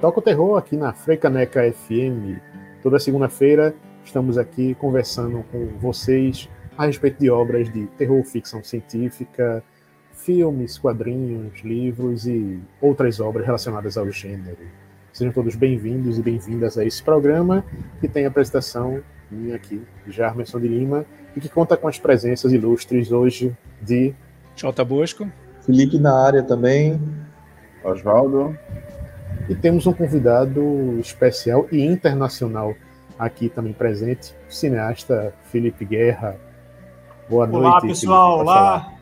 Toca 0.00 0.20
o 0.20 0.22
Terror 0.22 0.56
aqui 0.56 0.76
na 0.76 0.92
Freicaneca 0.92 1.60
FM. 1.72 2.38
Toda 2.84 3.00
segunda-feira 3.00 3.74
estamos 4.04 4.38
aqui 4.38 4.76
conversando 4.76 5.44
com 5.50 5.66
vocês 5.80 6.48
a 6.76 6.86
respeito 6.86 7.18
de 7.18 7.28
obras 7.28 7.68
de 7.72 7.88
terror, 7.98 8.22
ficção 8.22 8.62
científica, 8.62 9.60
filmes, 10.12 10.78
quadrinhos, 10.78 11.60
livros 11.64 12.28
e 12.28 12.60
outras 12.80 13.18
obras 13.18 13.44
relacionadas 13.44 13.98
ao 13.98 14.08
gênero. 14.08 14.68
Sejam 15.12 15.32
todos 15.32 15.56
bem-vindos 15.56 16.16
e 16.16 16.22
bem-vindas 16.22 16.78
a 16.78 16.84
esse 16.84 17.02
programa 17.02 17.64
que 18.00 18.06
tem 18.06 18.24
a 18.24 18.28
apresentação 18.28 19.02
minha 19.28 19.56
aqui, 19.56 19.82
Jarmerson 20.06 20.60
de 20.60 20.68
Lima, 20.68 21.04
e 21.36 21.40
que 21.40 21.48
conta 21.48 21.76
com 21.76 21.88
as 21.88 21.98
presenças 21.98 22.52
ilustres 22.52 23.10
hoje 23.10 23.52
de 23.82 24.14
Jota 24.54 24.84
Bosco, 24.84 25.28
Felipe 25.66 25.98
na 25.98 26.24
área 26.24 26.44
também, 26.44 27.00
Oswaldo, 27.82 28.56
e 29.48 29.54
temos 29.54 29.86
um 29.86 29.92
convidado 29.92 30.98
especial 31.00 31.66
e 31.72 31.80
internacional 31.80 32.74
aqui 33.18 33.48
também 33.48 33.72
presente, 33.72 34.34
o 34.48 34.52
cineasta 34.52 35.34
Felipe 35.44 35.84
Guerra. 35.84 36.36
Boa 37.28 37.48
Olá, 37.48 37.52
noite. 37.52 37.66
Olá, 37.66 37.80
pessoal. 37.80 38.38
Olá. 38.40 38.94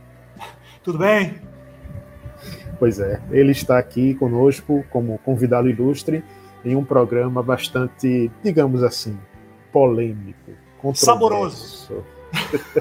Tudo 0.84 0.98
bem? 0.98 1.34
Pois 2.78 3.00
é, 3.00 3.20
ele 3.30 3.50
está 3.50 3.78
aqui 3.78 4.14
conosco 4.14 4.84
como 4.90 5.18
convidado 5.18 5.68
ilustre 5.68 6.22
em 6.64 6.76
um 6.76 6.84
programa 6.84 7.42
bastante, 7.42 8.30
digamos 8.42 8.82
assim, 8.82 9.18
polêmico, 9.72 10.52
saboroso. 10.94 12.04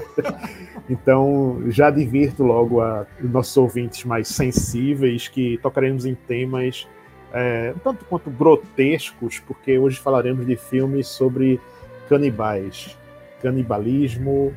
então, 0.88 1.62
já 1.68 1.90
divirto 1.90 2.44
logo 2.44 2.80
a 2.80 3.06
nossos 3.20 3.56
ouvintes 3.56 4.04
mais 4.04 4.28
sensíveis 4.28 5.28
que 5.28 5.58
tocaremos 5.58 6.04
em 6.04 6.14
temas 6.14 6.86
é, 7.32 7.72
um 7.74 7.78
tanto 7.78 8.04
quanto 8.04 8.30
grotescos, 8.30 9.38
porque 9.40 9.78
hoje 9.78 9.98
falaremos 9.98 10.46
de 10.46 10.56
filmes 10.56 11.08
sobre 11.08 11.60
canibais, 12.08 12.96
canibalismo. 13.42 14.54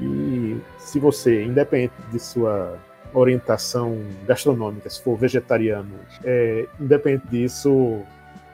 E 0.00 0.58
se 0.78 0.98
você, 0.98 1.44
independente 1.44 1.94
de 2.10 2.18
sua 2.18 2.78
orientação 3.12 3.98
gastronômica, 4.26 4.90
se 4.90 5.02
for 5.02 5.16
vegetariano, 5.16 5.94
é, 6.24 6.66
independente 6.78 7.26
disso, 7.28 8.02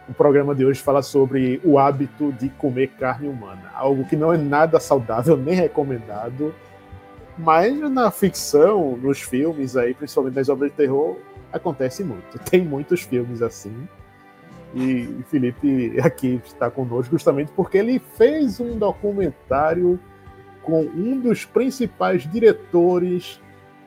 o 0.09 0.15
programa 0.15 0.55
de 0.55 0.65
hoje 0.65 0.81
fala 0.81 1.03
sobre 1.03 1.61
o 1.65 1.79
hábito 1.79 2.33
de 2.33 2.49
comer 2.51 2.89
carne 2.99 3.29
humana, 3.29 3.71
algo 3.75 4.05
que 4.05 4.17
não 4.17 4.33
é 4.33 4.39
nada 4.39 4.79
saudável 4.79 5.37
nem 5.37 5.55
recomendado, 5.55 6.55
mas 7.39 7.77
na 7.91 8.11
ficção, 8.11 8.97
nos 8.97 9.21
filmes 9.21 9.77
aí, 9.77 9.95
principalmente 9.95 10.37
nas 10.37 10.49
obras 10.49 10.71
de 10.71 10.77
terror, 10.77 11.17
acontece 11.53 12.03
muito. 12.03 12.39
Tem 12.51 12.63
muitos 12.63 13.03
filmes 13.03 13.43
assim. 13.43 13.89
E 14.75 15.05
o 15.21 15.23
Felipe 15.25 16.01
aqui 16.01 16.41
está 16.45 16.71
conosco 16.71 17.13
justamente 17.13 17.53
porque 17.53 17.77
ele 17.77 17.99
fez 18.17 18.59
um 18.59 18.79
documentário 18.79 20.01
com 20.63 20.81
um 20.83 21.21
dos 21.21 21.45
principais 21.45 22.23
diretores 22.31 23.41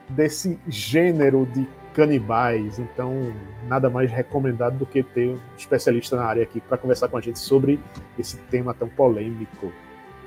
desse 0.10 0.60
gênero 0.68 1.48
de 1.48 1.68
canibais. 1.96 2.78
Então, 2.78 3.34
nada 3.68 3.90
mais 3.90 4.12
recomendado 4.12 4.78
do 4.78 4.86
que 4.86 5.02
ter 5.02 5.30
um 5.30 5.40
especialista 5.58 6.16
na 6.18 6.26
área 6.26 6.44
aqui 6.44 6.60
para 6.60 6.78
conversar 6.78 7.08
com 7.08 7.18
a 7.18 7.22
gente 7.22 7.40
sobre 7.40 7.80
esse 8.20 8.38
tema 8.52 8.74
tão 8.74 8.88
polêmico. 8.90 9.72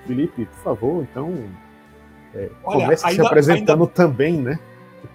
Felipe, 0.06 0.46
por 0.46 0.58
favor, 0.58 1.02
então, 1.02 1.32
é, 2.34 2.48
Olha, 2.64 2.84
comece 2.84 3.06
ainda, 3.06 3.22
se 3.22 3.26
apresentando 3.26 3.82
ainda... 3.82 3.92
também, 3.92 4.40
né? 4.40 4.58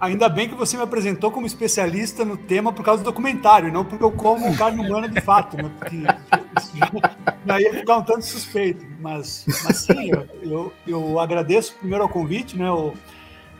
Ainda 0.04 0.28
bem 0.28 0.48
que 0.48 0.54
você 0.54 0.76
me 0.76 0.82
apresentou 0.82 1.30
como 1.30 1.46
especialista 1.46 2.24
no 2.24 2.36
tema 2.36 2.72
por 2.72 2.84
causa 2.84 3.02
do 3.02 3.06
documentário, 3.06 3.72
não 3.72 3.84
porque 3.84 4.04
eu 4.04 4.12
como 4.12 4.54
carne 4.56 4.84
humana 4.84 5.08
de 5.08 5.20
fato, 5.20 5.56
né? 5.56 5.70
porque 5.78 6.02
já 7.46 7.60
ia 7.60 7.72
ficar 7.72 7.96
um 7.96 8.02
tanto 8.02 8.24
suspeito. 8.24 8.84
Mas, 9.00 9.46
mas 9.64 9.78
sim, 9.78 10.10
eu, 10.10 10.28
eu, 10.42 10.72
eu 10.86 11.18
agradeço 11.18 11.74
primeiro 11.76 12.04
ao 12.04 12.08
convite, 12.08 12.56
né? 12.56 12.68
Eu, 12.68 12.94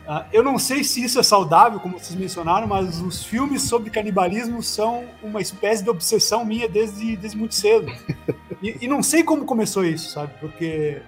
Uh, 0.05 0.23
eu 0.31 0.43
não 0.43 0.59
sei 0.59 0.83
se 0.83 1.03
isso 1.03 1.19
é 1.19 1.23
saudável, 1.23 1.79
como 1.79 1.97
vocês 1.97 2.13
mencionaram, 2.13 2.67
mas 2.67 3.01
os 3.01 3.25
filmes 3.25 3.63
sobre 3.63 3.89
canibalismo 3.89 4.61
são 4.61 5.05
uma 5.23 5.41
espécie 5.41 5.83
de 5.83 5.89
obsessão 5.89 6.45
minha 6.45 6.69
desde, 6.69 7.17
desde 7.17 7.35
muito 7.35 7.55
cedo. 7.55 7.91
E, 8.61 8.77
e 8.81 8.87
não 8.87 9.01
sei 9.01 9.23
como 9.23 9.45
começou 9.45 9.83
isso, 9.83 10.11
sabe? 10.11 10.31
Porque 10.39 11.01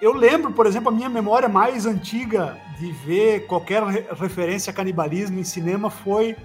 eu 0.00 0.12
lembro, 0.14 0.52
por 0.52 0.66
exemplo, 0.66 0.88
a 0.88 0.92
minha 0.92 1.08
memória 1.08 1.48
mais 1.48 1.86
antiga 1.86 2.56
de 2.78 2.90
ver 2.92 3.46
qualquer 3.46 3.82
referência 3.82 4.70
a 4.70 4.74
canibalismo 4.74 5.38
em 5.38 5.44
cinema 5.44 5.90
foi, 5.90 6.36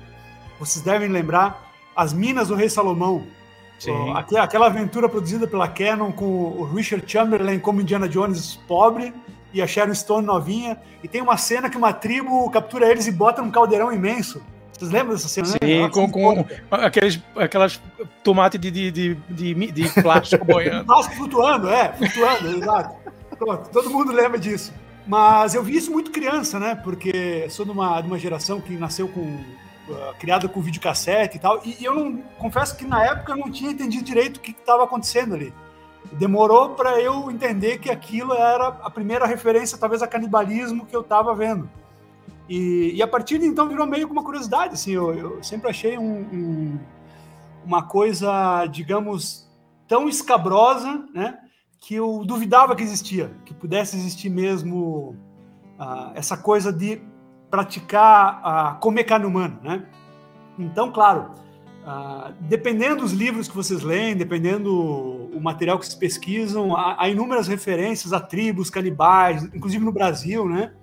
vocês 0.59 0.83
devem 0.83 1.07
lembrar, 1.07 1.71
As 1.95 2.11
Minas 2.11 2.49
do 2.49 2.55
Rei 2.55 2.69
Salomão. 2.69 3.23
Sim. 3.79 4.13
Aquela 4.37 4.67
aventura 4.67 5.07
produzida 5.07 5.47
pela 5.47 5.67
Canon 5.67 6.11
com 6.11 6.25
o 6.25 6.63
Richard 6.63 7.09
Chamberlain 7.09 7.59
como 7.59 7.81
Indiana 7.81 8.07
Jones 8.07 8.55
pobre 8.67 9.13
e 9.53 9.61
a 9.61 9.67
Sharon 9.67 9.93
Stone 9.93 10.25
novinha. 10.25 10.77
E 11.03 11.07
tem 11.07 11.21
uma 11.21 11.37
cena 11.37 11.69
que 11.69 11.77
uma 11.77 11.93
tribo 11.93 12.49
captura 12.49 12.89
eles 12.89 13.07
e 13.07 13.11
bota 13.11 13.41
num 13.41 13.51
caldeirão 13.51 13.91
imenso. 13.91 14.41
Vocês 14.77 14.91
lembram 14.91 15.13
dessa 15.13 15.29
cena? 15.29 15.47
Sim, 15.47 15.57
né? 15.61 15.89
com, 15.89 16.09
com 16.11 16.45
aqueles, 16.69 17.21
aquelas 17.37 17.81
tomates 18.23 18.59
de, 18.59 18.69
de, 18.69 18.91
de, 18.91 19.15
de, 19.29 19.71
de 19.71 20.01
plástico 20.01 20.43
boiando. 20.45 20.85
plástico 20.85 21.15
flutuando, 21.15 21.69
é, 21.69 21.93
flutuando, 21.93 22.49
exato. 22.57 22.95
Pronto, 23.37 23.69
todo 23.69 23.89
mundo 23.89 24.11
lembra 24.11 24.39
disso. 24.39 24.73
Mas 25.07 25.53
eu 25.53 25.63
vi 25.63 25.77
isso 25.77 25.91
muito 25.91 26.11
criança, 26.11 26.59
né? 26.59 26.75
Porque 26.75 27.47
sou 27.49 27.65
de 27.65 27.71
uma, 27.71 28.01
de 28.01 28.07
uma 28.07 28.17
geração 28.17 28.59
que 28.59 28.75
nasceu 28.75 29.07
com. 29.07 29.21
Uh, 29.21 30.15
criada 30.17 30.49
com 30.49 30.61
videocassete 30.61 31.37
e 31.37 31.39
tal. 31.39 31.61
E, 31.63 31.77
e 31.79 31.85
eu 31.85 31.93
não. 31.93 32.17
Confesso 32.39 32.75
que 32.75 32.85
na 32.85 33.03
época 33.03 33.33
eu 33.33 33.37
não 33.37 33.51
tinha 33.51 33.71
entendido 33.71 34.03
direito 34.03 34.37
o 34.37 34.39
que 34.39 34.51
estava 34.51 34.83
acontecendo 34.83 35.35
ali. 35.35 35.53
Demorou 36.13 36.69
para 36.69 36.99
eu 36.99 37.29
entender 37.29 37.77
que 37.77 37.91
aquilo 37.91 38.33
era 38.33 38.67
a 38.67 38.89
primeira 38.89 39.25
referência, 39.25 39.77
talvez, 39.77 40.01
a 40.01 40.07
canibalismo 40.07 40.85
que 40.85 40.95
eu 40.95 41.01
estava 41.01 41.35
vendo. 41.35 41.69
E, 42.47 42.93
e, 42.95 43.01
a 43.01 43.07
partir 43.07 43.39
de 43.39 43.45
então 43.45 43.67
virou 43.67 43.85
meio 43.85 44.07
com 44.07 44.13
uma 44.13 44.23
curiosidade. 44.23 44.73
Assim, 44.73 44.91
eu, 44.91 45.13
eu 45.13 45.43
sempre 45.43 45.69
achei 45.69 45.97
um, 45.97 46.21
um, 46.31 46.79
uma 47.65 47.83
coisa, 47.83 48.65
digamos, 48.67 49.47
tão 49.87 50.07
escabrosa, 50.07 51.05
né? 51.13 51.39
Que 51.85 51.93
eu 51.93 52.23
duvidava 52.25 52.75
que 52.75 52.81
existia, 52.81 53.31
que 53.45 53.53
pudesse 53.53 53.95
existir 53.95 54.27
mesmo 54.27 55.15
uh, 55.79 56.11
essa 56.15 56.35
coisa 56.35 56.73
de 56.73 56.99
praticar 57.47 58.75
uh, 58.75 58.79
comer 58.79 59.03
carne 59.03 59.27
humana, 59.27 59.59
né? 59.61 59.85
Então, 60.57 60.91
claro, 60.91 61.29
uh, 61.83 62.33
dependendo 62.39 63.01
dos 63.03 63.11
livros 63.11 63.47
que 63.47 63.55
vocês 63.55 63.83
leem, 63.83 64.15
dependendo 64.15 64.73
o 64.75 65.39
material 65.39 65.77
que 65.77 65.85
vocês 65.85 65.93
pesquisam, 65.93 66.75
há, 66.75 67.03
há 67.03 67.07
inúmeras 67.07 67.47
referências 67.47 68.13
a 68.13 68.19
tribos 68.19 68.71
canibais, 68.71 69.43
inclusive 69.53 69.85
no 69.85 69.91
Brasil, 69.91 70.49
né? 70.49 70.73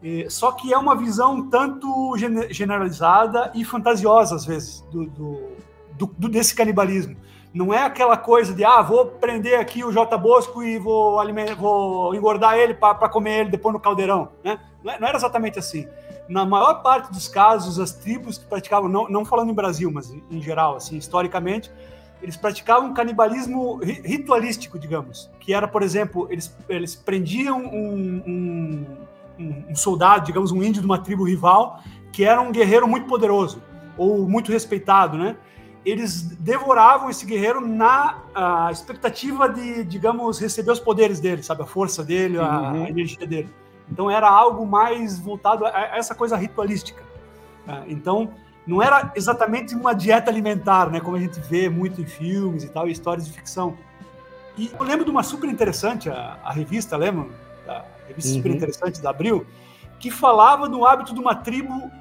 E, 0.00 0.30
só 0.30 0.52
que 0.52 0.72
é 0.72 0.78
uma 0.78 0.94
visão 0.94 1.50
tanto 1.50 2.14
generalizada 2.50 3.50
e 3.52 3.64
fantasiosa, 3.64 4.36
às 4.36 4.44
vezes, 4.44 4.82
do, 4.92 5.06
do, 5.06 6.06
do, 6.16 6.28
desse 6.28 6.54
canibalismo. 6.54 7.16
Não 7.56 7.72
é 7.72 7.82
aquela 7.84 8.18
coisa 8.18 8.52
de, 8.52 8.62
ah, 8.66 8.82
vou 8.82 9.06
prender 9.06 9.58
aqui 9.58 9.82
o 9.82 9.90
J 9.90 10.18
Bosco 10.18 10.62
e 10.62 10.78
vou, 10.78 11.18
vou 11.56 12.14
engordar 12.14 12.58
ele 12.58 12.74
para 12.74 13.08
comer 13.08 13.40
ele 13.40 13.50
depois 13.50 13.72
no 13.72 13.80
caldeirão. 13.80 14.28
Né? 14.44 14.60
Não, 14.84 14.92
é, 14.92 15.00
não, 15.00 15.08
era 15.08 15.16
exatamente 15.16 15.58
assim. 15.58 15.88
Na 16.28 16.44
maior 16.44 16.82
parte 16.82 17.10
dos 17.10 17.28
casos, 17.28 17.80
as 17.80 17.92
tribos 17.92 18.36
que 18.36 18.44
praticavam, 18.44 18.90
não, 18.90 19.08
não 19.08 19.24
falando 19.24 19.48
em 19.50 19.54
Brasil, 19.54 19.90
mas 19.90 20.14
em 20.30 20.42
geral, 20.42 20.76
assim, 20.76 20.98
historicamente, 20.98 21.72
eles 22.20 22.36
praticavam 22.36 22.92
canibalismo 22.92 23.80
ritualístico, 23.82 24.78
digamos. 24.78 25.30
Que 25.40 25.54
era, 25.54 25.66
por 25.66 25.82
exemplo, 25.82 26.26
eles, 26.30 26.54
eles 26.68 26.94
prendiam 26.94 27.58
um, 27.58 28.86
um, 29.38 29.66
um 29.70 29.74
soldado, 29.74 30.26
digamos, 30.26 30.52
um 30.52 30.62
índio 30.62 30.82
de 30.82 30.86
uma 30.86 30.98
tribo 30.98 31.24
rival, 31.24 31.80
que 32.12 32.22
era 32.22 32.38
um 32.38 32.52
guerreiro 32.52 32.86
muito 32.86 33.06
poderoso, 33.06 33.62
ou 33.96 34.28
muito 34.28 34.52
respeitado, 34.52 35.16
né? 35.16 35.38
Eles 35.86 36.20
devoravam 36.22 37.08
esse 37.08 37.24
guerreiro 37.24 37.60
na 37.60 38.18
expectativa 38.72 39.48
de, 39.48 39.84
digamos, 39.84 40.40
receber 40.40 40.72
os 40.72 40.80
poderes 40.80 41.20
dele, 41.20 41.44
sabe? 41.44 41.62
A 41.62 41.66
força 41.66 42.02
dele, 42.02 42.38
a, 42.38 42.42
uhum. 42.42 42.84
a 42.84 42.88
energia 42.90 43.24
dele. 43.24 43.48
Então 43.88 44.10
era 44.10 44.28
algo 44.28 44.66
mais 44.66 45.16
voltado 45.16 45.64
a 45.64 45.96
essa 45.96 46.12
coisa 46.12 46.36
ritualística. 46.36 47.00
Uh, 47.68 47.84
então, 47.86 48.32
não 48.66 48.82
era 48.82 49.12
exatamente 49.14 49.76
uma 49.76 49.94
dieta 49.94 50.28
alimentar, 50.28 50.90
né? 50.90 50.98
Como 50.98 51.16
a 51.16 51.20
gente 51.20 51.38
vê 51.38 51.68
muito 51.68 52.00
em 52.00 52.06
filmes 52.06 52.64
e 52.64 52.68
tal, 52.68 52.88
e 52.88 52.90
histórias 52.90 53.24
de 53.24 53.32
ficção. 53.32 53.78
E 54.58 54.72
eu 54.76 54.84
lembro 54.84 55.04
de 55.04 55.10
uma 55.12 55.22
super 55.22 55.48
interessante, 55.48 56.10
a, 56.10 56.36
a 56.42 56.52
revista, 56.52 56.96
lembra? 56.96 57.28
A 57.68 57.84
revista 58.08 58.32
uhum. 58.32 58.38
super 58.38 58.50
interessante 58.50 59.00
da 59.00 59.10
Abril, 59.10 59.46
que 60.00 60.10
falava 60.10 60.68
do 60.68 60.84
hábito 60.84 61.14
de 61.14 61.20
uma 61.20 61.36
tribo 61.36 61.92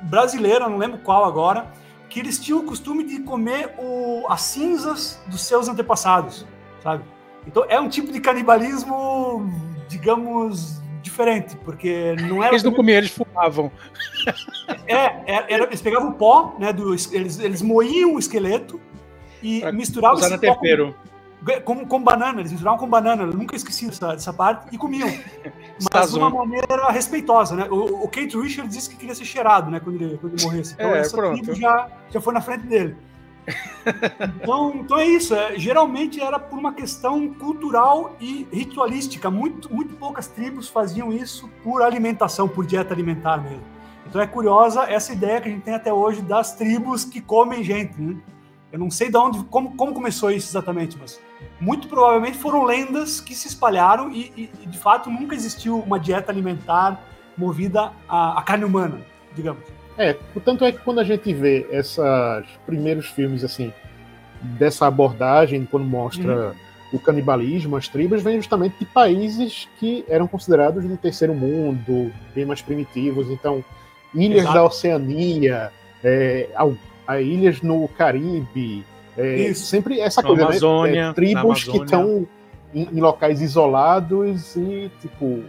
brasileira, 0.00 0.66
não 0.66 0.78
lembro 0.78 0.98
qual 0.98 1.26
agora, 1.26 1.66
que 2.14 2.20
eles 2.20 2.38
tinham 2.38 2.60
o 2.60 2.62
costume 2.62 3.02
de 3.02 3.18
comer 3.18 3.74
o, 3.76 4.24
as 4.28 4.42
cinzas 4.42 5.20
dos 5.26 5.40
seus 5.40 5.68
antepassados, 5.68 6.46
sabe? 6.80 7.02
Então 7.44 7.64
é 7.68 7.80
um 7.80 7.88
tipo 7.88 8.12
de 8.12 8.20
canibalismo, 8.20 9.52
digamos, 9.88 10.80
diferente, 11.02 11.56
porque 11.64 12.14
não 12.28 12.40
era. 12.40 12.52
Eles 12.52 12.62
não 12.62 12.72
comiam, 12.72 12.98
eles 12.98 13.10
fumavam. 13.10 13.70
É, 14.86 14.94
era, 15.26 15.46
era, 15.52 15.64
eles 15.64 15.82
pegavam 15.82 16.10
o 16.10 16.14
pó, 16.14 16.54
né? 16.58 16.72
Do, 16.72 16.92
eles, 16.92 17.38
eles 17.40 17.60
moíam 17.60 18.14
o 18.14 18.18
esqueleto 18.18 18.80
e 19.42 19.60
pra 19.60 19.72
misturavam 19.72 20.16
usar 20.16 20.30
no 20.30 20.38
tempero. 20.38 20.94
Com, 21.64 21.84
com, 21.86 22.02
banana, 22.02 22.40
eles 22.40 22.52
misturavam 22.52 22.78
com 22.78 22.88
banana, 22.88 23.24
eu 23.24 23.32
nunca 23.32 23.54
esqueci 23.54 23.86
dessa, 23.86 24.08
dessa 24.14 24.32
parte, 24.32 24.66
e 24.72 24.78
comiam. 24.78 25.08
Mas 25.92 26.12
de 26.12 26.18
uma 26.18 26.30
maneira 26.30 26.90
respeitosa, 26.90 27.54
né? 27.54 27.68
O, 27.70 28.04
o 28.04 28.08
Kate 28.08 28.38
Richards 28.38 28.74
disse 28.74 28.88
que 28.88 28.96
queria 28.96 29.14
ser 29.14 29.24
cheirado, 29.24 29.70
né? 29.70 29.80
Quando 29.80 30.00
ele, 30.00 30.16
quando 30.18 30.34
ele 30.34 30.42
morresse. 30.42 30.74
Então 30.74 30.90
é, 30.90 31.00
essa 31.00 31.16
pronto. 31.16 31.54
já, 31.54 31.88
já 32.10 32.20
foi 32.20 32.32
na 32.32 32.40
frente 32.40 32.66
dele. 32.66 32.96
então, 34.42 34.74
então 34.76 34.98
é 34.98 35.06
isso. 35.06 35.34
É, 35.34 35.58
geralmente 35.58 36.20
era 36.20 36.38
por 36.38 36.58
uma 36.58 36.72
questão 36.72 37.28
cultural 37.34 38.16
e 38.20 38.48
ritualística. 38.50 39.30
Muito, 39.30 39.72
muito 39.72 39.94
poucas 39.96 40.26
tribos 40.28 40.68
faziam 40.68 41.12
isso 41.12 41.48
por 41.62 41.82
alimentação, 41.82 42.48
por 42.48 42.64
dieta 42.64 42.94
alimentar 42.94 43.36
mesmo. 43.38 43.62
Então 44.06 44.20
é 44.20 44.26
curiosa 44.26 44.84
essa 44.84 45.12
ideia 45.12 45.40
que 45.40 45.48
a 45.48 45.50
gente 45.50 45.62
tem 45.62 45.74
até 45.74 45.92
hoje 45.92 46.22
das 46.22 46.54
tribos 46.54 47.04
que 47.04 47.20
comem 47.20 47.62
gente. 47.62 48.00
Né? 48.00 48.16
Eu 48.74 48.80
não 48.80 48.90
sei 48.90 49.08
de 49.08 49.16
onde, 49.16 49.38
como, 49.44 49.76
como 49.76 49.94
começou 49.94 50.32
isso 50.32 50.50
exatamente, 50.50 50.98
mas 51.00 51.20
muito 51.60 51.86
provavelmente 51.86 52.36
foram 52.36 52.64
lendas 52.64 53.20
que 53.20 53.32
se 53.32 53.46
espalharam 53.46 54.10
e, 54.10 54.32
e, 54.36 54.50
e 54.64 54.66
de 54.66 54.76
fato 54.76 55.08
nunca 55.08 55.32
existiu 55.32 55.78
uma 55.78 55.96
dieta 55.96 56.32
alimentar 56.32 57.00
movida 57.38 57.92
à, 58.08 58.36
à 58.36 58.42
carne 58.42 58.64
humana, 58.64 59.00
digamos. 59.32 59.62
É, 59.96 60.14
portanto 60.14 60.64
é 60.64 60.72
que 60.72 60.78
quando 60.78 60.98
a 60.98 61.04
gente 61.04 61.32
vê 61.32 61.64
esses 61.70 61.96
primeiros 62.66 63.06
filmes 63.06 63.44
assim 63.44 63.72
dessa 64.42 64.88
abordagem, 64.88 65.68
quando 65.70 65.86
mostra 65.86 66.48
uhum. 66.48 66.54
o 66.94 66.98
canibalismo, 66.98 67.76
as 67.76 67.86
tribos, 67.86 68.24
vem 68.24 68.38
justamente 68.38 68.76
de 68.80 68.86
países 68.86 69.68
que 69.78 70.04
eram 70.08 70.26
considerados 70.26 70.82
de 70.82 70.96
terceiro 70.96 71.32
mundo, 71.32 72.12
bem 72.34 72.44
mais 72.44 72.60
primitivos. 72.60 73.30
Então, 73.30 73.64
ilhas 74.12 74.40
Exato. 74.40 74.54
da 74.54 74.64
Oceania, 74.64 75.72
é, 76.02 76.48
a, 77.06 77.20
ilhas 77.20 77.62
no 77.62 77.86
Caribe, 77.88 78.84
é, 79.16 79.54
sempre 79.54 80.00
essa 80.00 80.22
coisa, 80.22 80.42
né? 80.42 80.48
Amazônia, 80.48 81.04
né? 81.04 81.10
É, 81.10 81.12
tribos 81.12 81.64
que 81.64 81.76
estão 81.76 82.26
em, 82.74 82.88
em, 82.92 83.00
locais 83.00 83.40
isolados 83.40 84.56
e, 84.56 84.90
tipo, 85.00 85.44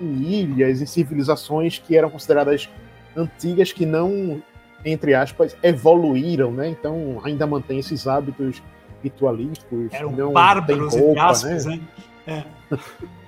em 0.00 0.22
ilhas, 0.22 0.80
em 0.80 0.86
civilizações 0.86 1.78
que 1.78 1.96
eram 1.96 2.08
consideradas 2.08 2.68
antigas 3.14 3.72
que 3.72 3.84
não, 3.84 4.42
entre 4.84 5.14
aspas, 5.14 5.56
evoluíram, 5.62 6.50
né? 6.50 6.68
Então 6.68 7.20
ainda 7.22 7.46
mantém 7.46 7.78
esses 7.78 8.06
hábitos 8.06 8.62
ritualísticos. 9.02 9.92
Eram 9.92 10.12
não 10.12 10.32
bárbaros, 10.32 10.94
roupa, 10.94 11.10
entre 11.10 11.20
aspas, 11.20 11.66
né? 11.66 11.80
né? 12.26 12.44
É. 12.70 12.76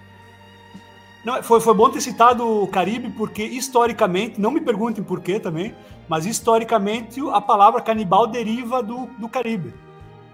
Não, 1.25 1.43
foi, 1.43 1.61
foi 1.61 1.75
bom 1.75 1.89
ter 1.89 2.01
citado 2.01 2.47
o 2.47 2.69
Caribe, 2.69 3.11
porque 3.11 3.43
historicamente, 3.43 4.41
não 4.41 4.51
me 4.51 4.61
perguntem 4.61 5.03
por 5.03 5.21
quê 5.21 5.41
também, 5.41 5.75
mas 6.07 6.27
historicamente 6.27 7.19
a 7.33 7.41
palavra 7.41 7.81
canibal 7.81 8.27
deriva 8.27 8.83
do, 8.83 9.07
do 9.19 9.29
Caribe. 9.29 9.73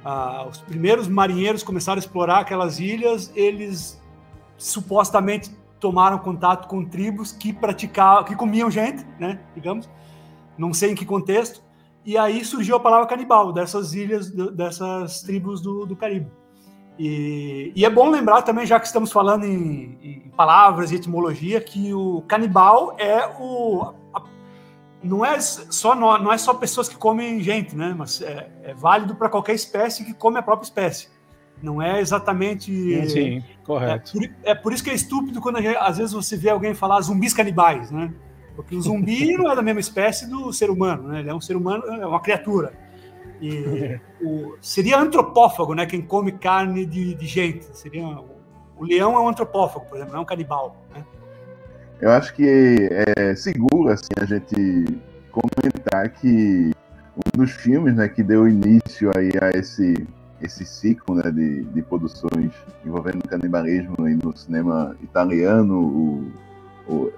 Ah, 0.05 0.47
os 0.51 0.59
primeiros 0.59 1.07
marinheiros 1.07 1.63
começaram 1.63 1.99
a 1.99 2.01
explorar 2.01 2.41
aquelas 2.41 2.81
ilhas, 2.81 3.31
eles 3.37 4.03
supostamente 4.59 5.51
tomaram 5.79 6.19
contato 6.19 6.67
com 6.67 6.85
tribos 6.85 7.33
que 7.33 7.53
praticavam, 7.53 8.25
que 8.25 8.35
comiam 8.35 8.71
gente, 8.71 9.07
né, 9.19 9.41
digamos, 9.55 9.89
não 10.59 10.75
sei 10.75 10.93
em 10.93 10.95
que 10.95 11.07
contexto, 11.07 11.63
e 12.05 12.19
aí 12.19 12.45
surgiu 12.45 12.77
a 12.77 12.81
palavra 12.81 13.07
canibal 13.07 13.53
dessas 13.53 13.95
ilhas, 13.95 14.31
dessas 14.31 15.23
tribos 15.23 15.61
do, 15.61 15.87
do 15.87 15.95
Caribe. 15.95 16.31
E, 17.03 17.73
e, 17.75 17.83
é 17.83 17.89
bom 17.89 18.11
lembrar 18.11 18.43
também, 18.43 18.67
já 18.67 18.79
que 18.79 18.85
estamos 18.85 19.11
falando 19.11 19.47
em, 19.47 19.99
em 20.03 20.31
palavras 20.37 20.93
e 20.93 20.97
etimologia, 20.97 21.59
que 21.59 21.95
o 21.95 22.21
canibal 22.29 22.95
é 22.99 23.27
o 23.39 23.95
a, 24.13 24.23
não 25.03 25.25
é 25.25 25.41
só 25.41 25.95
não 25.95 26.31
é 26.31 26.37
só 26.37 26.53
pessoas 26.53 26.91
que 26.91 26.97
comem 26.97 27.41
gente, 27.41 27.75
né? 27.75 27.95
Mas 27.97 28.21
é, 28.21 28.51
é 28.65 28.75
válido 28.75 29.15
para 29.15 29.31
qualquer 29.31 29.55
espécie 29.55 30.05
que 30.05 30.13
come 30.13 30.39
a 30.39 30.43
própria 30.43 30.67
espécie. 30.67 31.09
Não 31.63 31.81
é 31.81 32.01
exatamente. 32.01 32.71
Sim, 33.09 33.43
correto. 33.65 34.19
É 34.23 34.29
por, 34.29 34.37
é 34.51 34.55
por 34.55 34.73
isso 34.75 34.85
que 34.85 34.91
é 34.91 34.95
estúpido 34.95 35.41
quando 35.41 35.63
gente, 35.63 35.79
às 35.79 35.97
vezes 35.97 36.13
você 36.13 36.37
vê 36.37 36.51
alguém 36.51 36.75
falar 36.75 37.01
zumbis 37.01 37.33
canibais, 37.33 37.91
né? 37.91 38.13
Porque 38.55 38.77
o 38.77 38.83
zumbi 38.83 39.33
não 39.39 39.51
é 39.51 39.57
da 39.57 39.63
mesma 39.63 39.81
espécie 39.81 40.29
do 40.29 40.53
ser 40.53 40.69
humano, 40.69 41.09
né? 41.09 41.21
Ele 41.21 41.31
é 41.31 41.35
um 41.35 41.41
ser 41.41 41.57
humano, 41.57 41.83
é 41.87 42.07
uma 42.07 42.21
criatura. 42.21 42.75
E 43.41 43.99
o, 44.21 44.57
seria 44.61 44.99
antropófago, 44.99 45.75
né? 45.75 45.87
Quem 45.87 46.03
come 46.03 46.33
carne 46.33 46.85
de, 46.85 47.15
de 47.15 47.27
gente. 47.27 47.65
Seria 47.77 48.05
o 48.81 48.85
leão 48.85 49.15
é 49.15 49.21
um 49.21 49.29
antropófago, 49.29 49.85
por 49.87 49.97
exemplo, 49.97 50.15
não 50.15 50.21
é 50.21 50.23
um 50.23 50.27
canibal. 50.27 50.75
Né? 50.95 51.05
Eu 52.01 52.11
acho 52.11 52.35
que 52.35 52.89
é 52.91 53.35
seguro 53.35 53.91
assim 53.91 54.09
a 54.19 54.25
gente 54.25 54.99
comentar 55.31 56.09
que 56.09 56.71
um 57.15 57.39
dos 57.39 57.51
filmes, 57.51 57.95
né, 57.95 58.09
que 58.09 58.23
deu 58.23 58.49
início 58.49 59.11
aí 59.15 59.31
a 59.41 59.51
esse 59.51 60.07
esse 60.41 60.65
ciclo 60.65 61.17
né, 61.17 61.31
de, 61.31 61.65
de 61.65 61.83
produções 61.83 62.51
envolvendo 62.83 63.29
canibalismo 63.29 63.95
no 63.99 64.35
cinema 64.35 64.97
italiano, 65.03 65.79
o, 65.79 66.33
o, 66.89 67.13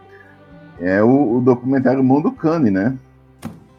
é 0.80 1.00
o, 1.00 1.36
o, 1.36 1.40
documentário 1.40 2.02
Mundo 2.02 2.32
Cane, 2.32 2.68
né? 2.68 2.98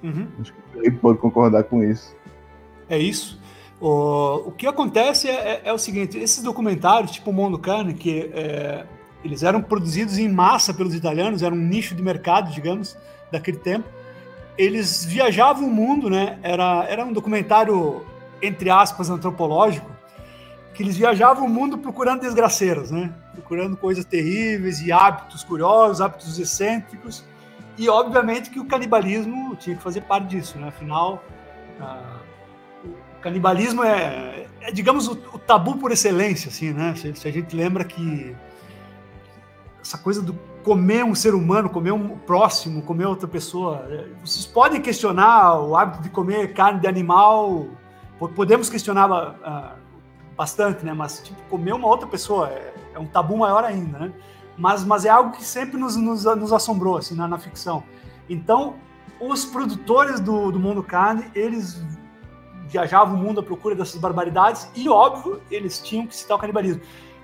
Uhum. 0.02 0.26
Acho 0.40 0.54
que 0.54 0.60
ele 0.78 0.92
pode 0.92 1.20
concordar 1.20 1.66
com 1.66 1.84
isso. 1.84 2.16
É 2.90 2.98
isso. 2.98 3.40
O, 3.80 4.48
o 4.48 4.52
que 4.52 4.68
acontece 4.68 5.30
é, 5.30 5.34
é, 5.34 5.62
é 5.66 5.74
o 5.74 5.78
seguinte: 5.78 6.18
esses 6.18 6.44
documentários, 6.44 7.12
tipo 7.12 7.32
o 7.32 7.34
Mundo 7.34 7.58
Cane, 7.60 7.94
que 7.94 8.32
é, 8.34 8.86
eles 9.24 9.44
eram 9.44 9.62
produzidos 9.62 10.18
em 10.18 10.30
massa 10.30 10.74
pelos 10.74 10.94
italianos, 10.94 11.44
era 11.44 11.54
um 11.54 11.58
nicho 11.58 11.96
de 11.96 12.02
mercado, 12.02 12.52
digamos, 12.52 12.98
daquele 13.32 13.58
tempo. 13.58 13.88
Eles 14.58 15.04
viajavam 15.04 15.68
o 15.68 15.72
mundo, 15.72 16.10
né? 16.10 16.38
Era, 16.44 16.86
era 16.88 17.04
um 17.04 17.12
documentário 17.12 18.06
entre 18.44 18.70
aspas, 18.70 19.10
antropológico, 19.10 19.90
que 20.74 20.84
eles 20.84 20.98
viajavam 20.98 21.46
o 21.46 21.50
mundo 21.50 21.78
procurando 21.78 22.22
desgraceiros, 22.22 22.92
né? 22.92 23.14
Procurando 23.32 23.78
coisas 23.78 24.04
terríveis 24.04 24.82
e 24.82 24.92
hábitos 24.92 25.44
curiosos, 25.44 26.02
hábitos 26.02 26.38
excêntricos. 26.38 27.24
E, 27.78 27.88
obviamente, 27.88 28.50
que 28.50 28.60
o 28.60 28.66
canibalismo 28.66 29.56
tinha 29.56 29.78
que 29.78 29.82
fazer 29.82 30.02
parte 30.02 30.28
disso, 30.28 30.60
né? 30.60 30.68
Afinal, 30.68 31.24
ah, 31.80 32.18
canibalismo 33.24 33.84
é, 33.84 34.46
é 34.62 34.72
digamos, 34.72 35.08
o, 35.08 35.14
o, 35.34 35.40
tabu 35.40 35.78
por 35.78 35.92
excelência, 35.92 36.50
assim, 36.50 36.72
né? 36.72 36.94
Se, 36.96 37.16
se, 37.16 37.28
a 37.28 37.32
gente 37.32 37.56
lembra 37.56 37.84
que 37.84 38.36
essa 39.82 39.98
coisa 39.98 40.22
do 40.22 40.34
comer 40.64 41.04
um 41.04 41.16
ser 41.16 41.34
humano, 41.34 41.70
comer 41.70 41.92
um 41.92 42.18
próximo, 42.18 42.82
comer 42.82 43.06
outra 43.06 43.28
pessoa, 43.28 43.86
é, 43.90 44.06
vocês 44.24 44.46
podem 44.46 44.82
questionar 44.82 45.60
o 45.60 45.76
hábito 45.76 46.04
de 46.04 46.10
comer 46.10 46.54
carne 46.54 46.80
de 46.80 46.88
animal 46.88 47.68
podemos 48.30 48.70
questionar 48.70 49.10
uh, 49.12 49.78
bastante, 50.36 50.86
né? 50.86 50.94
Mas 50.94 51.22
tipo, 51.22 51.42
comer 51.50 51.74
uma 51.74 51.88
outra 51.88 52.08
pessoa 52.08 52.50
é, 52.50 52.74
é, 52.94 53.00
um 53.00 53.06
tabu 53.06 53.38
maior 53.38 53.64
ainda, 53.64 54.00
né? 54.00 54.14
Mas, 54.58 54.84
mas 54.84 55.06
é 55.06 55.10
algo 55.10 55.32
que 55.32 55.44
sempre 55.44 55.80
nos, 55.80 55.96
nos, 55.96 56.26
nos 56.26 56.54
assombrou 56.54 56.98
assim 56.98 57.16
na, 57.16 57.28
na, 57.28 57.40
ficção. 57.40 57.84
Então, 58.30 58.76
os 59.20 59.46
produtores 59.46 60.20
do, 60.20 60.52
do 60.52 60.60
Mundo 60.60 60.84
Carne, 60.84 61.26
eles 61.34 61.82
viajavam 62.68 63.16
o 63.16 63.18
mundo 63.18 63.40
à 63.40 63.44
procura 63.44 63.76
dessas 63.76 64.00
barbaridades 64.00 64.70
e, 64.76 64.90
óbvio, 64.90 65.42
eles 65.50 65.80
tinham 65.80 66.08
que 66.08 66.16
citar 66.16 66.38
o 66.38 66.40
canibalismo. 66.40 66.82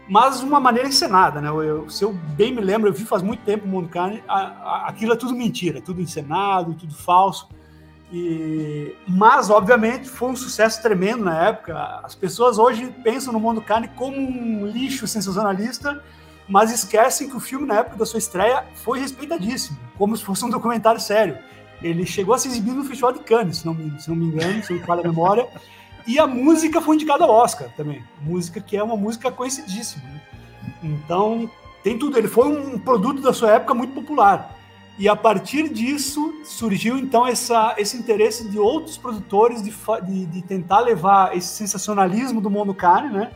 Mas 0.08 0.40
de 0.40 0.46
uma 0.46 0.60
maneira 0.60 0.88
encenada, 0.88 1.40
né? 1.40 1.50
Eu, 1.50 1.88
se 1.90 2.04
eu 2.04 2.14
bem 2.14 2.54
me 2.54 2.62
lembro, 2.62 2.90
eu 2.90 2.94
vi 2.94 3.06
faz 3.06 3.22
muito 3.22 3.44
tempo 3.44 3.66
o 3.66 3.68
Mundo 3.68 3.90
Carne, 3.90 4.24
a, 4.28 4.40
a, 4.40 4.88
aquilo 4.88 5.14
é 5.14 5.16
tudo 5.16 5.36
mentira, 5.36 5.82
tudo 5.82 6.02
encenado, 6.02 6.74
tudo 6.74 6.96
falso. 6.96 7.48
E, 8.12 8.96
mas, 9.08 9.52
obviamente, 9.52 10.10
foi 10.10 10.30
um 10.30 10.36
sucesso 10.36 10.82
tremendo 10.82 11.24
na 11.24 11.48
época. 11.48 12.02
As 12.04 12.16
pessoas 12.16 12.58
hoje 12.58 12.88
pensam 13.04 13.32
no 13.32 13.40
mundo 13.40 13.62
carne 13.62 13.88
como 13.90 14.18
um 14.18 14.66
lixo 14.66 15.06
sensacionalista, 15.06 16.04
mas 16.48 16.72
esquecem 16.72 17.30
que 17.30 17.38
o 17.38 17.40
filme, 17.40 17.68
na 17.68 17.76
época 17.76 17.98
da 17.98 18.06
sua 18.06 18.18
estreia, 18.18 18.66
foi 18.84 19.00
respeitadíssimo, 19.00 19.78
como 19.96 20.18
se 20.18 20.24
fosse 20.24 20.44
um 20.44 20.50
documentário 20.50 21.00
sério. 21.00 21.38
Ele 21.82 22.06
chegou 22.06 22.34
a 22.36 22.38
se 22.38 22.48
exibir 22.48 22.74
no 22.74 22.84
Festival 22.84 23.14
de 23.14 23.20
Cannes, 23.20 23.58
se 23.58 23.66
não, 23.66 23.76
se 24.00 24.10
não 24.10 24.16
me 24.16 24.26
engano, 24.26 24.64
se 24.64 24.74
não 24.74 24.80
me 24.80 24.86
falha 24.86 25.02
a 25.02 25.08
memória. 25.08 25.48
E 26.06 26.20
a 26.20 26.28
música 26.28 26.82
foi 26.82 26.96
indicada 26.96 27.24
ao 27.24 27.30
Oscar 27.30 27.70
também. 27.76 28.04
Música 28.22 28.60
que 28.60 28.76
é 28.76 28.84
uma 28.84 28.98
música 28.98 29.32
conhecidíssima. 29.32 30.04
Né? 30.04 30.22
Então, 30.84 31.50
tem 31.84 31.98
tudo. 31.98 32.18
Ele 32.18 32.28
foi 32.28 32.48
um 32.48 32.78
produto 32.80 33.22
da 33.22 33.34
sua 33.34 33.52
época 33.52 33.74
muito 33.74 33.94
popular. 33.94 34.58
E 35.00 35.08
a 35.08 35.16
partir 35.16 35.70
disso 35.70 36.42
surgiu 36.44 36.98
então 36.98 37.26
essa, 37.26 37.74
esse 37.78 37.96
interesse 37.96 38.50
de 38.50 38.60
outros 38.60 38.98
produtores 38.98 39.64
de, 39.64 39.74
de, 40.04 40.26
de 40.26 40.42
tentar 40.42 40.82
levar 40.82 41.38
esse 41.38 41.48
sensacionalismo 41.48 42.42
do 42.42 42.50
mundo 42.50 42.74
carne, 42.74 43.10
né, 43.14 43.32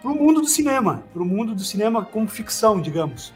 para 0.00 0.12
o 0.12 0.14
mundo 0.14 0.40
do 0.40 0.46
cinema, 0.46 1.02
para 1.12 1.22
o 1.22 1.26
mundo 1.26 1.56
do 1.56 1.64
cinema 1.64 2.04
como 2.04 2.28
ficção, 2.28 2.80
digamos. 2.80 3.32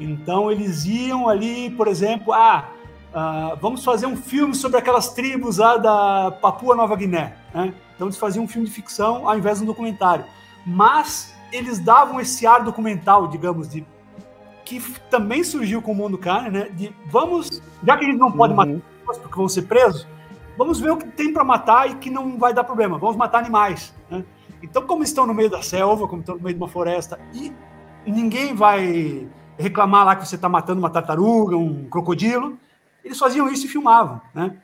Então 0.00 0.50
eles 0.50 0.86
iam 0.86 1.28
ali, 1.28 1.68
por 1.70 1.86
exemplo, 1.86 2.32
ah, 2.32 2.70
ah, 3.12 3.56
vamos 3.60 3.84
fazer 3.84 4.06
um 4.06 4.16
filme 4.16 4.54
sobre 4.54 4.78
aquelas 4.78 5.12
tribos 5.12 5.58
lá 5.58 5.76
da 5.76 6.30
Papua 6.40 6.76
Nova 6.76 6.94
Guiné, 6.94 7.36
né? 7.52 7.74
Então 7.94 8.06
eles 8.06 8.16
faziam 8.16 8.44
um 8.44 8.48
filme 8.48 8.66
de 8.66 8.72
ficção 8.72 9.28
ao 9.28 9.36
invés 9.36 9.58
de 9.58 9.64
um 9.64 9.66
documentário. 9.66 10.24
Mas 10.64 11.34
eles 11.52 11.78
davam 11.78 12.20
esse 12.20 12.46
ar 12.46 12.62
documental, 12.62 13.26
digamos, 13.26 13.68
de 13.68 13.84
que 14.64 14.80
também 15.10 15.42
surgiu 15.42 15.82
com 15.82 15.92
o 15.92 15.94
mundo 15.94 16.16
carne, 16.16 16.50
né? 16.50 16.68
De 16.70 16.94
vamos, 17.06 17.60
já 17.84 17.96
que 17.96 18.04
a 18.04 18.08
gente 18.08 18.18
não 18.18 18.30
pode 18.30 18.52
uhum. 18.52 18.56
matar 18.56 18.80
porque 19.18 19.36
vão 19.36 19.48
ser 19.48 19.62
presos, 19.62 20.06
vamos 20.56 20.78
ver 20.78 20.92
o 20.92 20.96
que 20.96 21.06
tem 21.06 21.32
para 21.32 21.42
matar 21.42 21.90
e 21.90 21.96
que 21.96 22.08
não 22.08 22.38
vai 22.38 22.54
dar 22.54 22.62
problema. 22.62 22.96
Vamos 22.98 23.16
matar 23.16 23.38
animais, 23.38 23.92
né? 24.08 24.24
Então, 24.62 24.86
como 24.86 25.02
estão 25.02 25.26
no 25.26 25.34
meio 25.34 25.50
da 25.50 25.62
selva, 25.62 26.06
como 26.06 26.20
estão 26.20 26.36
no 26.36 26.42
meio 26.42 26.54
de 26.54 26.62
uma 26.62 26.68
floresta 26.68 27.18
e 27.32 27.52
ninguém 28.06 28.54
vai 28.54 29.26
reclamar 29.58 30.04
lá 30.04 30.16
que 30.16 30.26
você 30.26 30.36
está 30.36 30.48
matando 30.48 30.78
uma 30.78 30.90
tartaruga, 30.90 31.56
um 31.56 31.88
crocodilo, 31.88 32.58
eles 33.04 33.18
faziam 33.18 33.48
isso 33.48 33.66
e 33.66 33.68
filmavam, 33.68 34.20
né? 34.34 34.56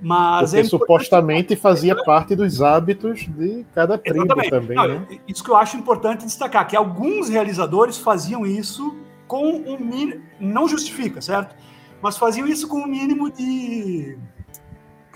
Mas 0.00 0.50
Porque 0.50 0.66
é 0.66 0.68
supostamente 0.68 1.56
fazia 1.56 1.96
parte 2.04 2.36
dos 2.36 2.62
hábitos 2.62 3.26
de 3.26 3.66
cada 3.74 3.98
tribo 3.98 4.24
Exatamente. 4.24 4.50
também. 4.50 4.76
Não, 4.76 4.88
né? 4.88 5.06
Isso 5.26 5.42
que 5.42 5.50
eu 5.50 5.56
acho 5.56 5.76
importante 5.76 6.24
destacar, 6.24 6.66
que 6.66 6.76
alguns 6.76 7.28
realizadores 7.28 7.98
faziam 7.98 8.46
isso 8.46 8.96
com 9.26 9.44
um 9.44 9.78
mínimo. 9.78 10.22
Não 10.38 10.68
justifica, 10.68 11.20
certo? 11.20 11.54
Mas 12.00 12.16
faziam 12.16 12.46
isso 12.46 12.68
com 12.68 12.78
um 12.78 12.86
mínimo 12.86 13.30
de. 13.30 14.16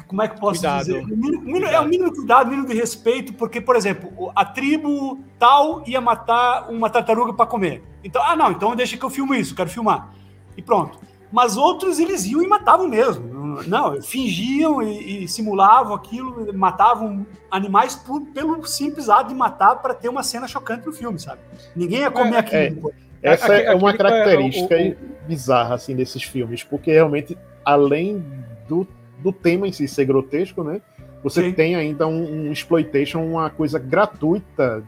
Como 0.09 0.21
é 0.21 0.29
que 0.29 0.39
posso 0.39 0.61
cuidado. 0.61 0.85
dizer? 0.85 1.07
mínimo, 1.07 1.67
é 1.67 1.81
o 1.81 1.87
mínimo 1.87 2.13
cuidado, 2.13 2.51
mínimo 2.51 2.69
de 2.69 2.75
respeito, 2.75 3.33
porque, 3.33 3.61
por 3.61 3.77
exemplo, 3.77 4.31
a 4.35 4.45
tribo 4.45 5.21
tal 5.39 5.83
ia 5.87 6.01
matar 6.01 6.69
uma 6.71 6.91
tartaruga 6.91 7.33
para 7.33 7.47
comer. 7.47 7.83
Então, 8.05 8.23
ah, 8.23 8.37
não, 8.37 8.51
então 8.51 8.77
deixa 8.77 8.97
que 8.97 9.05
eu 9.05 9.09
filmo 9.09 9.33
isso, 9.33 9.55
quero 9.55 9.71
filmar. 9.71 10.13
E 10.57 10.61
pronto. 10.61 10.99
Mas 11.33 11.57
outros 11.57 11.99
eles 11.99 12.25
iam 12.27 12.43
e 12.43 12.47
matavam 12.47 12.87
mesmo. 12.87 13.33
Não, 13.67 14.01
fingiam 14.03 14.83
e, 14.83 15.25
e 15.25 15.29
simulavam 15.29 15.95
aquilo, 15.95 16.53
matavam 16.55 17.27
animais 17.51 17.95
por, 17.95 18.21
pelo 18.27 18.65
simples 18.67 19.09
ato 19.09 19.29
de 19.29 19.35
matar 19.35 19.77
para 19.77 19.95
ter 19.95 20.09
uma 20.09 20.23
cena 20.23 20.47
chocante 20.47 20.87
no 20.87 20.93
filme, 20.93 21.19
sabe? 21.19 21.41
Ninguém 21.75 22.01
ia 22.01 22.11
comer 22.11 22.37
é, 22.37 22.39
aquilo. 22.39 22.93
É. 23.23 23.33
Essa 23.33 23.55
é 23.55 23.75
uma 23.75 23.97
característica 23.97 24.75
é 24.75 24.91
o, 24.91 24.93
o, 24.93 25.29
bizarra 25.29 25.75
assim 25.75 25.95
desses 25.95 26.23
filmes, 26.23 26.65
porque 26.65 26.91
realmente 26.91 27.37
além 27.65 28.25
do, 28.69 28.87
do 29.19 29.33
tema 29.33 29.69
em 29.69 29.73
si 29.73 29.87
ser 29.87 30.05
grotesco, 30.05 30.65
né? 30.65 30.81
Você 31.23 31.43
Sim. 31.43 31.53
tem 31.53 31.77
ainda 31.77 32.07
um, 32.07 32.49
um 32.49 32.53
exploitation, 32.53 33.25
uma 33.25 33.49
coisa 33.49 33.79
gratuita 33.79 34.83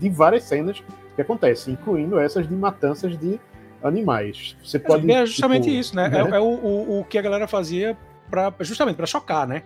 de 0.00 0.08
várias 0.08 0.42
cenas 0.42 0.82
que 1.14 1.22
acontecem, 1.22 1.74
incluindo 1.74 2.18
essas 2.18 2.48
de 2.48 2.54
matanças 2.54 3.16
de 3.16 3.38
animais. 3.86 4.56
Você 4.62 4.78
pode 4.78 5.10
é 5.10 5.24
justamente 5.26 5.64
tipo, 5.64 5.76
isso, 5.76 5.96
né? 5.96 6.08
né? 6.08 6.18
É, 6.18 6.36
é 6.36 6.40
o, 6.40 6.44
o, 6.44 7.00
o, 7.00 7.04
que 7.04 7.18
a 7.18 7.22
galera 7.22 7.46
fazia 7.46 7.96
para 8.30 8.52
justamente 8.60 8.96
para 8.96 9.06
chocar, 9.06 9.46
né? 9.46 9.62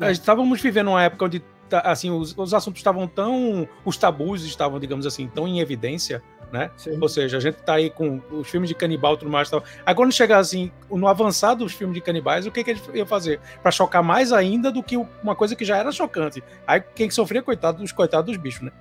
É. 0.00 0.10
Estávamos 0.10 0.60
vivendo 0.60 0.88
uma 0.88 1.02
época 1.02 1.24
onde 1.24 1.42
assim 1.70 2.10
os, 2.10 2.36
os 2.36 2.54
assuntos 2.54 2.80
estavam 2.80 3.06
tão 3.06 3.68
os 3.84 3.96
tabus 3.96 4.44
estavam 4.44 4.80
digamos 4.80 5.06
assim 5.06 5.28
tão 5.28 5.46
em 5.46 5.60
evidência 5.60 6.22
né? 6.52 6.70
Ou 7.00 7.08
seja, 7.08 7.36
a 7.36 7.40
gente 7.40 7.56
tá 7.56 7.74
aí 7.74 7.90
com 7.90 8.20
os 8.30 8.48
filmes 8.48 8.68
de 8.68 8.74
canibal 8.74 9.14
e 9.14 9.18
tudo 9.18 9.30
mais. 9.30 9.50
Tal. 9.50 9.62
Aí 9.84 9.94
quando 9.94 10.12
chegar 10.12 10.38
assim, 10.38 10.70
no 10.90 11.06
avançar 11.06 11.54
dos 11.54 11.72
filmes 11.72 11.94
de 11.94 12.00
canibais, 12.00 12.46
o 12.46 12.50
que, 12.50 12.64
que 12.64 12.70
eles 12.70 12.82
iam 12.94 13.06
fazer? 13.06 13.40
Para 13.62 13.70
chocar 13.70 14.02
mais 14.02 14.32
ainda 14.32 14.70
do 14.70 14.82
que 14.82 14.96
uma 14.96 15.34
coisa 15.34 15.54
que 15.54 15.64
já 15.64 15.76
era 15.76 15.92
chocante. 15.92 16.42
Aí 16.66 16.82
quem 16.94 17.10
sofria, 17.10 17.42
coitado 17.42 17.78
dos 17.78 17.92
coitados 17.92 18.26
dos 18.32 18.36
bichos, 18.36 18.62
né? 18.62 18.72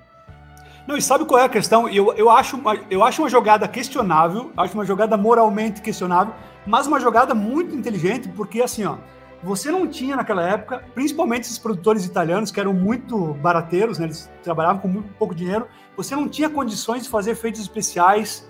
Não, 0.87 0.95
e 0.95 1.01
sabe 1.01 1.25
qual 1.25 1.41
é 1.41 1.43
a 1.43 1.49
questão? 1.49 1.89
Eu, 1.89 2.13
eu, 2.13 2.29
acho 2.29 2.55
uma, 2.55 2.75
eu 2.89 3.03
acho 3.03 3.21
uma 3.21 3.29
jogada 3.29 3.67
questionável, 3.67 4.53
acho 4.55 4.73
uma 4.73 4.85
jogada 4.85 5.17
moralmente 5.17 5.81
questionável, 5.81 6.33
mas 6.65 6.87
uma 6.87 6.97
jogada 6.97 7.35
muito 7.35 7.75
inteligente, 7.75 8.29
porque 8.29 8.61
assim, 8.61 8.85
ó, 8.85 8.95
você 9.43 9.69
não 9.69 9.85
tinha 9.85 10.15
naquela 10.15 10.41
época, 10.41 10.85
principalmente 10.95 11.41
esses 11.41 11.59
produtores 11.59 12.05
italianos 12.05 12.51
que 12.51 12.59
eram 12.59 12.73
muito 12.73 13.33
barateiros, 13.35 13.99
né, 13.99 14.05
eles 14.05 14.31
trabalhavam 14.41 14.81
com 14.81 14.87
muito 14.87 15.13
pouco 15.15 15.35
dinheiro, 15.35 15.67
você 15.97 16.15
não 16.15 16.29
tinha 16.29 16.49
condições 16.49 17.03
de 17.03 17.09
fazer 17.09 17.31
efeitos 17.31 17.59
especiais 17.59 18.47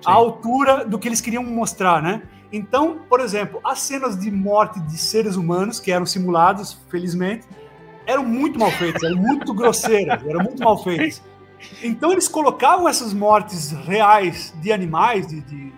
Sim. 0.00 0.10
à 0.10 0.12
altura 0.12 0.84
do 0.84 1.00
que 1.00 1.08
eles 1.08 1.20
queriam 1.20 1.42
mostrar, 1.42 2.00
né? 2.00 2.22
Então, 2.52 3.00
por 3.08 3.18
exemplo, 3.18 3.60
as 3.64 3.80
cenas 3.80 4.16
de 4.16 4.30
morte 4.30 4.78
de 4.80 4.98
seres 4.98 5.36
humanos, 5.36 5.80
que 5.80 5.90
eram 5.90 6.06
simulados, 6.06 6.78
felizmente, 6.88 7.46
eram 8.06 8.24
muito 8.24 8.58
mal 8.58 8.70
feitas, 8.70 9.02
eram 9.02 9.16
muito 9.16 9.52
grosseiras, 9.54 10.22
eram 10.24 10.44
muito 10.44 10.62
mal 10.62 10.80
feitas. 10.82 11.22
Então, 11.82 12.12
eles 12.12 12.28
colocavam 12.28 12.88
essas 12.88 13.12
mortes 13.12 13.70
reais 13.70 14.52
de 14.56 14.72
animais, 14.72 15.26
de, 15.26 15.40
de 15.40 15.72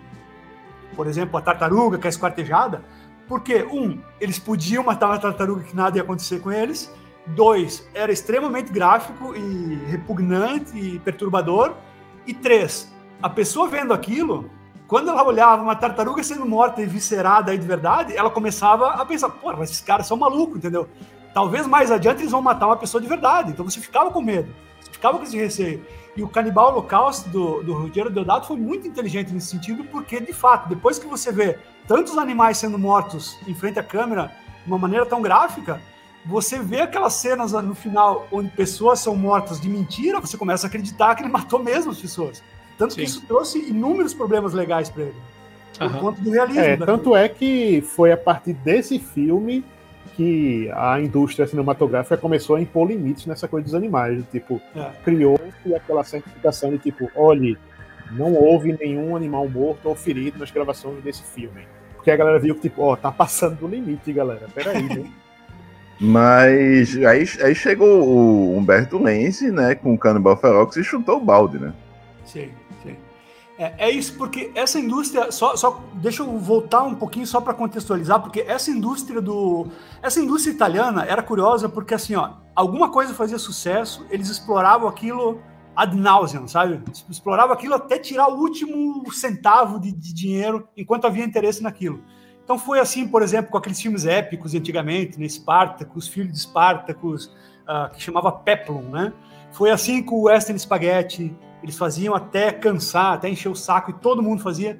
por 0.95 1.07
exemplo, 1.07 1.37
a 1.37 1.41
tartaruga 1.41 1.97
que 1.97 2.07
é 2.07 2.09
esquartejada, 2.09 2.83
porque, 3.27 3.63
um, 3.63 3.99
eles 4.19 4.37
podiam 4.37 4.83
matar 4.83 5.07
uma 5.07 5.17
tartaruga 5.17 5.63
que 5.63 5.75
nada 5.75 5.97
ia 5.97 6.03
acontecer 6.03 6.39
com 6.39 6.51
eles. 6.51 6.91
Dois, 7.27 7.87
era 7.93 8.11
extremamente 8.11 8.71
gráfico 8.71 9.35
e 9.35 9.75
repugnante 9.89 10.77
e 10.77 10.99
perturbador. 10.99 11.73
E 12.27 12.33
três, 12.33 12.91
a 13.21 13.29
pessoa 13.29 13.67
vendo 13.67 13.93
aquilo, 13.93 14.49
quando 14.87 15.09
ela 15.09 15.23
olhava 15.23 15.63
uma 15.63 15.75
tartaruga 15.75 16.23
sendo 16.23 16.45
morta 16.45 16.81
e 16.81 16.85
viscerada 16.85 17.51
aí 17.51 17.57
de 17.57 17.65
verdade, 17.65 18.15
ela 18.15 18.29
começava 18.29 18.89
a 18.89 19.05
pensar, 19.05 19.29
porra, 19.29 19.63
esses 19.63 19.81
caras 19.81 20.05
são 20.05 20.17
malucos, 20.17 20.57
entendeu? 20.57 20.87
Talvez 21.33 21.65
mais 21.65 21.91
adiante 21.91 22.21
eles 22.21 22.31
vão 22.31 22.41
matar 22.41 22.67
uma 22.67 22.77
pessoa 22.77 23.01
de 23.01 23.07
verdade. 23.07 23.51
Então 23.51 23.65
você 23.65 23.79
ficava 23.79 24.11
com 24.11 24.21
medo, 24.21 24.53
ficava 24.91 25.17
com 25.17 25.23
esse 25.23 25.37
receio. 25.37 25.85
E 26.15 26.23
o 26.23 26.29
Canibal 26.29 26.71
Holocausto 26.71 27.29
do, 27.29 27.63
do 27.63 27.73
Rogério 27.73 28.09
Deodato 28.09 28.47
foi 28.47 28.57
muito 28.57 28.87
inteligente 28.87 29.33
nesse 29.33 29.47
sentido, 29.47 29.83
porque, 29.85 30.19
de 30.19 30.31
fato, 30.31 30.69
depois 30.69 30.97
que 30.97 31.05
você 31.05 31.31
vê 31.31 31.57
tantos 31.87 32.17
animais 32.17 32.57
sendo 32.57 32.79
mortos 32.79 33.37
em 33.47 33.53
frente 33.53 33.79
à 33.79 33.83
câmera 33.83 34.31
de 34.63 34.67
uma 34.67 34.77
maneira 34.77 35.05
tão 35.05 35.21
gráfica, 35.21 35.81
você 36.25 36.57
vê 36.57 36.81
aquelas 36.81 37.13
cenas 37.13 37.51
no 37.51 37.75
final 37.75 38.27
onde 38.31 38.49
pessoas 38.49 38.99
são 38.99 39.15
mortas 39.15 39.59
de 39.59 39.69
mentira, 39.69 40.19
você 40.19 40.37
começa 40.37 40.65
a 40.65 40.69
acreditar 40.69 41.15
que 41.15 41.21
ele 41.21 41.29
matou 41.29 41.61
mesmo 41.61 41.91
as 41.91 41.99
pessoas. 41.99 42.41
Tanto 42.77 42.93
Sim. 42.93 43.01
que 43.01 43.05
isso 43.05 43.21
trouxe 43.27 43.59
inúmeros 43.59 44.13
problemas 44.13 44.53
legais 44.53 44.89
para 44.89 45.03
ele. 45.03 45.15
Por 45.77 45.91
uhum. 45.91 45.99
conta 45.99 46.21
do 46.21 46.31
realismo. 46.31 46.61
É, 46.61 46.77
tanto 46.77 47.15
é 47.15 47.27
que 47.27 47.81
foi 47.81 48.11
a 48.11 48.17
partir 48.17 48.53
desse 48.53 48.97
filme 48.97 49.63
que 50.15 50.69
a 50.73 50.99
indústria 50.99 51.45
cinematográfica 51.45 52.17
começou 52.17 52.55
a 52.55 52.61
impor 52.61 52.87
limites 52.87 53.25
nessa 53.25 53.47
coisa 53.47 53.65
dos 53.65 53.75
animais. 53.75 54.23
Tipo, 54.31 54.61
é. 54.75 54.91
criou-se 55.03 55.75
aquela 55.75 56.03
certificação 56.03 56.71
de 56.71 56.77
tipo, 56.77 57.11
olhe, 57.15 57.57
não 58.11 58.33
houve 58.33 58.77
nenhum 58.79 59.15
animal 59.15 59.47
morto 59.49 59.89
ou 59.89 59.95
ferido 59.95 60.39
nas 60.39 60.51
gravações 60.51 61.03
desse 61.03 61.23
filme. 61.23 61.67
Porque 61.95 62.11
a 62.11 62.15
galera 62.15 62.39
viu 62.39 62.55
que, 62.55 62.61
tipo, 62.61 62.81
ó, 62.81 62.93
oh, 62.93 62.97
tá 62.97 63.11
passando 63.11 63.57
do 63.57 63.67
limite, 63.67 64.13
galera. 64.13 64.47
Peraí, 64.53 64.83
né? 64.83 65.05
Mas 65.99 66.95
aí, 66.97 67.25
aí 67.41 67.55
chegou 67.55 68.05
o 68.05 68.57
Humberto 68.57 69.01
Lenzi, 69.01 69.49
né, 69.49 69.75
com 69.75 69.93
o 69.93 69.97
Cannibal 69.97 70.35
Ferox 70.35 70.75
e 70.75 70.83
chutou 70.83 71.17
o 71.17 71.23
balde, 71.23 71.57
né? 71.57 71.73
Sim. 72.25 72.49
É, 73.57 73.87
é 73.87 73.89
isso, 73.89 74.17
porque 74.17 74.51
essa 74.53 74.77
indústria, 74.77 75.31
só, 75.31 75.55
só 75.55 75.81
deixa 75.93 76.23
eu 76.23 76.37
voltar 76.37 76.83
um 76.83 76.93
pouquinho 76.93 77.25
só 77.25 77.39
para 77.39 77.53
contextualizar, 77.53 78.21
porque 78.21 78.41
essa 78.41 78.69
indústria 78.69 79.21
do. 79.21 79.67
Essa 80.01 80.19
indústria 80.19 80.51
italiana 80.53 81.05
era 81.05 81.23
curiosa 81.23 81.69
porque, 81.69 81.93
assim, 81.93 82.15
ó, 82.15 82.31
alguma 82.53 82.89
coisa 82.89 83.13
fazia 83.13 83.39
sucesso, 83.39 84.05
eles 84.09 84.29
exploravam 84.29 84.89
aquilo 84.89 85.41
ad 85.75 85.95
nauseam, 85.95 86.47
sabe? 86.47 86.81
Explorava 87.09 87.53
aquilo 87.53 87.75
até 87.75 87.97
tirar 87.97 88.27
o 88.27 88.39
último 88.39 89.11
centavo 89.11 89.79
de, 89.79 89.91
de, 89.91 90.13
dinheiro 90.13 90.67
enquanto 90.75 91.05
havia 91.05 91.23
interesse 91.23 91.61
naquilo. 91.61 92.01
Então 92.43 92.57
foi 92.57 92.79
assim, 92.79 93.07
por 93.07 93.21
exemplo, 93.21 93.51
com 93.51 93.57
aqueles 93.57 93.81
filmes 93.81 94.05
épicos 94.05 94.53
antigamente, 94.53 95.19
né? 95.19 95.27
Spartacus, 95.27 96.07
Filho 96.07 96.31
de 96.31 96.39
Spartacus, 96.39 97.25
uh, 97.67 97.89
que 97.93 98.01
chamava 98.01 98.31
Peplum, 98.31 98.83
né? 98.83 99.13
Foi 99.51 99.71
assim 99.71 100.03
com 100.03 100.15
o 100.15 100.23
Western 100.23 100.59
Spaghetti, 100.59 101.35
eles 101.63 101.77
faziam 101.77 102.13
até 102.13 102.51
cansar, 102.51 103.13
até 103.13 103.29
encher 103.29 103.49
o 103.49 103.55
saco, 103.55 103.91
e 103.91 103.93
todo 103.93 104.21
mundo 104.21 104.41
fazia. 104.41 104.79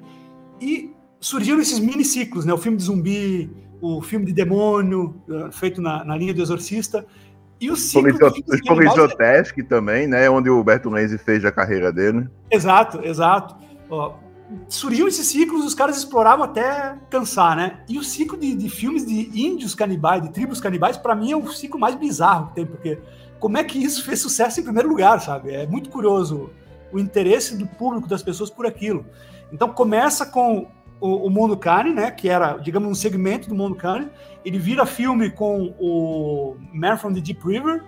E 0.60 0.92
surgiram 1.20 1.60
esses 1.60 1.78
mini 1.78 2.04
ciclos, 2.04 2.44
né? 2.44 2.52
O 2.52 2.58
filme 2.58 2.76
de 2.76 2.84
zumbi, 2.84 3.50
o 3.80 4.00
filme 4.02 4.26
de 4.26 4.32
demônio, 4.32 5.20
uh, 5.28 5.52
feito 5.52 5.80
na, 5.80 6.04
na 6.04 6.16
linha 6.16 6.32
do 6.32 6.42
Exorcista, 6.42 7.06
e 7.60 7.70
o 7.70 7.76
ciclo 7.76 8.28
Os 8.48 8.60
Poliziotesk 8.60 9.62
também, 9.68 10.06
né? 10.06 10.28
Onde 10.28 10.50
o 10.50 10.62
Berto 10.62 10.90
Lenzi 10.90 11.18
fez 11.18 11.44
a 11.44 11.50
carreira 11.50 11.92
dele. 11.92 12.28
Exato, 12.50 13.00
exato. 13.02 13.56
Ó, 13.88 14.14
surgiam 14.68 15.08
esses 15.08 15.26
ciclos, 15.26 15.64
os 15.64 15.74
caras 15.74 15.96
exploravam 15.96 16.44
até 16.44 16.96
cansar, 17.10 17.56
né? 17.56 17.80
E 17.88 17.98
o 17.98 18.04
ciclo 18.04 18.38
de, 18.38 18.54
de 18.54 18.68
filmes 18.68 19.06
de 19.06 19.40
índios 19.40 19.74
canibais, 19.74 20.22
de 20.22 20.30
tribos 20.30 20.60
canibais, 20.60 20.96
para 20.96 21.14
mim 21.14 21.32
é 21.32 21.36
o 21.36 21.48
ciclo 21.48 21.80
mais 21.80 21.94
bizarro 21.94 22.48
que 22.48 22.54
tem, 22.56 22.66
porque 22.66 22.98
como 23.38 23.56
é 23.56 23.64
que 23.64 23.82
isso 23.82 24.04
fez 24.04 24.20
sucesso 24.20 24.60
em 24.60 24.64
primeiro 24.64 24.88
lugar, 24.88 25.20
sabe? 25.20 25.50
É 25.50 25.66
muito 25.66 25.88
curioso 25.88 26.50
o 26.92 26.98
interesse 26.98 27.56
do 27.56 27.66
público, 27.66 28.08
das 28.08 28.22
pessoas 28.22 28.50
por 28.50 28.66
aquilo. 28.66 29.04
Então 29.52 29.68
começa 29.68 30.26
com 30.26 30.68
o, 31.00 31.26
o 31.26 31.30
Mundo 31.30 31.56
Carne, 31.56 31.92
né? 31.92 32.10
Que 32.10 32.28
era, 32.28 32.56
digamos, 32.58 32.88
um 32.88 32.94
segmento 32.94 33.48
do 33.48 33.54
Mundo 33.54 33.74
Carne. 33.74 34.08
Ele 34.44 34.58
vira 34.58 34.86
filme 34.86 35.30
com 35.30 35.74
o 35.78 36.56
Man 36.72 36.96
from 36.96 37.12
the 37.12 37.20
Deep 37.20 37.40
River, 37.46 37.82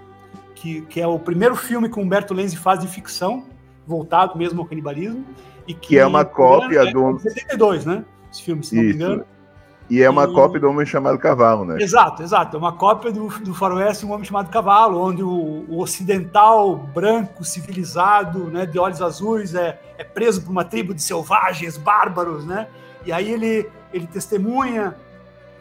que, 0.54 0.82
que 0.82 1.00
é 1.00 1.06
o 1.06 1.18
primeiro 1.18 1.54
filme 1.56 1.88
que 1.88 1.98
o 1.98 2.02
Humberto 2.02 2.34
Lenzi 2.34 2.56
faz 2.56 2.80
de 2.80 2.88
ficção, 2.88 3.44
voltado 3.86 4.36
mesmo 4.36 4.60
ao 4.60 4.66
canibalismo. 4.66 5.24
E 5.66 5.74
que, 5.74 5.88
Que 5.88 5.98
é 5.98 6.06
uma 6.06 6.24
cópia 6.24 6.80
é, 6.88 6.92
do- 6.92 7.18
72, 7.18 7.84
né? 7.84 8.04
Esse 8.32 8.42
filme, 8.42 8.62
se 8.64 8.74
não 8.74 8.82
me 8.82 8.88
Isso. 8.88 8.96
engano. 8.96 9.24
E 9.90 10.02
é 10.02 10.10
uma 10.10 10.24
E- 10.24 10.32
cópia 10.32 10.60
do 10.60 10.68
Homem 10.68 10.84
Chamado 10.84 11.18
Cavalo, 11.18 11.64
né? 11.64 11.80
Exato, 11.80 12.22
exato. 12.22 12.56
É 12.56 12.58
uma 12.58 12.72
cópia 12.72 13.10
do, 13.10 13.28
do 13.40 13.54
Faroeste, 13.54 14.04
um 14.04 14.12
homem 14.12 14.24
chamado 14.24 14.50
Cavalo, 14.50 15.00
onde 15.00 15.22
o, 15.22 15.64
o 15.68 15.80
ocidental 15.80 16.76
branco, 16.76 17.42
civilizado, 17.44 18.44
né, 18.50 18.66
de 18.66 18.78
olhos 18.78 19.00
azuis, 19.00 19.54
é, 19.54 19.80
é 19.96 20.04
preso 20.04 20.42
por 20.42 20.50
uma 20.50 20.64
tribo 20.64 20.94
de 20.94 21.02
selvagens, 21.02 21.76
bárbaros, 21.76 22.44
né? 22.44 22.68
E 23.06 23.12
aí 23.12 23.32
ele, 23.32 23.68
ele 23.92 24.06
testemunha 24.06 24.94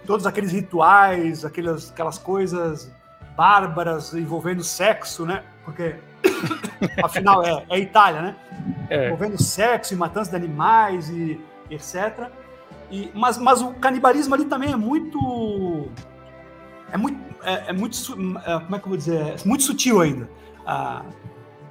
todos 0.06 0.26
aqueles 0.26 0.52
rituais, 0.52 1.46
aquelas, 1.46 1.92
aquelas 1.92 2.18
coisas 2.18 2.92
bárbaras 3.36 4.14
envolvendo 4.14 4.64
sexo, 4.64 5.26
né? 5.26 5.44
Porque, 5.64 5.96
afinal, 7.04 7.44
é, 7.46 7.64
é 7.70 7.80
Itália, 7.80 8.22
né? 8.22 8.36
É. 8.90 9.06
envolvendo 9.08 9.42
sexo 9.42 9.94
e 9.94 9.98
matança 9.98 10.32
de 10.32 10.36
animais 10.36 11.10
e 11.10 11.40
etc. 11.70 12.30
E, 12.90 13.12
mas, 13.14 13.38
mas 13.38 13.62
o 13.62 13.74
canibalismo 13.74 14.34
ali 14.34 14.46
também 14.46 14.72
é 14.72 14.76
muito. 14.76 15.88
É 16.92 16.98
muito. 16.98 17.20
É, 17.44 17.70
é 17.70 17.74
muito. 17.74 17.98
é, 18.46 18.60
como 18.60 18.76
é 18.76 18.80
que 18.80 18.86
eu 18.86 18.90
vou 18.90 18.98
dizer? 18.98 19.22
É 19.22 19.36
muito 19.46 19.64
sutil 19.64 20.02
ainda. 20.02 20.30
Ah, 20.66 21.04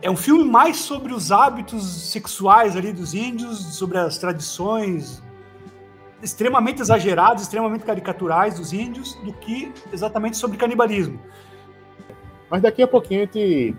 é 0.02 0.11
um 0.11 0.16
filme 0.16 0.44
mais 0.44 0.76
sobre 0.76 1.12
os 1.12 1.32
hábitos 1.32 2.11
sexuais 2.11 2.76
ali 2.76 2.92
dos 2.92 3.14
índios, 3.14 3.76
sobre 3.76 3.99
as 3.99 4.18
tradições 4.18 5.23
extremamente 6.23 6.80
exageradas, 6.80 7.42
extremamente 7.42 7.85
caricaturais 7.85 8.58
dos 8.58 8.73
índios, 8.73 9.14
do 9.16 9.32
que 9.32 9.73
exatamente 9.92 10.37
sobre 10.37 10.56
canibalismo. 10.56 11.20
Mas 12.50 12.62
daqui 12.62 12.82
a 12.82 12.87
pouquinho 12.87 13.23
a 13.23 13.25
gente 13.25 13.76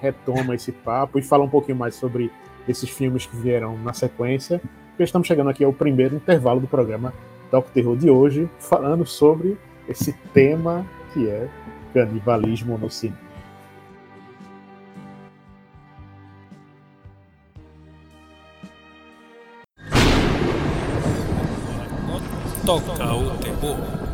retoma 0.00 0.54
esse 0.54 0.72
papo 0.72 1.18
e 1.18 1.22
fala 1.22 1.44
um 1.44 1.48
pouquinho 1.48 1.76
mais 1.76 1.94
sobre 1.94 2.30
esses 2.66 2.90
filmes 2.90 3.26
que 3.26 3.36
vieram 3.36 3.76
na 3.78 3.92
sequência. 3.92 4.60
Estamos 4.98 5.28
chegando 5.28 5.48
aqui 5.48 5.62
ao 5.62 5.72
primeiro 5.72 6.16
intervalo 6.16 6.58
do 6.60 6.66
programa 6.66 7.14
Toque 7.52 7.70
Terror 7.70 7.96
de 7.96 8.10
hoje, 8.10 8.50
falando 8.58 9.06
sobre 9.06 9.56
esse 9.88 10.12
tema 10.34 10.84
que 11.12 11.28
é 11.28 11.48
canibalismo 11.94 12.76
no 12.76 12.90
cinema. 12.90 13.28
Toca 22.66 23.14
o 23.14 23.30
terror. 23.38 24.07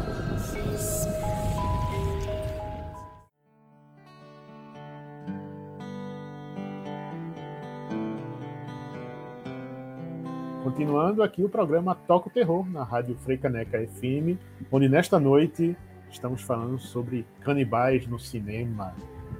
Continuando 11.14 11.22
aqui 11.22 11.44
o 11.44 11.48
programa 11.48 11.94
Toca 11.94 12.28
o 12.28 12.30
Terror 12.30 12.68
na 12.68 12.82
Rádio 12.82 13.14
Freicaneca 13.14 13.78
FM, 13.78 14.36
onde 14.72 14.88
nesta 14.88 15.20
noite 15.20 15.76
estamos 16.10 16.42
falando 16.42 16.76
sobre 16.76 17.24
canibais 17.40 18.04
no 18.08 18.18
cinema, 18.18 18.92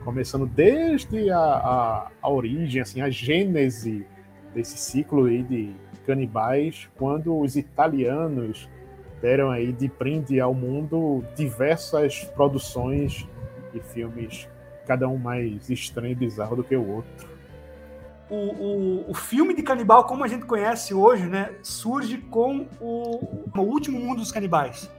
começando 0.04 0.47
desde 0.47 1.31
a, 1.31 1.40
a, 1.40 2.11
a 2.23 2.31
origem, 2.31 2.81
assim, 2.81 3.00
a 3.00 3.11
gênese 3.11 4.07
desse 4.54 4.78
ciclo 4.78 5.25
aí 5.25 5.43
de 5.43 5.75
canibais, 6.07 6.88
quando 6.97 7.37
os 7.37 7.57
italianos 7.57 8.69
deram 9.21 9.50
aí 9.50 9.73
de 9.73 9.88
brinde 9.88 10.38
ao 10.38 10.54
mundo 10.54 11.25
diversas 11.35 12.23
produções 12.37 13.26
de 13.73 13.80
filmes, 13.80 14.49
cada 14.87 15.08
um 15.08 15.17
mais 15.17 15.69
estranho 15.69 16.13
e 16.13 16.15
bizarro 16.15 16.54
do 16.54 16.63
que 16.63 16.76
o 16.76 16.89
outro. 16.89 17.33
O, 18.30 18.37
o, 18.37 19.10
o 19.10 19.15
filme 19.15 19.54
de 19.54 19.63
canibal, 19.63 20.04
como 20.04 20.25
a 20.25 20.28
gente 20.28 20.47
conhece 20.47 20.95
hoje, 20.95 21.26
né, 21.26 21.54
surge 21.63 22.19
com 22.19 22.67
o, 22.80 23.50
o 23.54 23.60
Último 23.60 23.99
Mundo 24.00 24.19
dos 24.19 24.32
Canibais. 24.32 24.91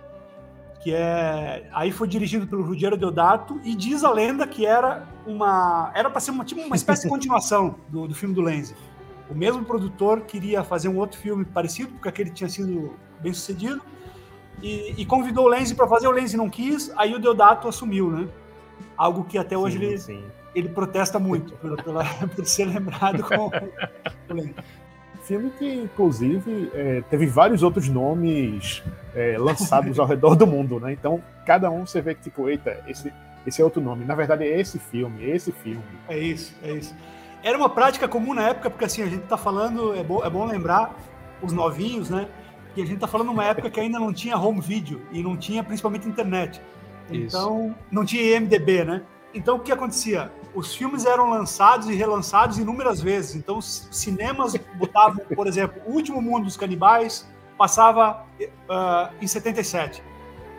Que 0.82 0.94
é. 0.94 1.68
Aí 1.74 1.92
foi 1.92 2.08
dirigido 2.08 2.46
pelo 2.46 2.64
Ruggero 2.64 2.96
Deodato 2.96 3.60
e 3.64 3.74
diz 3.74 4.04
a 4.04 4.12
lenda 4.12 4.46
que 4.46 4.68
era 4.68 5.08
uma. 5.26 5.92
Era 5.96 6.12
para 6.12 6.20
ser 6.20 6.30
uma, 6.30 6.46
tipo, 6.46 6.62
uma 6.62 6.76
espécie 6.76 7.04
de 7.04 7.10
continuação 7.14 7.76
do, 7.90 8.08
do 8.08 8.14
filme 8.14 8.36
do 8.36 8.42
Lenzi. 8.42 8.76
O 9.28 9.34
mesmo 9.34 9.66
produtor 9.66 10.22
queria 10.22 10.64
fazer 10.64 10.88
um 10.88 10.98
outro 10.98 11.18
filme 11.18 11.44
parecido, 11.44 11.94
porque 11.94 12.08
aquele 12.08 12.30
tinha 12.30 12.48
sido 12.48 12.94
bem 13.20 13.34
sucedido, 13.34 13.82
e, 14.62 14.94
e 14.96 15.06
convidou 15.08 15.46
o 15.46 15.48
Lenzi 15.48 15.74
para 15.74 15.88
fazer. 15.88 16.08
O 16.08 16.12
Lenzi 16.12 16.38
não 16.38 16.52
quis, 16.52 16.92
aí 16.96 17.16
o 17.16 17.20
Deodato 17.20 17.68
assumiu, 17.68 18.12
né? 18.12 18.28
Algo 18.98 19.24
que 19.24 19.38
até 19.38 19.58
hoje 19.58 19.78
Sim, 19.78 19.86
ele, 19.86 19.98
sim. 19.98 20.24
ele 20.54 20.70
protesta 20.70 21.20
muito 21.20 21.54
por, 21.56 21.82
pela- 21.84 22.06
por 22.36 22.46
ser 22.46 22.66
lembrado 22.66 23.24
com 23.24 23.48
o 23.48 24.34
Lenzi. 24.34 24.56
Filme 25.24 25.50
que, 25.58 25.68
inclusive, 25.74 26.70
é, 26.74 27.02
teve 27.10 27.26
vários 27.26 27.64
outros 27.64 27.90
nomes 27.90 28.84
é, 29.16 29.38
lançados 29.40 29.98
ao 30.00 30.06
redor 30.06 30.36
do 30.36 30.46
mundo, 30.46 30.80
né? 30.80 30.94
Então, 30.94 31.22
cada 31.48 31.70
um 31.72 31.86
você 31.86 32.00
vê 32.00 32.14
que, 32.14 32.22
tipo, 32.22 32.48
eita, 32.48 32.84
esse, 32.88 33.12
esse 33.46 33.60
é 33.60 33.66
outro 33.66 33.82
nome. 33.82 34.06
Na 34.06 34.14
verdade, 34.14 34.44
é 34.44 34.60
esse 34.60 34.78
filme, 34.78 35.26
é 35.26 35.36
esse 35.36 35.52
filme. 35.52 35.82
É 36.08 36.18
isso, 36.18 36.54
é 36.64 36.74
isso. 36.74 36.96
Era 37.42 37.58
uma 37.58 37.70
prática 37.70 38.08
comum 38.08 38.36
na 38.36 38.50
época, 38.50 38.70
porque 38.70 38.86
assim, 38.86 39.02
a 39.02 39.08
gente 39.08 39.24
tá 39.24 39.36
falando, 39.38 39.96
é 39.96 40.04
bom, 40.04 40.24
é 40.24 40.30
bom 40.30 40.46
lembrar 40.46 40.94
os 41.42 41.52
novinhos, 41.52 42.10
né? 42.10 42.28
E 42.76 42.82
a 42.84 42.86
gente 42.86 43.00
tá 43.00 43.08
falando 43.08 43.28
numa 43.28 43.46
época 43.46 43.70
que 43.70 43.80
ainda 43.80 43.98
não 44.00 44.14
tinha 44.14 44.38
home 44.38 44.62
video 44.62 45.02
e 45.12 45.24
não 45.24 45.36
tinha 45.36 45.64
principalmente 45.64 46.08
internet. 46.08 46.62
Isso. 47.12 47.38
Então, 47.38 47.76
não 47.92 48.04
tinha 48.06 48.24
IMDB, 48.38 48.84
né? 48.84 49.02
Então, 49.34 49.58
o 49.58 49.60
que 49.60 49.72
acontecia? 49.72 50.32
Os 50.54 50.74
filmes 50.74 51.06
eram 51.06 51.30
lançados 51.30 51.90
e 51.90 51.94
relançados 51.96 52.58
inúmeras 52.58 53.02
vezes. 53.02 53.36
Então, 53.36 53.58
os 53.58 53.88
cinemas 53.92 54.56
botavam, 54.76 55.24
por 55.36 55.46
exemplo, 55.48 55.82
O 55.86 55.92
Último 55.94 56.22
Mundo 56.22 56.46
dos 56.46 56.56
Canibais 56.58 57.28
passava 57.58 58.26
ah, 58.70 59.12
em 59.22 59.28
77. 59.28 60.02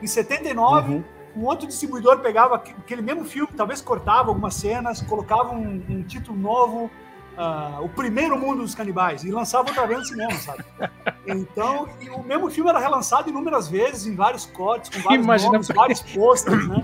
Em 0.02 0.06
79, 0.06 0.92
Uhum. 0.92 1.04
um 1.36 1.44
outro 1.46 1.66
distribuidor 1.66 2.18
pegava 2.20 2.56
aqu- 2.56 2.74
aquele 2.78 3.00
mesmo 3.02 3.24
filme, 3.24 3.48
talvez 3.56 3.80
cortava 3.80 4.28
algumas 4.28 4.54
cenas, 4.54 5.00
colocava 5.02 5.52
um, 5.54 5.82
um 5.88 6.02
título 6.02 6.38
novo, 6.38 6.90
ah, 7.36 7.78
O 7.80 7.88
Primeiro 7.88 8.38
Mundo 8.38 8.60
dos 8.62 8.74
Canibais, 8.74 9.24
e 9.24 9.30
lançava 9.30 9.68
outra 9.68 9.86
vez 9.86 10.00
no 10.00 10.04
cinema, 10.06 10.32
sabe? 10.34 10.62
Então, 11.26 11.88
e 12.00 12.08
o 12.10 12.22
mesmo 12.22 12.50
filme 12.50 12.70
era 12.70 12.78
relançado 12.78 13.28
inúmeras 13.28 13.68
vezes, 13.68 14.06
em 14.06 14.14
vários 14.14 14.46
cortes, 14.46 14.90
com 14.90 15.00
vários 15.02 15.24
Imagina- 15.24 15.52
nomes, 15.52 15.68
vários 15.68 16.00
posters, 16.02 16.68
né? 16.68 16.82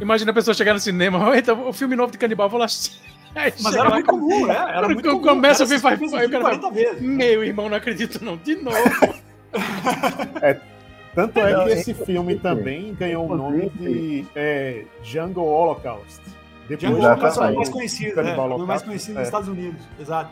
Imagina 0.00 0.30
a 0.30 0.34
pessoa 0.34 0.54
chegar 0.54 0.74
no 0.74 0.80
cinema, 0.80 1.36
então 1.38 1.68
o 1.68 1.72
filme 1.72 1.96
novo 1.96 2.12
de 2.12 2.18
canibal, 2.18 2.48
vou 2.48 2.58
lá. 2.60 2.66
Aí 3.34 3.52
Mas 3.60 3.74
era 3.74 3.90
muito 3.90 4.06
comum, 4.06 4.46
né? 4.46 4.54
Era 4.54 4.88
muito 4.88 5.08
comum. 5.10 5.20
Começa 5.22 5.62
a 5.64 5.66
ver, 5.66 5.76
o 5.76 5.82
cara 5.82 6.40
40 6.40 6.70
vezes. 6.70 7.02
Meu 7.02 7.44
irmão, 7.44 7.68
não 7.68 7.76
acredito 7.76 8.24
não. 8.24 8.36
De 8.38 8.56
novo. 8.56 8.78
Tanto 11.14 11.38
é 11.40 11.64
que 11.64 11.70
é- 11.70 11.72
esse 11.72 11.94
filme 11.94 12.38
também 12.38 12.94
ganhou 12.94 13.30
o 13.30 13.36
nome 13.36 13.70
de 13.70 14.26
é, 14.34 14.84
Jungle 15.02 15.44
Holocaust. 15.46 16.20
Depois 16.68 16.98
tá 16.98 17.08
Holocaust 17.10 17.38
é 17.38 17.42
o 17.50 17.54
mais 17.56 17.68
conhecido, 17.68 18.16
né? 18.16 18.22
Canibal 18.22 18.56
O 18.58 18.66
mais 18.66 18.82
conhecido 18.82 19.16
é. 19.16 19.20
nos 19.20 19.28
Estados 19.28 19.48
Unidos, 19.48 19.80
exato. 20.00 20.30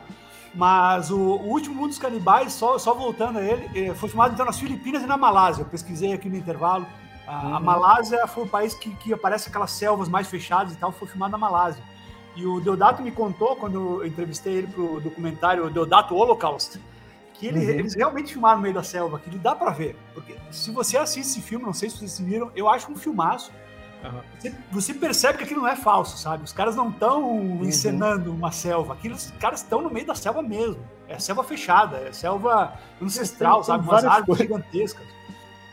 Mas 0.55 1.11
o, 1.11 1.17
o 1.19 1.49
Último 1.51 1.75
Mundo 1.75 1.89
dos 1.89 1.99
Canibais, 1.99 2.53
só, 2.53 2.79
só 2.79 2.95
voltando 2.95 3.39
a 3.39 3.43
ele, 3.43 3.69
eh, 3.75 3.95
foi 3.95 4.09
filmado 4.09 4.35
então 4.35 4.47
nas 4.47 4.59
Filipinas 4.59 5.03
e 5.03 5.07
na 5.07 5.17
Malásia. 5.17 5.63
Eu 5.63 5.67
pesquisei 5.67 6.13
aqui 6.13 6.29
no 6.29 6.37
intervalo. 6.37 6.87
A, 7.27 7.37
a 7.41 7.59
Uhum. 7.59 7.65
Malásia 7.65 8.27
foi 8.27 8.45
o 8.45 8.49
país 8.49 8.75
que, 8.75 8.95
que 8.97 9.13
aparece 9.13 9.49
aquelas 9.49 9.73
selvas 9.73 10.09
mais 10.09 10.29
fechadas 10.29 10.73
e 10.73 10.77
tal, 10.77 10.93
foi 10.93 11.09
filmado 11.09 11.33
na 11.33 11.39
Malásia. 11.39 11.83
E 12.37 12.45
o 12.47 12.61
Deodato 12.61 13.03
me 13.03 13.11
contou, 13.11 13.57
quando 13.57 14.01
eu 14.01 14.07
entrevistei 14.07 14.55
ele 14.55 14.67
pro 14.69 15.01
documentário 15.01 15.69
Deodato 15.71 16.15
Holocaust, 16.15 16.79
que 17.33 17.47
ele- 17.49 17.59
Uhum. 17.65 17.71
eles 17.81 17.95
realmente 17.95 18.33
filmaram 18.33 18.57
no 18.59 18.63
meio 18.63 18.75
da 18.75 18.83
selva, 18.83 19.19
que 19.19 19.29
ele 19.31 19.39
dá 19.39 19.55
pra 19.57 19.71
ver. 19.71 19.97
Porque 20.13 20.37
se 20.53 20.71
você 20.71 20.97
assiste 20.97 21.31
esse 21.31 21.41
filme, 21.41 21.65
não 21.65 21.73
sei 21.73 21.91
se 21.91 21.97
vocês 21.99 22.19
viram, 22.21 22.51
eu 22.55 22.69
acho 22.69 22.93
um 22.93 22.97
filmaço. 22.97 23.51
Aham. 24.05 24.21
Você, 24.39 24.55
você 24.71 24.95
percebe 24.95 25.39
que 25.39 25.45
aquilo 25.45 25.63
não 25.63 25.69
é 25.69 25.77
falso, 25.77 26.19
sabe? 26.19 26.45
Os 26.45 26.53
caras 26.53 26.77
não 26.77 26.91
estão 26.91 27.37
encenando 27.63 28.31
uma 28.33 28.51
selva. 28.53 28.93
Aquilo, 28.93 29.15
os 29.15 29.31
caras 29.41 29.61
estão 29.63 29.81
no 29.81 29.91
meio 29.91 30.07
da 30.07 30.15
selva 30.15 30.43
mesmo. 30.43 30.79
É 31.09 31.19
selva 31.19 31.43
fechada, 31.43 31.97
é 31.99 32.13
selva 32.13 32.75
ancestral, 33.01 33.57
tem 33.57 33.65
sabe? 33.65 33.83
Umas 33.85 34.03
várias 34.03 34.13
árvores 34.13 34.27
coisas. 34.27 34.47
gigantescas. 34.47 35.07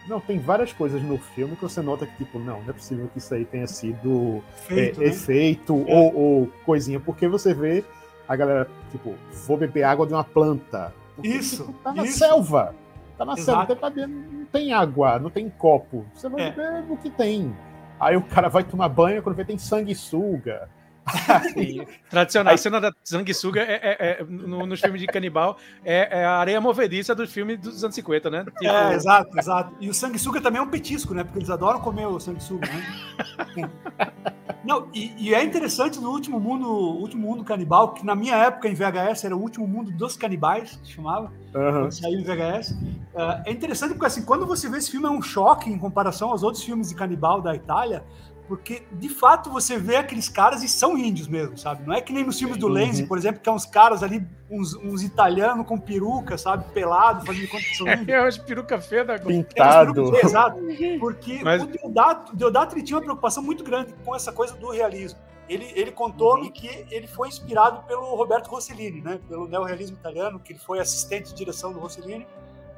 Não, 0.07 0.19
tem 0.19 0.39
várias 0.39 0.73
coisas 0.73 1.01
no 1.03 1.17
filme 1.17 1.55
que 1.55 1.61
você 1.61 1.81
nota 1.81 2.07
que, 2.07 2.17
tipo, 2.17 2.39
não, 2.39 2.61
não 2.61 2.69
é 2.69 2.73
possível 2.73 3.07
que 3.09 3.19
isso 3.19 3.33
aí 3.33 3.45
tenha 3.45 3.67
sido 3.67 4.41
Feito, 4.67 4.99
é, 5.01 5.05
né? 5.05 5.09
efeito 5.11 5.85
É. 5.87 5.93
ou, 5.95 6.15
ou 6.15 6.47
coisinha, 6.65 6.99
porque 6.99 7.27
você 7.27 7.53
vê 7.53 7.85
a 8.27 8.35
galera, 8.35 8.67
tipo, 8.89 9.13
vou 9.45 9.57
beber 9.57 9.83
água 9.83 10.07
de 10.07 10.13
uma 10.13 10.23
planta. 10.23 10.93
Porque, 11.15 11.29
Isso, 11.29 11.65
tipo, 11.65 11.73
tá 11.79 11.93
na 11.93 12.03
isso. 12.03 12.17
selva. 12.17 12.73
Tá 13.17 13.25
na 13.25 13.33
Exato. 13.33 13.73
selva, 13.75 13.91
tem, 13.91 14.07
não 14.07 14.45
tem 14.45 14.73
água, 14.73 15.19
não 15.19 15.29
tem 15.29 15.49
copo. 15.49 16.03
Você 16.15 16.27
vai 16.27 16.47
É. 16.47 16.51
beber 16.51 16.91
o 16.91 16.97
que 16.97 17.09
tem. 17.11 17.55
Aí 18.01 18.17
o 18.17 18.21
cara 18.23 18.49
vai 18.49 18.63
tomar 18.63 18.89
banho, 18.89 19.21
quando 19.21 19.35
vê 19.35 19.45
tem 19.45 19.59
sanguessuga. 19.59 20.67
Sim. 21.53 21.85
Tradicional. 22.09 22.53
A 22.53 22.57
cena 22.57 22.81
da 22.81 22.91
sanguessuga 23.03 23.61
é, 23.61 23.73
é, 23.73 23.97
é, 23.99 24.23
no, 24.23 24.65
nos 24.65 24.79
filmes 24.79 25.01
de 25.01 25.07
canibal 25.07 25.57
é, 25.83 26.19
é, 26.19 26.25
a 26.25 26.37
areia 26.37 26.61
movediça 26.61 27.13
dos 27.15 27.31
filmes 27.31 27.59
dos 27.59 27.83
anos 27.83 27.95
50, 27.95 28.29
né? 28.29 28.45
Tipo... 28.45 28.65
É, 28.65 28.93
exato, 28.93 29.39
exato. 29.39 29.75
E 29.79 29.89
o 29.89 29.93
sanguessuga 29.93 30.41
também 30.41 30.59
é 30.59 30.63
um 30.63 30.69
petisco, 30.69 31.13
né? 31.13 31.23
Porque 31.23 31.39
eles 31.39 31.49
adoram 31.49 31.79
comer 31.79 32.07
o 32.07 32.19
sanguessuga, 32.19 32.67
né? 32.67 33.69
Não, 34.63 34.87
e, 34.93 35.11
e, 35.17 35.33
é 35.33 35.43
interessante 35.43 35.99
no 35.99 36.11
último 36.11 36.39
mundo, 36.39 36.67
último 36.69 37.27
mundo 37.27 37.43
canibal, 37.43 37.93
que 37.93 38.05
na 38.05 38.13
minha 38.13 38.35
época 38.35 38.67
em 38.67 38.75
VHS 38.75 39.25
era 39.25 39.35
o 39.35 39.41
último 39.41 39.67
mundo 39.67 39.91
dos 39.91 40.15
canibais, 40.15 40.79
que 40.83 40.93
chamava, 40.93 41.31
uhum. 41.55 41.89
saiu 41.89 42.19
em 42.19 42.23
VHS. 42.23 42.71
Uh, 42.71 43.41
é 43.45 43.51
interessante 43.51 43.93
porque 43.93 44.05
assim, 44.05 44.23
quando 44.23 44.45
você 44.45 44.69
vê 44.69 44.77
esse 44.77 44.91
filme 44.91 45.07
é 45.07 45.09
um 45.09 45.21
choque 45.21 45.69
em 45.69 45.79
comparação 45.79 46.29
aos 46.29 46.43
outros 46.43 46.63
filmes 46.63 46.89
de 46.89 46.95
canibal 46.95 47.41
da 47.41 47.55
Itália, 47.55 48.03
porque 48.51 48.83
de 48.91 49.07
fato 49.07 49.49
você 49.49 49.77
vê 49.77 49.95
aqueles 49.95 50.27
caras 50.27 50.61
e 50.61 50.67
são 50.67 50.97
índios 50.97 51.25
mesmo, 51.25 51.57
sabe? 51.57 51.87
Não 51.87 51.93
é 51.93 52.01
que 52.01 52.11
nem 52.11 52.25
nos 52.25 52.37
filmes 52.37 52.57
do 52.57 52.67
uhum. 52.67 52.73
Lenzi, 52.73 53.05
por 53.05 53.17
exemplo, 53.17 53.39
que 53.39 53.47
é 53.47 53.51
uns 53.51 53.65
caras 53.65 54.03
ali, 54.03 54.27
uns, 54.49 54.75
uns 54.75 55.03
italianos 55.03 55.65
com 55.65 55.79
peruca, 55.79 56.37
sabe? 56.37 56.65
Pelado, 56.73 57.25
fazendo 57.25 57.47
conta 57.47 57.63
que 57.63 57.77
são 57.77 57.87
índios. 57.95 58.09
É, 58.09 58.19
umas 58.19 58.37
peruca 58.37 58.81
feia 58.81 59.05
da 59.05 59.17
Pintado. 59.17 60.17
É, 60.17 60.25
exato. 60.25 60.59
Porque 60.99 61.39
Mas... 61.41 61.63
o 61.63 61.65
Deodato, 61.65 62.35
Deodato 62.35 62.75
ele 62.75 62.83
tinha 62.83 62.97
uma 62.97 63.03
preocupação 63.03 63.41
muito 63.41 63.63
grande 63.63 63.93
com 64.03 64.13
essa 64.13 64.33
coisa 64.33 64.53
do 64.57 64.69
realismo. 64.69 65.17
Ele, 65.47 65.71
ele 65.73 65.91
contou-me 65.91 66.47
uhum. 66.47 66.51
que 66.51 66.85
ele 66.91 67.07
foi 67.07 67.29
inspirado 67.29 67.83
pelo 67.83 68.03
Roberto 68.15 68.49
Rossellini, 68.49 68.99
né? 68.99 69.21
Pelo 69.29 69.47
neorrealismo 69.47 69.95
italiano, 69.95 70.41
que 70.41 70.51
ele 70.51 70.59
foi 70.59 70.81
assistente 70.81 71.29
de 71.29 71.35
direção 71.35 71.71
do 71.71 71.79
Rossellini. 71.79 72.27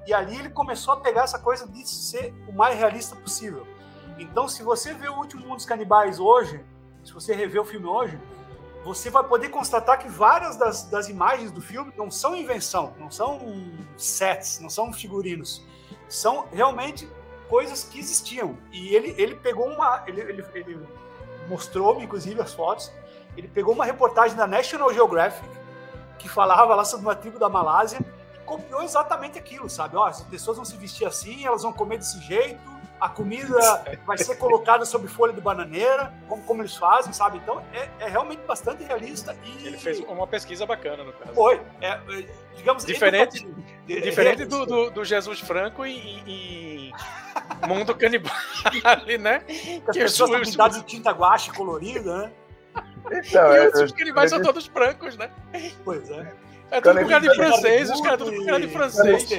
E 0.06 0.14
ali 0.14 0.38
ele 0.38 0.50
começou 0.50 0.94
a 0.94 0.98
pegar 0.98 1.24
essa 1.24 1.40
coisa 1.40 1.68
de 1.68 1.90
ser 1.90 2.32
o 2.48 2.54
mais 2.54 2.78
realista 2.78 3.16
possível. 3.16 3.66
Então, 4.18 4.48
se 4.48 4.64
você 4.64 4.94
vê 4.94 5.10
o 5.10 5.16
Último 5.16 5.42
Mundo 5.44 5.58
dos 5.58 5.66
Canibais 5.66 6.20
hoje, 6.20 6.64
se 7.04 7.14
você 7.14 7.34
rever 7.34 7.62
o 7.62 7.66
filme 7.66 7.86
hoje, 7.86 8.20
você 8.84 9.10
vai 9.10 9.24
poder 9.24 9.50
constatar 9.50 9.98
que 9.98 10.08
várias 10.08 10.58
das, 10.58 10.84
das 10.84 11.08
imagens 11.08 11.52
do 11.52 11.62
filme 11.62 11.94
não 11.98 12.12
são 12.12 12.36
invenção, 12.36 12.94
não 13.00 13.10
são 13.10 13.40
sets, 13.98 14.60
não 14.60 14.70
são 14.70 14.92
figurinos. 14.92 15.64
São 16.10 16.46
realmente 16.52 17.10
coisas 17.50 17.84
que 17.84 18.00
existiam. 18.00 18.58
E 18.72 18.94
ele, 18.94 19.16
ele 19.18 19.36
pegou 19.36 19.68
uma. 19.68 20.04
Ele, 20.06 20.22
ele, 20.22 20.46
ele 20.54 20.88
mostrou-me, 21.48 22.04
inclusive, 22.04 22.40
as 22.42 22.54
fotos. 22.54 22.92
Ele 23.38 23.48
pegou 23.48 23.74
uma 23.74 23.86
reportagem 23.86 24.36
da 24.36 24.46
National 24.46 24.94
Geographic 24.94 25.48
que 26.20 26.30
falava 26.30 26.76
lá 26.76 26.86
sobre 26.86 27.06
uma 27.06 27.16
tribo 27.16 27.40
da 27.40 27.50
Malásia 27.50 28.00
e 28.34 28.38
copiou 28.46 28.82
exatamente 28.82 29.38
aquilo, 29.38 29.70
sabe? 29.70 29.96
Ó, 29.98 30.06
as 30.06 30.22
pessoas 30.24 30.58
vão 30.58 30.66
se 30.66 30.78
vestir 30.78 31.06
assim, 31.06 31.46
elas 31.46 31.64
vão 31.64 31.74
comer 31.74 31.98
desse 31.98 32.22
jeito, 32.22 32.62
a 33.04 33.10
comida 33.10 33.60
vai 34.06 34.18
ser 34.18 34.38
colocada 34.38 34.86
sobre 34.86 35.10
folha 35.10 35.34
de 35.34 35.42
bananeira, 35.42 36.14
como, 36.30 36.42
como 36.44 36.62
eles 36.62 36.78
fazem, 36.78 37.12
sabe? 37.12 37.38
Então 37.38 37.62
é, 37.74 37.90
é, 38.00 38.08
realmente 38.08 38.42
bastante 38.48 38.82
realista. 38.82 39.36
E... 39.44 39.68
Ele 39.68 39.78
fez 39.78 40.00
uma 40.00 40.26
pesquisa 40.26 40.66
bacana, 40.66 41.04
no 41.04 41.12
caso. 41.12 41.34
Foi. 41.34 41.60
É, 41.82 41.90
é 41.90 42.26
digamos, 42.56 42.86
diferente 42.86 43.46
diferente 43.86 44.46
do, 44.46 44.66
do, 44.66 44.90
do, 44.90 45.04
Jesus 45.04 45.42
Franco 45.42 45.86
e, 45.86 46.94
Mundo 47.68 47.94
Canibal, 47.94 48.32
né? 49.20 49.40
Que 49.40 49.84
as 49.86 49.98
que 49.98 50.00
pessoas 50.00 50.30
estão 50.30 50.42
pintadas 50.42 50.78
de 50.78 50.84
tinta 50.86 51.12
guache 51.12 51.52
colorida, 51.52 52.18
né? 52.20 52.32
Então, 53.12 53.54
e 53.54 53.84
os 53.84 53.92
canibais 53.92 54.30
são 54.30 54.42
todos 54.42 54.66
brancos, 54.70 55.18
né? 55.18 55.30
Pois 55.84 56.10
é. 56.10 56.34
É 56.72 56.80
tudo 56.80 57.02
com 57.02 57.08
cara 57.10 57.22
de 57.22 57.36
francês, 57.36 57.92
os 57.92 58.00
caras 58.00 58.18
tudo 58.18 58.38
com 58.38 58.46
cara 58.46 58.62
de 58.62 58.68
francês. 58.70 59.30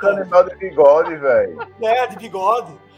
Canibal 0.00 0.48
de 0.48 0.56
bigode, 0.56 1.16
velho. 1.16 1.58
É, 1.82 2.06
de 2.06 2.16
bigode. 2.16 2.89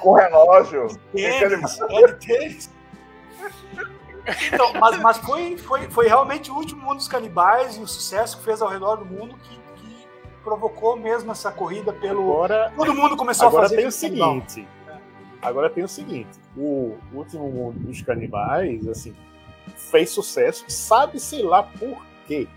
Com 0.00 0.12
relógio. 0.14 0.88
Tênis, 1.12 1.78
tênis. 2.20 2.70
Então, 4.52 4.72
mas, 4.74 4.98
mas 5.00 5.18
foi, 5.18 5.56
foi, 5.58 5.90
foi 5.90 6.08
realmente 6.08 6.50
o 6.50 6.54
último 6.54 6.82
mundo 6.82 6.96
dos 6.96 7.08
canibais 7.08 7.76
e 7.76 7.80
o 7.80 7.86
sucesso 7.86 8.38
que 8.38 8.44
fez 8.44 8.62
ao 8.62 8.68
redor 8.68 8.96
do 8.96 9.04
mundo 9.04 9.36
que, 9.42 9.56
que 9.76 10.06
provocou 10.42 10.96
mesmo 10.96 11.30
essa 11.30 11.52
corrida 11.52 11.92
pelo. 11.92 12.22
Agora, 12.32 12.72
Todo 12.76 12.94
mundo 12.94 13.16
começou 13.16 13.48
a 13.48 13.50
fazer. 13.50 13.64
Agora 13.66 13.76
tem 13.76 13.86
o 13.86 13.92
seguinte. 13.92 14.68
Agora 15.42 15.70
tem 15.70 15.84
o 15.84 15.88
seguinte: 15.88 16.38
o 16.56 16.96
último 17.12 17.50
mundo 17.50 17.78
dos 17.80 18.00
canibais, 18.00 18.86
assim, 18.88 19.14
fez 19.76 20.10
sucesso, 20.10 20.64
sabe-se 20.68 21.42
lá 21.42 21.62
por 21.62 21.98
quê. 22.26 22.48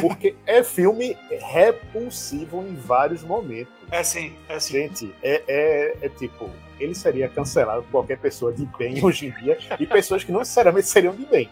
Porque 0.00 0.34
é 0.46 0.62
filme 0.62 1.16
repulsivo 1.52 2.62
em 2.62 2.74
vários 2.74 3.22
momentos. 3.22 3.72
É 3.90 4.02
sim, 4.02 4.34
é 4.48 4.58
sim. 4.58 4.72
Gente, 4.72 5.14
é, 5.22 5.42
é, 5.48 5.96
é, 6.02 6.08
tipo, 6.08 6.50
ele 6.78 6.94
seria 6.94 7.28
cancelado 7.28 7.82
por 7.84 7.90
qualquer 7.90 8.18
pessoa 8.18 8.52
de 8.52 8.64
bem 8.78 9.02
hoje 9.04 9.26
em 9.26 9.30
dia 9.42 9.58
e 9.78 9.86
pessoas 9.86 10.24
que 10.24 10.32
não 10.32 10.40
necessariamente 10.40 10.86
seriam 10.86 11.14
de 11.14 11.24
bem. 11.26 11.48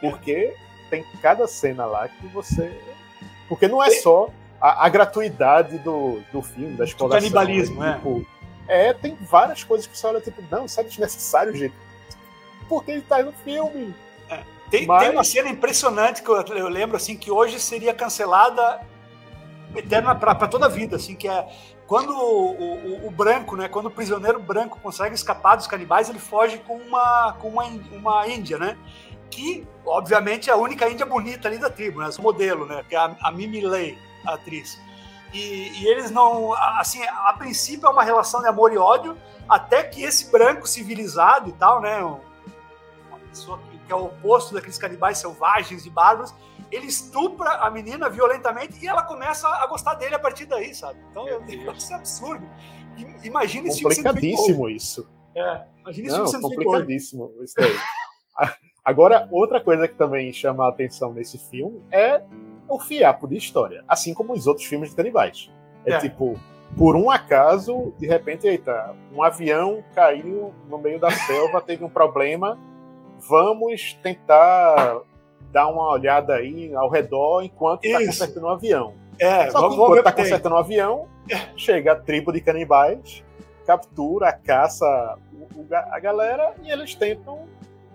Porque 0.00 0.54
tem 0.90 1.04
cada 1.20 1.46
cena 1.46 1.84
lá 1.86 2.08
que 2.08 2.26
você. 2.28 2.72
Porque 3.48 3.68
não 3.68 3.82
é 3.82 3.90
só 3.90 4.30
a, 4.60 4.86
a 4.86 4.88
gratuidade 4.88 5.78
do, 5.78 6.20
do 6.32 6.42
filme, 6.42 6.76
da 6.76 6.84
exploração. 6.84 7.28
Do 7.28 7.34
canibalismo, 7.34 7.80
né? 7.80 7.94
tipo, 7.94 8.26
é. 8.68 8.88
É, 8.88 8.92
tem 8.92 9.14
várias 9.14 9.62
coisas 9.62 9.86
que 9.86 9.96
você 9.96 10.06
olha, 10.06 10.20
tipo, 10.20 10.42
não, 10.50 10.66
isso 10.66 10.80
é 10.80 10.84
desnecessário, 10.84 11.54
gente. 11.54 11.74
Porque 12.68 12.90
ele 12.90 13.02
tá 13.02 13.22
no 13.22 13.32
filme. 13.32 13.94
Tem, 14.70 14.86
Mas... 14.86 15.02
tem 15.02 15.12
uma 15.12 15.24
cena 15.24 15.48
impressionante 15.48 16.22
que 16.22 16.28
eu, 16.28 16.40
eu, 16.40 16.68
lembro 16.68 16.96
assim 16.96 17.16
que 17.16 17.30
hoje 17.30 17.60
seria 17.60 17.94
cancelada 17.94 18.80
eterna 19.74 20.14
para 20.14 20.48
toda 20.48 20.66
a 20.66 20.68
vida, 20.68 20.96
assim 20.96 21.14
que 21.14 21.28
é 21.28 21.46
quando 21.86 22.10
o, 22.10 22.52
o, 22.52 23.06
o, 23.06 23.10
branco, 23.10 23.56
né, 23.56 23.68
quando 23.68 23.86
o 23.86 23.90
prisioneiro 23.90 24.40
branco 24.40 24.78
consegue 24.82 25.14
escapar 25.14 25.54
dos 25.54 25.68
canibais, 25.68 26.08
ele 26.08 26.18
foge 26.18 26.58
com 26.58 26.76
uma 26.76 27.34
com 27.34 27.48
uma, 27.48 27.64
uma 27.92 28.26
índia, 28.26 28.58
né? 28.58 28.76
Que 29.30 29.66
obviamente 29.84 30.50
é 30.50 30.52
a 30.52 30.56
única 30.56 30.88
índia 30.88 31.06
bonita 31.06 31.46
ali 31.46 31.58
da 31.58 31.70
tribo, 31.70 32.00
né? 32.00 32.10
O 32.18 32.22
modelo, 32.22 32.66
né? 32.66 32.84
Que 32.88 32.96
é 32.96 32.98
a, 32.98 33.14
a 33.22 33.30
Mimi 33.30 33.60
Lay, 33.60 33.96
a 34.24 34.34
atriz. 34.34 34.80
E, 35.32 35.82
e, 35.82 35.86
eles 35.86 36.10
não, 36.10 36.54
assim, 36.54 37.02
a 37.04 37.32
princípio 37.34 37.86
é 37.86 37.90
uma 37.90 38.02
relação 38.02 38.40
de 38.40 38.48
amor 38.48 38.72
e 38.72 38.78
ódio, 38.78 39.16
até 39.48 39.82
que 39.82 40.02
esse 40.02 40.30
branco 40.30 40.66
civilizado 40.66 41.50
e 41.50 41.52
tal, 41.52 41.80
né? 41.80 42.02
Uma 42.02 43.18
pessoa 43.28 43.58
que 43.58 43.75
que 43.86 43.92
é 43.92 43.96
o 43.96 44.06
oposto 44.06 44.54
daqueles 44.54 44.78
canibais 44.78 45.18
selvagens 45.18 45.86
e 45.86 45.90
bárbaros, 45.90 46.34
ele 46.70 46.86
estupra 46.86 47.50
a 47.50 47.70
menina 47.70 48.10
violentamente 48.10 48.82
e 48.82 48.88
ela 48.88 49.02
começa 49.02 49.48
a 49.48 49.66
gostar 49.66 49.94
dele 49.94 50.14
a 50.14 50.18
partir 50.18 50.46
daí, 50.46 50.74
sabe? 50.74 50.98
Então 51.10 51.26
isso 51.74 51.92
é 51.92 51.96
absurdo. 51.96 52.46
Imagina 53.22 53.68
isso 53.68 53.82
Complicadíssimo 53.82 54.68
isso. 54.68 55.08
É, 55.34 55.64
imagina 55.82 56.18
Não, 56.18 56.24
isso 56.24 56.40
complicadíssimo 56.40 57.32
isso 57.42 57.54
daí. 57.56 57.78
Agora, 58.84 59.28
outra 59.30 59.60
coisa 59.60 59.88
que 59.88 59.94
também 59.94 60.32
chama 60.32 60.64
a 60.64 60.68
atenção 60.68 61.12
nesse 61.12 61.38
filme 61.38 61.82
é 61.90 62.22
o 62.68 62.78
fiapo 62.78 63.26
de 63.26 63.36
história, 63.36 63.84
assim 63.86 64.14
como 64.14 64.32
os 64.32 64.46
outros 64.46 64.66
filmes 64.66 64.90
de 64.90 64.96
canibais. 64.96 65.50
É, 65.84 65.92
é. 65.92 65.98
tipo, 65.98 66.38
por 66.76 66.96
um 66.96 67.10
acaso, 67.10 67.92
de 67.98 68.06
repente, 68.06 68.46
eita, 68.46 68.94
um 69.12 69.22
avião 69.22 69.84
caiu 69.94 70.54
no 70.68 70.78
meio 70.78 70.98
da 70.98 71.10
selva, 71.10 71.60
teve 71.60 71.84
um 71.84 71.88
problema, 71.88 72.58
vamos 73.18 73.94
tentar 74.02 75.00
dar 75.52 75.68
uma 75.68 75.90
olhada 75.90 76.34
aí 76.34 76.74
ao 76.74 76.88
redor 76.90 77.42
enquanto 77.42 77.84
está 77.84 78.04
consertando 78.04 78.46
o 78.46 78.48
um 78.48 78.52
avião. 78.52 78.94
É, 79.18 79.50
Só 79.50 79.60
vamos, 79.60 79.76
que 79.76 79.82
enquanto 79.82 79.98
está 79.98 80.12
consertando 80.12 80.54
o 80.54 80.58
um 80.58 80.60
avião, 80.60 81.08
chega 81.56 81.92
a 81.92 81.96
tribo 81.96 82.32
de 82.32 82.40
canibais, 82.40 83.24
captura, 83.66 84.32
caça 84.32 85.18
a 85.90 85.98
galera 85.98 86.54
e 86.62 86.70
eles 86.70 86.94
tentam 86.94 87.46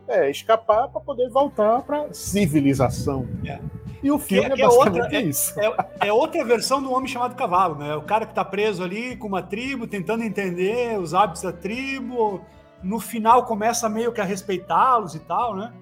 é, 0.07 0.29
escapar 0.29 0.89
para 0.89 0.99
poder 0.99 1.29
voltar 1.29 1.81
para 1.83 2.13
civilização. 2.13 3.27
É. 3.45 3.59
E 4.03 4.11
o 4.11 4.17
filme 4.17 4.47
que, 4.47 4.53
é, 4.53 4.55
que 4.55 4.61
é 4.63 4.65
basicamente 4.65 4.99
é 4.99 5.03
outra, 5.03 5.21
isso. 5.21 5.59
É, 5.59 6.07
é, 6.07 6.13
outra 6.13 6.43
versão 6.43 6.81
do 6.81 6.91
Homem 6.91 7.07
Chamado 7.07 7.35
Cavalo, 7.35 7.75
né? 7.75 7.95
O 7.95 8.01
cara 8.01 8.25
que 8.25 8.31
está 8.31 8.43
preso 8.43 8.83
ali 8.83 9.15
com 9.15 9.27
uma 9.27 9.43
tribo, 9.43 9.85
tentando 9.85 10.23
entender 10.23 10.99
os 10.99 11.13
hábitos 11.13 11.43
da 11.43 11.53
tribo, 11.53 12.41
no 12.83 12.99
final 12.99 13.45
começa 13.45 13.87
meio 13.87 14.11
que 14.11 14.21
a 14.21 14.23
respeitá-los 14.23 15.15
e 15.15 15.19
tal, 15.19 15.55
né? 15.55 15.73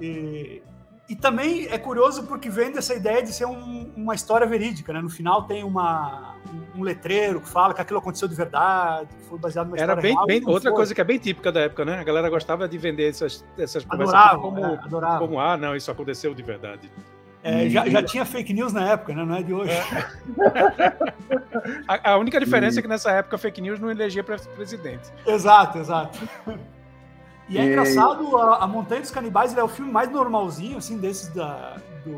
E, 0.00 0.62
e 1.08 1.16
também 1.16 1.66
é 1.68 1.78
curioso 1.78 2.24
porque 2.24 2.50
vem 2.50 2.70
dessa 2.70 2.94
ideia 2.94 3.22
de 3.22 3.32
ser 3.32 3.46
um, 3.46 3.90
uma 3.96 4.14
história 4.14 4.46
verídica, 4.46 4.92
né? 4.92 5.00
No 5.00 5.08
final 5.08 5.44
tem 5.44 5.64
uma, 5.64 6.36
um, 6.76 6.82
letreiro 6.82 7.40
que 7.40 7.48
fala 7.48 7.72
que 7.72 7.80
aquilo 7.80 7.98
aconteceu 7.98 8.28
de 8.28 8.34
verdade, 8.34 9.08
que 9.14 9.24
foi 9.24 9.38
baseado 9.38 9.68
numa 9.68 9.78
Era 9.78 9.96
bem, 9.96 10.12
real. 10.12 10.26
Bem, 10.26 10.42
outra 10.46 10.70
foi. 10.70 10.76
coisa 10.76 10.94
que 10.94 11.00
é 11.00 11.04
bem 11.04 11.18
típica 11.18 11.50
da 11.50 11.60
época, 11.60 11.84
né? 11.84 11.98
A 11.98 12.04
galera 12.04 12.28
gostava 12.28 12.68
de 12.68 12.76
vender 12.76 13.08
essas, 13.08 13.44
essas 13.56 13.84
conversas 13.84 14.36
como, 14.36 14.64
é, 14.64 14.78
como, 15.18 15.40
ah, 15.40 15.56
não, 15.56 15.74
isso 15.74 15.90
aconteceu 15.90 16.34
de 16.34 16.42
verdade. 16.42 16.90
É, 17.48 17.70
já, 17.70 17.88
já, 17.88 18.02
tinha 18.02 18.24
fake 18.26 18.52
news 18.52 18.74
na 18.74 18.90
época, 18.90 19.14
né? 19.14 19.24
Não 19.24 19.34
é 19.34 19.42
de 19.42 19.54
hoje. 19.54 19.72
É. 19.72 20.92
a, 21.88 22.12
a, 22.12 22.18
única 22.18 22.38
diferença 22.38 22.78
é 22.78 22.82
que 22.82 22.88
nessa 22.88 23.10
época 23.10 23.38
fake 23.38 23.62
news 23.62 23.80
não 23.80 23.90
elegia 23.90 24.22
presidente. 24.22 25.10
Exato, 25.26 25.78
exato. 25.78 26.28
E 27.48 27.56
é 27.56 27.64
engraçado, 27.64 28.36
a, 28.36 28.64
a, 28.64 28.66
Montanha 28.66 29.00
dos 29.00 29.10
Canibais 29.10 29.56
é 29.56 29.62
o 29.62 29.68
filme 29.68 29.90
mais 29.90 30.10
normalzinho, 30.10 30.76
assim, 30.76 30.98
desses 30.98 31.28
da, 31.28 31.76
do, 32.04 32.16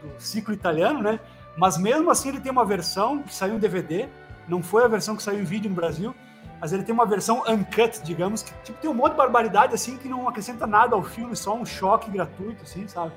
do, 0.00 0.14
ciclo 0.18 0.54
italiano, 0.54 1.02
né? 1.02 1.20
Mas 1.54 1.76
mesmo 1.76 2.10
assim 2.10 2.30
ele 2.30 2.40
tem 2.40 2.50
uma 2.50 2.64
versão 2.64 3.22
que 3.22 3.34
saiu 3.34 3.56
em 3.56 3.58
DVD, 3.58 4.08
não 4.48 4.62
foi 4.62 4.84
a 4.84 4.88
versão 4.88 5.14
que 5.14 5.22
saiu 5.22 5.40
em 5.40 5.44
vídeo 5.44 5.68
no 5.68 5.76
Brasil, 5.76 6.14
mas 6.58 6.72
ele 6.72 6.82
tem 6.82 6.94
uma 6.94 7.04
versão 7.04 7.42
uncut, 7.46 8.00
digamos, 8.02 8.42
que 8.42 8.52
tipo, 8.64 8.78
tem 8.80 8.88
um 8.88 8.94
monte 8.94 9.10
de 9.10 9.18
barbaridade 9.18 9.74
assim 9.74 9.98
que 9.98 10.08
não 10.08 10.26
acrescenta 10.26 10.66
nada 10.66 10.96
ao 10.96 11.02
filme, 11.02 11.36
só 11.36 11.54
um 11.54 11.66
choque 11.66 12.10
gratuito, 12.10 12.62
assim, 12.62 12.88
sabe? 12.88 13.12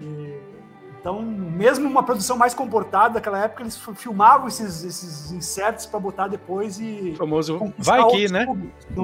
E, 0.00 0.38
então, 1.06 1.22
mesmo 1.22 1.88
uma 1.88 2.02
produção 2.02 2.36
mais 2.36 2.52
comportada 2.52 3.14
daquela 3.14 3.44
época, 3.44 3.62
eles 3.62 3.80
filmavam 3.94 4.48
esses, 4.48 4.82
esses 4.82 5.86
para 5.86 6.00
botar 6.00 6.26
depois 6.26 6.80
e. 6.80 7.12
O 7.12 7.16
famoso 7.16 7.72
vai 7.78 8.04
que, 8.08 8.26
né? 8.28 8.44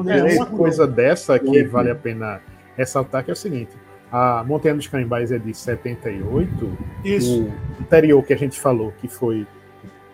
É, 0.08 0.34
uma 0.34 0.46
coisa 0.46 0.84
dessa 0.84 1.38
que 1.38 1.62
vale 1.62 1.92
a 1.92 1.94
pena 1.94 2.40
ressaltar 2.76 3.24
que 3.24 3.30
é 3.30 3.34
o 3.34 3.36
seguinte: 3.36 3.70
a 4.10 4.42
Montanha 4.42 4.74
dos 4.74 4.88
Canibais 4.88 5.30
é 5.30 5.38
de 5.38 5.54
78. 5.54 6.78
Isso. 7.04 7.44
O 7.44 7.82
anterior 7.82 8.20
que 8.24 8.32
a 8.32 8.36
gente 8.36 8.58
falou, 8.58 8.92
que 9.00 9.06
foi 9.06 9.46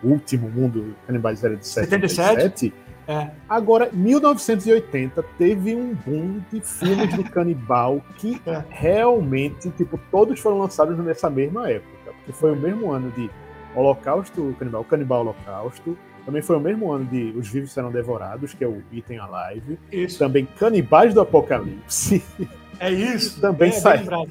o 0.03 0.09
último 0.09 0.47
mundo 0.47 0.95
Canibais, 1.07 1.43
era 1.43 1.55
de 1.55 1.65
77. 1.65 2.15
77. 2.15 2.73
É. 3.09 3.31
Agora, 3.49 3.89
1980 3.91 5.23
teve 5.35 5.75
um 5.75 5.95
boom 5.95 6.41
de 6.53 6.61
filmes 6.61 7.11
de 7.15 7.23
canibal 7.33 7.99
que 8.17 8.39
é. 8.45 8.63
realmente, 8.69 9.71
tipo, 9.71 9.99
todos 10.11 10.39
foram 10.39 10.59
lançados 10.59 10.95
nessa 10.99 11.27
mesma 11.27 11.67
época. 11.67 12.13
Porque 12.17 12.31
foi 12.31 12.51
o 12.51 12.55
mesmo 12.55 12.91
ano 12.91 13.09
de 13.11 13.27
Holocausto 13.75 14.55
Canibal, 14.59 14.83
Canibal 14.83 15.21
Holocausto. 15.21 15.97
Também 16.23 16.43
foi 16.43 16.57
o 16.57 16.59
mesmo 16.59 16.91
ano 16.91 17.05
de 17.05 17.33
Os 17.35 17.47
Vivos 17.47 17.71
Serão 17.71 17.91
Devorados, 17.91 18.53
que 18.53 18.63
é 18.63 18.67
o 18.67 18.83
Item 18.91 19.17
Alive. 19.17 19.79
Isso. 19.91 20.19
Também 20.19 20.45
Canibais 20.45 21.11
do 21.11 21.21
Apocalipse. 21.21 22.23
É 22.79 22.91
isso. 22.91 23.41
Também 23.41 23.69
é, 23.69 23.71
saiu. 23.71 24.29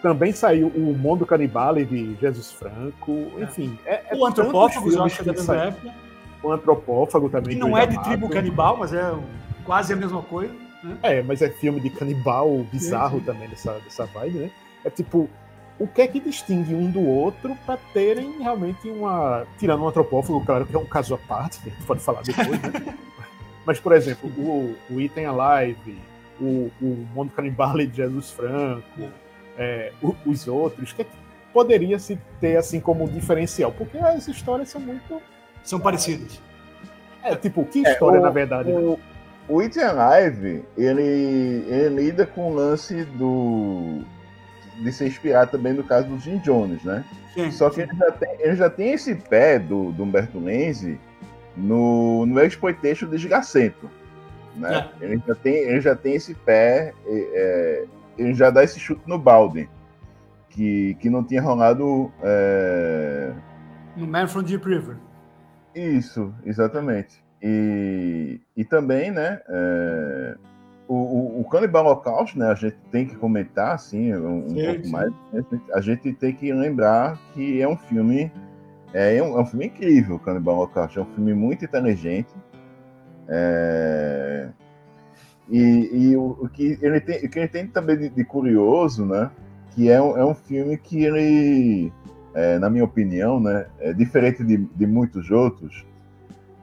Também 0.00 0.32
saiu 0.32 0.68
o 0.68 0.96
Mundo 0.96 1.26
Canibale 1.26 1.84
de 1.84 2.14
Jesus 2.20 2.52
Franco. 2.52 3.12
Enfim. 3.38 3.76
É, 3.84 4.14
é 4.14 4.16
o 4.16 4.24
Antropófagos, 4.24 4.94
eu 4.94 5.02
acho 5.02 5.16
que 5.16 5.28
é 5.28 5.32
da 5.32 5.32
mesma 5.32 5.56
época 5.56 6.11
o 6.42 6.52
antropófago 6.52 7.28
também. 7.28 7.54
Que 7.54 7.60
não 7.60 7.76
é 7.76 7.86
de 7.86 8.02
tribo 8.02 8.28
canibal, 8.28 8.76
mas 8.76 8.92
é 8.92 9.14
quase 9.64 9.92
a 9.92 9.96
mesma 9.96 10.22
coisa. 10.22 10.52
Né? 10.82 10.98
É, 11.02 11.22
mas 11.22 11.40
é 11.42 11.48
filme 11.48 11.80
de 11.80 11.90
canibal 11.90 12.64
bizarro 12.70 13.18
sim, 13.18 13.20
sim. 13.20 13.26
também 13.26 13.48
dessa, 13.48 13.72
dessa 13.80 14.06
vibe, 14.06 14.38
né? 14.38 14.50
É 14.84 14.90
tipo, 14.90 15.28
o 15.78 15.86
que 15.86 16.02
é 16.02 16.06
que 16.06 16.20
distingue 16.20 16.74
um 16.74 16.90
do 16.90 17.00
outro 17.00 17.56
para 17.64 17.78
terem 17.92 18.38
realmente 18.40 18.88
uma. 18.88 19.46
Tirando 19.58 19.82
um 19.82 19.88
antropófago, 19.88 20.44
claro 20.44 20.66
que 20.66 20.74
é 20.74 20.78
um 20.78 20.86
caso 20.86 21.14
à 21.14 21.18
parte, 21.18 21.60
que 21.60 21.68
a 21.68 21.72
gente 21.72 21.84
pode 21.84 22.00
falar 22.00 22.22
depois, 22.22 22.60
né? 22.60 22.94
Mas, 23.64 23.78
por 23.78 23.92
exemplo, 23.92 24.28
o, 24.36 24.76
o 24.90 25.00
Item 25.00 25.26
Alive, 25.26 25.96
o, 26.40 26.70
o 26.80 27.06
Mundo 27.14 27.30
Canibale 27.30 27.86
de 27.86 27.98
Jesus 27.98 28.30
Franco, 28.32 29.08
é, 29.56 29.92
os 30.26 30.48
outros, 30.48 30.90
o 30.90 30.96
que, 30.96 31.02
é 31.02 31.04
que 31.04 31.16
poderia 31.52 31.98
se 31.98 32.18
ter 32.40 32.56
assim 32.56 32.80
como 32.80 33.08
diferencial? 33.08 33.70
Porque 33.70 33.98
as 33.98 34.26
histórias 34.26 34.68
são 34.68 34.80
muito 34.80 35.22
são 35.62 35.80
parecidos. 35.80 36.40
É, 37.22 37.36
tipo, 37.36 37.64
que 37.64 37.86
é, 37.86 37.92
história, 37.92 38.16
é, 38.16 38.20
o, 38.20 38.22
na 38.22 38.30
verdade? 38.30 38.70
O, 38.70 38.98
o 39.48 39.60
It 39.60 39.78
Alive, 39.78 40.64
ele, 40.76 41.02
ele 41.68 41.88
lida 41.88 42.26
com 42.26 42.52
o 42.52 42.54
lance 42.54 43.04
do 43.04 44.02
de 44.78 44.92
se 44.92 45.06
inspirar 45.06 45.46
também 45.46 45.72
no 45.72 45.84
caso 45.84 46.08
do 46.08 46.18
Jim 46.18 46.38
Jones, 46.38 46.82
né? 46.82 47.04
Sim, 47.34 47.50
Só 47.50 47.70
que 47.70 47.82
ele 47.82 47.94
já, 47.96 48.10
tem, 48.10 48.36
ele 48.40 48.56
já 48.56 48.70
tem 48.70 48.92
esse 48.92 49.14
pé 49.14 49.58
do, 49.58 49.92
do 49.92 50.02
Humberto 50.02 50.38
Lenzi 50.38 50.98
no, 51.56 52.26
no 52.26 52.42
Exploitation 52.42 53.06
desgracento, 53.06 53.88
né? 54.56 54.90
É. 55.00 55.04
Ele, 55.04 55.22
já 55.26 55.34
tem, 55.34 55.54
ele 55.54 55.80
já 55.80 55.94
tem 55.94 56.14
esse 56.14 56.34
pé, 56.34 56.92
é, 57.06 57.84
ele 58.18 58.34
já 58.34 58.50
dá 58.50 58.64
esse 58.64 58.78
chute 58.80 59.02
no 59.06 59.18
balde, 59.18 59.68
que, 60.50 60.94
que 61.00 61.08
não 61.08 61.22
tinha 61.22 61.40
rolado... 61.40 62.12
É... 62.22 63.32
No 63.96 64.06
Man 64.06 64.26
from 64.26 64.42
Deep 64.42 64.66
River. 64.66 64.96
Isso, 65.74 66.32
exatamente. 66.44 67.22
E, 67.42 68.40
e 68.56 68.64
também, 68.64 69.10
né, 69.10 69.40
é, 69.48 70.36
o, 70.86 70.94
o, 70.94 71.40
o 71.40 71.44
Cannibal 71.44 71.86
Holocaust, 71.86 72.38
né, 72.38 72.46
a 72.46 72.54
gente 72.54 72.76
tem 72.90 73.06
que 73.06 73.16
comentar, 73.16 73.74
assim, 73.74 74.14
um, 74.14 74.48
sim, 74.48 74.64
pouco 74.64 74.84
sim. 74.84 74.90
mais, 74.90 75.12
né, 75.32 75.44
a 75.72 75.80
gente 75.80 76.12
tem 76.12 76.32
que 76.34 76.52
lembrar 76.52 77.18
que 77.34 77.60
é 77.60 77.66
um 77.66 77.76
filme, 77.76 78.30
é, 78.94 79.16
é 79.16 79.22
um, 79.22 79.38
é 79.38 79.42
um 79.42 79.46
filme 79.46 79.66
incrível, 79.66 80.16
o 80.16 80.18
Cannibal 80.20 80.56
Holocaust, 80.56 80.98
é 80.98 81.02
um 81.02 81.14
filme 81.14 81.34
muito 81.34 81.64
inteligente, 81.64 82.32
é, 83.28 84.48
e, 85.48 85.90
e 85.92 86.16
o, 86.16 86.38
o, 86.40 86.48
que 86.48 86.78
ele 86.80 87.00
tem, 87.00 87.24
o 87.24 87.28
que 87.28 87.38
ele 87.38 87.48
tem 87.48 87.66
também 87.66 87.96
de, 87.96 88.08
de 88.08 88.24
curioso, 88.24 89.04
né, 89.04 89.30
que 89.70 89.90
é 89.90 90.00
um, 90.00 90.16
é 90.16 90.24
um 90.24 90.34
filme 90.34 90.76
que 90.76 91.02
ele 91.04 91.92
é, 92.34 92.58
na 92.58 92.70
minha 92.70 92.84
opinião, 92.84 93.40
né, 93.40 93.66
é 93.78 93.92
diferente 93.92 94.42
de, 94.44 94.56
de 94.56 94.86
muitos 94.86 95.30
outros, 95.30 95.84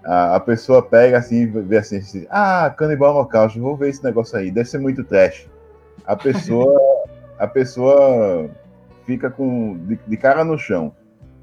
a, 0.03 0.35
a, 0.35 0.39
pessoa 0.39 0.81
pega 0.81 1.17
assim, 1.17 1.45
vê 1.45 1.77
assim, 1.77 1.97
assim 1.97 2.25
ah, 2.29 2.73
Canibal 2.75 3.15
Holocausto, 3.15 3.59
vou 3.59 3.75
ver 3.75 3.89
esse 3.89 4.03
negócio 4.03 4.37
aí, 4.37 4.49
deve 4.49 4.69
ser 4.69 4.79
muito 4.79 5.03
trash. 5.03 5.47
A 6.05 6.15
pessoa, 6.15 6.79
a 7.37 7.47
pessoa 7.47 8.49
fica 9.05 9.29
com 9.29 9.77
de, 9.85 9.99
de, 10.07 10.17
cara 10.17 10.43
no 10.43 10.57
chão. 10.57 10.93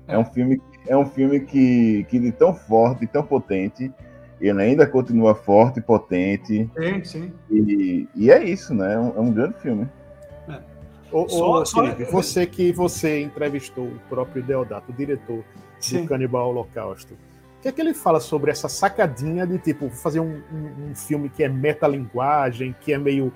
É 0.08 0.16
um 0.16 0.24
filme, 0.24 0.60
é 0.86 0.96
um 0.96 1.04
filme 1.04 1.40
que, 1.40 2.04
que 2.08 2.18
de 2.18 2.32
tão 2.32 2.54
forte, 2.54 3.06
tão 3.06 3.22
potente, 3.22 3.92
ele 4.40 4.60
ainda 4.60 4.86
continua 4.86 5.34
forte, 5.34 5.80
potente. 5.80 6.70
Sim, 6.78 7.04
sim. 7.04 7.32
E, 7.50 8.08
e 8.14 8.30
é 8.30 8.42
isso, 8.42 8.74
né? 8.74 8.94
É 8.94 8.98
um, 8.98 9.16
é 9.16 9.20
um 9.20 9.32
grande 9.32 9.58
filme. 9.60 9.88
Ô, 11.12 11.28
só, 11.28 11.62
ô, 11.62 11.66
Felipe, 11.66 12.04
só... 12.06 12.10
você 12.10 12.46
que 12.46 12.72
você 12.72 13.22
entrevistou 13.22 13.84
o 13.84 13.98
próprio 14.08 14.42
Deodato, 14.42 14.90
o 14.90 14.94
diretor 14.94 15.42
Sim. 15.78 16.02
do 16.02 16.08
Canibal 16.08 16.50
Holocausto, 16.50 17.14
o 17.14 17.62
que 17.62 17.68
é 17.68 17.72
que 17.72 17.80
ele 17.80 17.94
fala 17.94 18.20
sobre 18.20 18.50
essa 18.50 18.68
sacadinha 18.68 19.46
de 19.46 19.58
tipo 19.58 19.88
fazer 19.90 20.20
um, 20.20 20.42
um, 20.52 20.90
um 20.90 20.94
filme 20.94 21.28
que 21.28 21.42
é 21.42 21.48
metalinguagem, 21.48 22.74
que 22.80 22.92
é 22.92 22.98
meio 22.98 23.32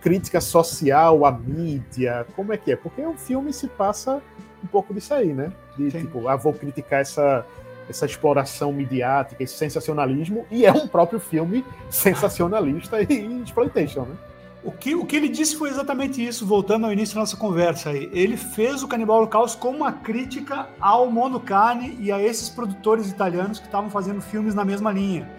crítica 0.00 0.40
social 0.40 1.24
à 1.24 1.32
mídia? 1.32 2.26
Como 2.36 2.52
é 2.52 2.56
que 2.56 2.72
é? 2.72 2.76
Porque 2.76 3.04
o 3.04 3.14
filme 3.14 3.52
se 3.52 3.68
passa 3.68 4.22
um 4.62 4.66
pouco 4.66 4.94
disso 4.94 5.12
aí, 5.12 5.32
né? 5.32 5.52
De 5.76 5.90
Sim. 5.90 6.00
tipo, 6.00 6.28
ah, 6.28 6.36
vou 6.36 6.52
criticar 6.52 7.00
essa 7.00 7.44
essa 7.88 8.06
exploração 8.06 8.72
midiática, 8.72 9.42
esse 9.42 9.54
sensacionalismo, 9.54 10.46
e 10.50 10.64
é 10.64 10.72
um 10.72 10.88
próprio 10.88 11.20
filme 11.20 11.64
sensacionalista 11.90 13.00
e 13.04 13.42
exploitation, 13.42 14.02
né? 14.02 14.16
O 14.64 14.72
que, 14.72 14.94
o 14.94 15.04
que 15.04 15.14
ele 15.14 15.28
disse 15.28 15.56
foi 15.56 15.68
exatamente 15.68 16.24
isso, 16.24 16.46
voltando 16.46 16.86
ao 16.86 16.92
início 16.92 17.14
da 17.14 17.20
nossa 17.20 17.36
conversa 17.36 17.90
aí. 17.90 18.08
Ele 18.12 18.34
fez 18.34 18.82
o 18.82 18.88
Canibal 18.88 19.18
Holocaust 19.18 19.58
como 19.58 19.76
uma 19.76 19.92
crítica 19.92 20.70
ao 20.80 21.10
Mondo 21.10 21.38
Carne 21.38 21.98
e 22.00 22.10
a 22.10 22.22
esses 22.22 22.48
produtores 22.48 23.10
italianos 23.10 23.58
que 23.58 23.66
estavam 23.66 23.90
fazendo 23.90 24.22
filmes 24.22 24.54
na 24.54 24.64
mesma 24.64 24.90
linha. 24.90 25.30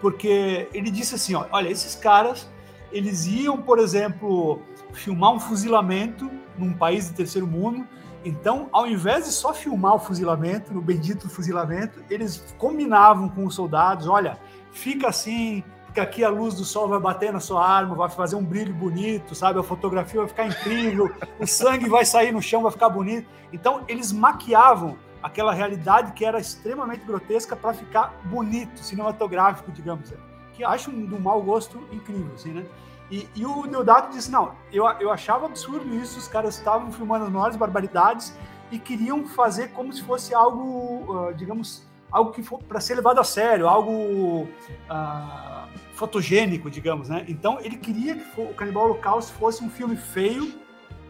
Porque 0.00 0.68
ele 0.72 0.92
disse 0.92 1.16
assim, 1.16 1.34
ó, 1.34 1.46
olha, 1.50 1.68
esses 1.68 1.96
caras, 1.96 2.48
eles 2.92 3.26
iam, 3.26 3.56
por 3.56 3.80
exemplo, 3.80 4.62
filmar 4.92 5.32
um 5.32 5.40
fuzilamento 5.40 6.30
num 6.56 6.72
país 6.72 7.08
de 7.08 7.14
terceiro 7.14 7.48
mundo, 7.48 7.84
então, 8.24 8.68
ao 8.72 8.86
invés 8.86 9.24
de 9.24 9.32
só 9.32 9.54
filmar 9.54 9.94
o 9.94 9.98
fuzilamento, 9.98 10.72
no 10.72 10.82
bendito 10.82 11.28
fuzilamento, 11.28 12.02
eles 12.10 12.54
combinavam 12.58 13.28
com 13.28 13.46
os 13.46 13.54
soldados, 13.54 14.06
olha, 14.06 14.38
fica 14.72 15.08
assim, 15.08 15.62
que 15.98 16.00
aqui 16.00 16.24
a 16.24 16.28
luz 16.28 16.54
do 16.54 16.64
sol 16.64 16.86
vai 16.86 17.00
bater 17.00 17.32
na 17.32 17.40
sua 17.40 17.66
arma, 17.66 17.96
vai 17.96 18.08
fazer 18.08 18.36
um 18.36 18.44
brilho 18.44 18.72
bonito, 18.72 19.34
sabe? 19.34 19.58
A 19.58 19.64
fotografia 19.64 20.20
vai 20.20 20.28
ficar 20.28 20.46
incrível, 20.46 21.12
o 21.40 21.46
sangue 21.46 21.88
vai 21.88 22.04
sair 22.04 22.32
no 22.32 22.40
chão, 22.40 22.62
vai 22.62 22.70
ficar 22.70 22.88
bonito. 22.88 23.28
Então, 23.52 23.82
eles 23.88 24.12
maquiavam 24.12 24.96
aquela 25.20 25.52
realidade 25.52 26.12
que 26.12 26.24
era 26.24 26.38
extremamente 26.38 27.04
grotesca 27.04 27.56
para 27.56 27.74
ficar 27.74 28.14
bonito, 28.26 28.78
cinematográfico, 28.78 29.72
digamos. 29.72 30.12
Que 30.52 30.62
acho 30.62 30.92
um, 30.92 31.16
um 31.16 31.18
mau 31.18 31.42
gosto 31.42 31.78
incrível, 31.90 32.30
assim, 32.34 32.52
né? 32.52 32.64
E, 33.10 33.28
e 33.34 33.44
o 33.44 33.66
Deodato 33.66 34.12
disse: 34.12 34.30
não, 34.30 34.52
eu, 34.72 34.86
eu 35.00 35.10
achava 35.10 35.46
absurdo 35.46 35.92
isso, 35.96 36.16
os 36.16 36.28
caras 36.28 36.56
estavam 36.56 36.92
filmando 36.92 37.24
as 37.24 37.32
maiores 37.32 37.56
barbaridades 37.56 38.32
e 38.70 38.78
queriam 38.78 39.26
fazer 39.26 39.72
como 39.72 39.92
se 39.92 40.02
fosse 40.02 40.32
algo, 40.32 41.12
uh, 41.12 41.34
digamos, 41.34 41.87
algo 42.10 42.32
que 42.32 42.42
for 42.42 42.62
para 42.62 42.80
ser 42.80 42.94
levado 42.94 43.20
a 43.20 43.24
sério, 43.24 43.68
algo. 43.68 44.48
Uh, 44.90 45.68
fotogênico, 45.98 46.70
digamos, 46.70 47.08
né? 47.08 47.24
Então 47.26 47.58
ele 47.60 47.76
queria 47.76 48.14
que 48.14 48.40
o 48.40 48.54
Canibal 48.54 48.84
Holocausto 48.84 49.32
fosse 49.32 49.64
um 49.64 49.68
filme 49.68 49.96
feio, 49.96 50.54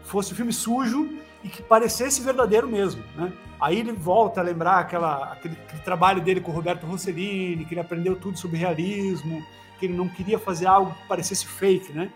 fosse 0.01 0.33
um 0.33 0.35
filme 0.35 0.51
sujo 0.51 1.07
e 1.43 1.47
que 1.47 1.61
parecesse 1.61 2.21
verdadeiro 2.21 2.67
mesmo, 2.67 3.03
né? 3.15 3.31
Aí 3.61 3.79
ele 3.79 3.91
volta 3.91 4.41
a 4.41 4.43
lembrar 4.43 4.79
aquela, 4.79 5.31
aquele, 5.31 5.55
aquele 5.67 5.81
trabalho 5.83 6.21
dele 6.21 6.41
com 6.41 6.51
o 6.51 6.55
Roberto 6.55 6.87
Rossellini, 6.87 7.65
que 7.65 7.73
ele 7.73 7.81
aprendeu 7.81 8.15
tudo 8.15 8.37
sobre 8.37 8.57
realismo, 8.57 9.45
que 9.79 9.85
ele 9.85 9.95
não 9.95 10.07
queria 10.07 10.39
fazer 10.39 10.65
algo 10.65 10.91
que 10.91 11.07
parecesse 11.07 11.45
fake, 11.45 11.93
né? 11.93 12.11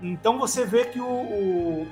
Então 0.00 0.38
você 0.38 0.64
vê 0.64 0.84
que 0.84 1.00
o, 1.00 1.06
o, 1.06 1.88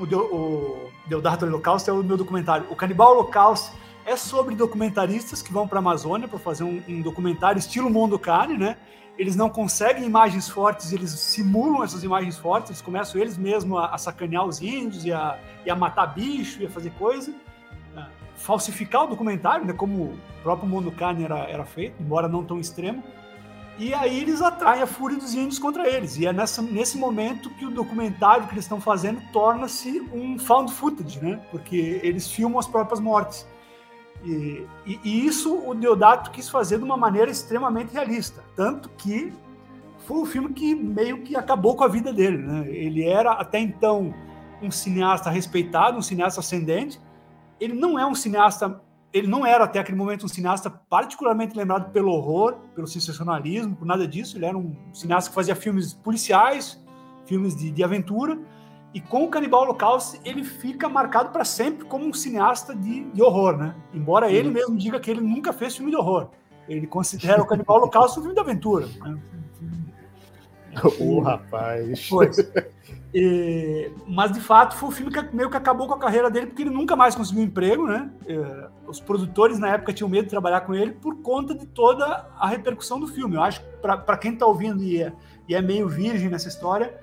o, 0.00 0.04
o 0.04 0.90
Deodato 1.06 1.44
Holocausto 1.44 1.90
é 1.90 1.92
o 1.92 2.02
meu 2.02 2.16
documentário. 2.16 2.66
O 2.70 2.76
Canibal 2.76 3.12
Holocausto 3.12 3.76
é 4.04 4.16
sobre 4.16 4.54
documentaristas 4.54 5.42
que 5.42 5.52
vão 5.52 5.68
para 5.68 5.78
a 5.78 5.80
Amazônia 5.80 6.26
para 6.26 6.38
fazer 6.38 6.64
um, 6.64 6.82
um, 6.88 7.00
documentário 7.02 7.58
estilo 7.58 7.90
Mundo 7.90 8.18
Carne, 8.18 8.56
né? 8.56 8.76
eles 9.20 9.36
não 9.36 9.50
conseguem 9.50 10.04
imagens 10.04 10.48
fortes, 10.48 10.92
eles 10.92 11.10
simulam 11.10 11.84
essas 11.84 12.02
imagens 12.02 12.38
fortes, 12.38 12.70
eles 12.70 12.80
começam 12.80 13.20
eles 13.20 13.36
mesmos 13.36 13.78
a, 13.78 13.86
a 13.86 13.98
sacanear 13.98 14.46
os 14.46 14.62
índios 14.62 15.04
e 15.04 15.12
a, 15.12 15.38
e 15.64 15.70
a, 15.70 15.76
matar 15.76 16.06
bicho 16.06 16.62
e 16.62 16.66
a 16.66 16.70
fazer 16.70 16.90
coisa, 16.92 17.34
a 17.94 18.08
falsificar 18.34 19.04
o 19.04 19.08
documentário, 19.08 19.66
né, 19.66 19.74
como 19.74 20.04
o 20.04 20.18
próprio 20.42 20.66
Mundo 20.66 20.90
era, 21.22 21.38
era 21.40 21.64
feito, 21.66 22.02
embora 22.02 22.28
não 22.28 22.42
tão 22.42 22.58
extremo. 22.58 23.04
E 23.78 23.92
aí 23.92 24.20
eles 24.20 24.40
atraem 24.40 24.82
a 24.82 24.86
fúria 24.86 25.18
dos 25.18 25.34
índios 25.34 25.58
contra 25.58 25.88
eles. 25.88 26.16
E 26.18 26.26
é 26.26 26.32
nessa, 26.32 26.60
nesse 26.60 26.98
momento 26.98 27.48
que 27.50 27.64
o 27.64 27.70
documentário 27.70 28.46
que 28.46 28.54
eles 28.54 28.64
estão 28.64 28.80
fazendo 28.80 29.22
torna-se 29.32 30.00
um 30.12 30.38
found 30.38 30.72
footage, 30.72 31.18
né? 31.22 31.40
Porque 31.50 32.00
eles 32.02 32.30
filmam 32.30 32.58
as 32.58 32.66
próprias 32.66 33.00
mortes. 33.00 33.46
E, 34.24 34.66
e, 34.86 35.00
e, 35.02 35.26
isso 35.26 35.56
o 35.66 35.74
Deodato 35.74 36.30
quis 36.30 36.48
fazer 36.48 36.78
de 36.78 36.84
uma 36.84 36.96
maneira 36.96 37.30
extremamente 37.30 37.92
realista. 37.92 38.44
Tanto 38.54 38.88
que 38.90 39.32
foi 40.06 40.18
o 40.18 40.26
filme 40.26 40.52
que 40.52 40.74
meio 40.74 41.22
que 41.22 41.36
acabou 41.36 41.74
com 41.74 41.84
a 41.84 41.88
vida 41.88 42.12
dele. 42.12 42.38
Né? 42.38 42.68
Ele 42.68 43.04
era 43.04 43.32
até 43.32 43.58
então 43.58 44.14
um 44.62 44.70
cineasta 44.70 45.30
respeitado, 45.30 45.96
um 45.96 46.02
cineasta 46.02 46.40
ascendente. 46.40 47.00
Ele 47.58 47.74
não 47.74 47.98
é 47.98 48.06
um 48.06 48.14
cineasta 48.14 48.80
ele 49.12 49.26
não 49.26 49.44
era 49.44 49.64
até 49.64 49.80
aquele 49.80 49.98
momento 49.98 50.24
um 50.24 50.28
cineasta 50.28 50.70
particularmente 50.70 51.56
lembrado 51.56 51.90
pelo 51.90 52.12
horror, 52.12 52.58
pelo 52.74 52.86
sensacionalismo, 52.86 53.74
por 53.74 53.84
nada 53.84 54.06
disso. 54.06 54.36
Ele 54.36 54.46
era 54.46 54.56
um 54.56 54.74
cineasta 54.92 55.30
que 55.30 55.34
fazia 55.34 55.56
filmes 55.56 55.92
policiais, 55.92 56.80
filmes 57.24 57.56
de, 57.56 57.70
de 57.70 57.82
aventura. 57.82 58.38
E 58.92 59.00
com 59.00 59.24
o 59.24 59.28
Canibal 59.28 59.62
Holocaust, 59.62 60.20
ele 60.24 60.42
fica 60.42 60.88
marcado 60.88 61.30
para 61.30 61.44
sempre 61.44 61.84
como 61.84 62.04
um 62.04 62.12
cineasta 62.12 62.74
de, 62.74 63.04
de 63.04 63.22
horror, 63.22 63.56
né? 63.56 63.74
Embora 63.94 64.28
Sim. 64.28 64.34
ele 64.34 64.50
mesmo 64.50 64.76
diga 64.76 64.98
que 64.98 65.10
ele 65.10 65.20
nunca 65.20 65.52
fez 65.52 65.76
filme 65.76 65.92
de 65.92 65.96
horror. 65.96 66.28
Ele 66.68 66.86
considera 66.86 67.40
o 67.40 67.46
Canibal 67.46 67.76
Holocaust 67.76 68.18
um 68.18 68.22
filme 68.22 68.34
de 68.34 68.40
aventura. 68.40 68.86
Né? 68.86 69.18
Ô, 71.00 71.16
oh, 71.16 71.20
rapaz. 71.20 72.08
Pois. 72.08 72.36
E, 73.12 73.90
mas 74.06 74.30
de 74.30 74.40
fato 74.40 74.76
foi 74.76 74.88
um 74.88 74.92
filme 74.92 75.12
que 75.12 75.34
meio 75.34 75.50
que 75.50 75.56
acabou 75.56 75.88
com 75.88 75.94
a 75.94 75.98
carreira 75.98 76.30
dele 76.30 76.46
porque 76.46 76.62
ele 76.62 76.70
nunca 76.70 76.94
mais 76.94 77.14
conseguiu 77.16 77.42
emprego, 77.42 77.86
né? 77.86 78.08
É, 78.26 78.68
os 78.86 79.00
produtores 79.00 79.58
na 79.58 79.68
época 79.68 79.92
tinham 79.92 80.08
medo 80.08 80.24
de 80.24 80.30
trabalhar 80.30 80.60
com 80.60 80.74
ele 80.74 80.92
por 80.92 81.16
conta 81.16 81.54
de 81.54 81.66
toda 81.66 82.28
a 82.38 82.46
repercussão 82.46 83.00
do 83.00 83.08
filme. 83.08 83.34
Eu 83.34 83.42
acho 83.42 83.60
que 83.60 83.66
para 83.78 84.16
quem 84.16 84.34
está 84.34 84.46
ouvindo 84.46 84.82
e 84.82 85.02
é, 85.02 85.12
e 85.48 85.54
é, 85.56 85.60
meio 85.60 85.88
virgem 85.88 86.28
nessa 86.28 86.46
história, 86.46 86.94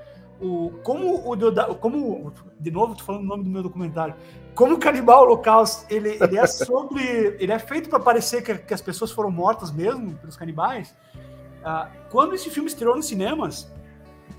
o, 0.41 0.71
como 0.83 1.15
o 1.15 1.75
como 1.75 2.31
de 2.59 2.71
novo 2.71 2.91
estou 2.93 3.05
falando 3.05 3.23
o 3.23 3.27
nome 3.27 3.43
do 3.43 3.49
meu 3.49 3.63
documentário, 3.63 4.15
como 4.53 4.75
o 4.75 4.79
Canibal 4.79 5.23
Holocaust 5.23 5.85
ele, 5.89 6.17
ele 6.21 6.37
é 6.37 6.45
sobre 6.45 7.01
ele 7.39 7.51
é 7.51 7.59
feito 7.59 7.89
para 7.89 7.99
parecer 7.99 8.43
que, 8.43 8.55
que, 8.55 8.73
as 8.73 8.81
pessoas 8.81 9.11
foram 9.11 9.31
mortas 9.31 9.71
mesmo 9.71 10.13
pelos 10.15 10.35
canibais. 10.35 10.95
Ah, 11.63 11.89
quando 12.09 12.35
esse 12.35 12.49
filme 12.49 12.69
estreou 12.69 12.95
nos 12.95 13.07
cinemas 13.07 13.71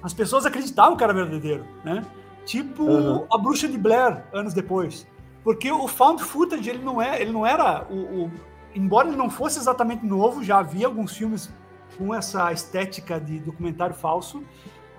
as 0.02 0.14
pessoas 0.14 0.46
acreditavam 0.46 0.96
que 0.96 1.02
era 1.02 1.12
verdadeiro, 1.12 1.64
né? 1.84 2.04
Tipo 2.44 2.84
uhum. 2.84 3.26
a 3.30 3.36
Bruxa 3.36 3.68
de 3.68 3.76
Blair 3.76 4.24
anos 4.32 4.54
depois, 4.54 5.06
porque 5.42 5.70
o 5.70 5.86
found 5.88 6.22
footage 6.22 6.70
ele 6.70 6.82
não 6.82 7.02
é, 7.02 7.20
ele 7.20 7.32
não 7.32 7.44
era 7.44 7.84
o, 7.90 8.24
o, 8.24 8.30
embora 8.74 9.08
ele 9.08 9.16
não 9.16 9.28
fosse 9.28 9.58
exatamente 9.58 10.06
novo, 10.06 10.42
já 10.42 10.58
havia 10.58 10.86
alguns 10.86 11.16
filmes 11.16 11.50
com 11.96 12.14
essa 12.14 12.52
estética 12.52 13.20
de 13.20 13.40
documentário 13.40 13.94
falso. 13.94 14.42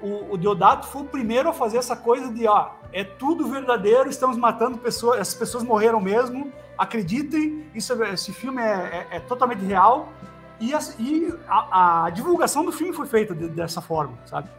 O, 0.02 0.34
o 0.34 0.38
Deodato 0.38 0.88
foi 0.88 1.02
o 1.02 1.06
primeiro 1.06 1.50
a 1.50 1.54
fazer 1.54 1.78
essa 1.78 1.96
coisa 1.96 2.32
de, 2.34 2.48
ó, 2.48 2.72
é 2.92 3.04
tudo 3.04 3.48
verdadeiro, 3.48 4.10
estamos 4.10 4.38
matando 4.38 4.78
pessoas, 4.78 5.20
essas 5.20 5.36
pessoas 5.36 5.64
morreram 5.64 6.00
mesmo, 6.00 6.52
acreditem, 6.78 7.66
isso, 7.76 8.02
é, 8.02 8.14
esse 8.14 8.32
filme 8.32 8.62
é, 8.62 9.08
é, 9.12 9.18
é 9.18 9.20
totalmente 9.20 9.64
real. 9.64 10.10
E, 10.60 10.74
a, 10.74 10.80
e 10.98 11.34
a, 11.48 12.06
a, 12.06 12.10
divulgação 12.10 12.66
do 12.66 12.72
filme 12.72 12.94
foi 12.94 13.06
feita 13.06 13.34
de, 13.34 13.48
dessa 13.50 13.82
forma, 13.82 14.18
sabe? 14.26 14.50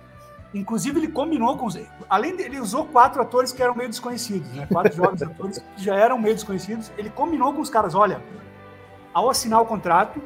Inclusive, 0.52 0.98
ele 0.98 1.08
combinou 1.08 1.56
com 1.56 1.66
os. 1.66 1.78
Além 2.08 2.36
de, 2.36 2.42
ele 2.42 2.58
usou 2.58 2.86
quatro 2.86 3.22
atores 3.22 3.52
que 3.52 3.62
eram 3.62 3.74
meio 3.74 3.88
desconhecidos, 3.88 4.50
né? 4.52 4.66
Quatro 4.66 4.96
jovens 4.96 5.22
atores 5.22 5.58
que 5.58 5.84
já 5.84 5.94
eram 5.94 6.18
meio 6.18 6.34
desconhecidos. 6.34 6.90
Ele 6.98 7.08
combinou 7.10 7.52
com 7.52 7.60
os 7.60 7.70
caras: 7.70 7.94
olha, 7.94 8.20
ao 9.14 9.30
assinar 9.30 9.60
o 9.60 9.66
contrato, 9.66 10.20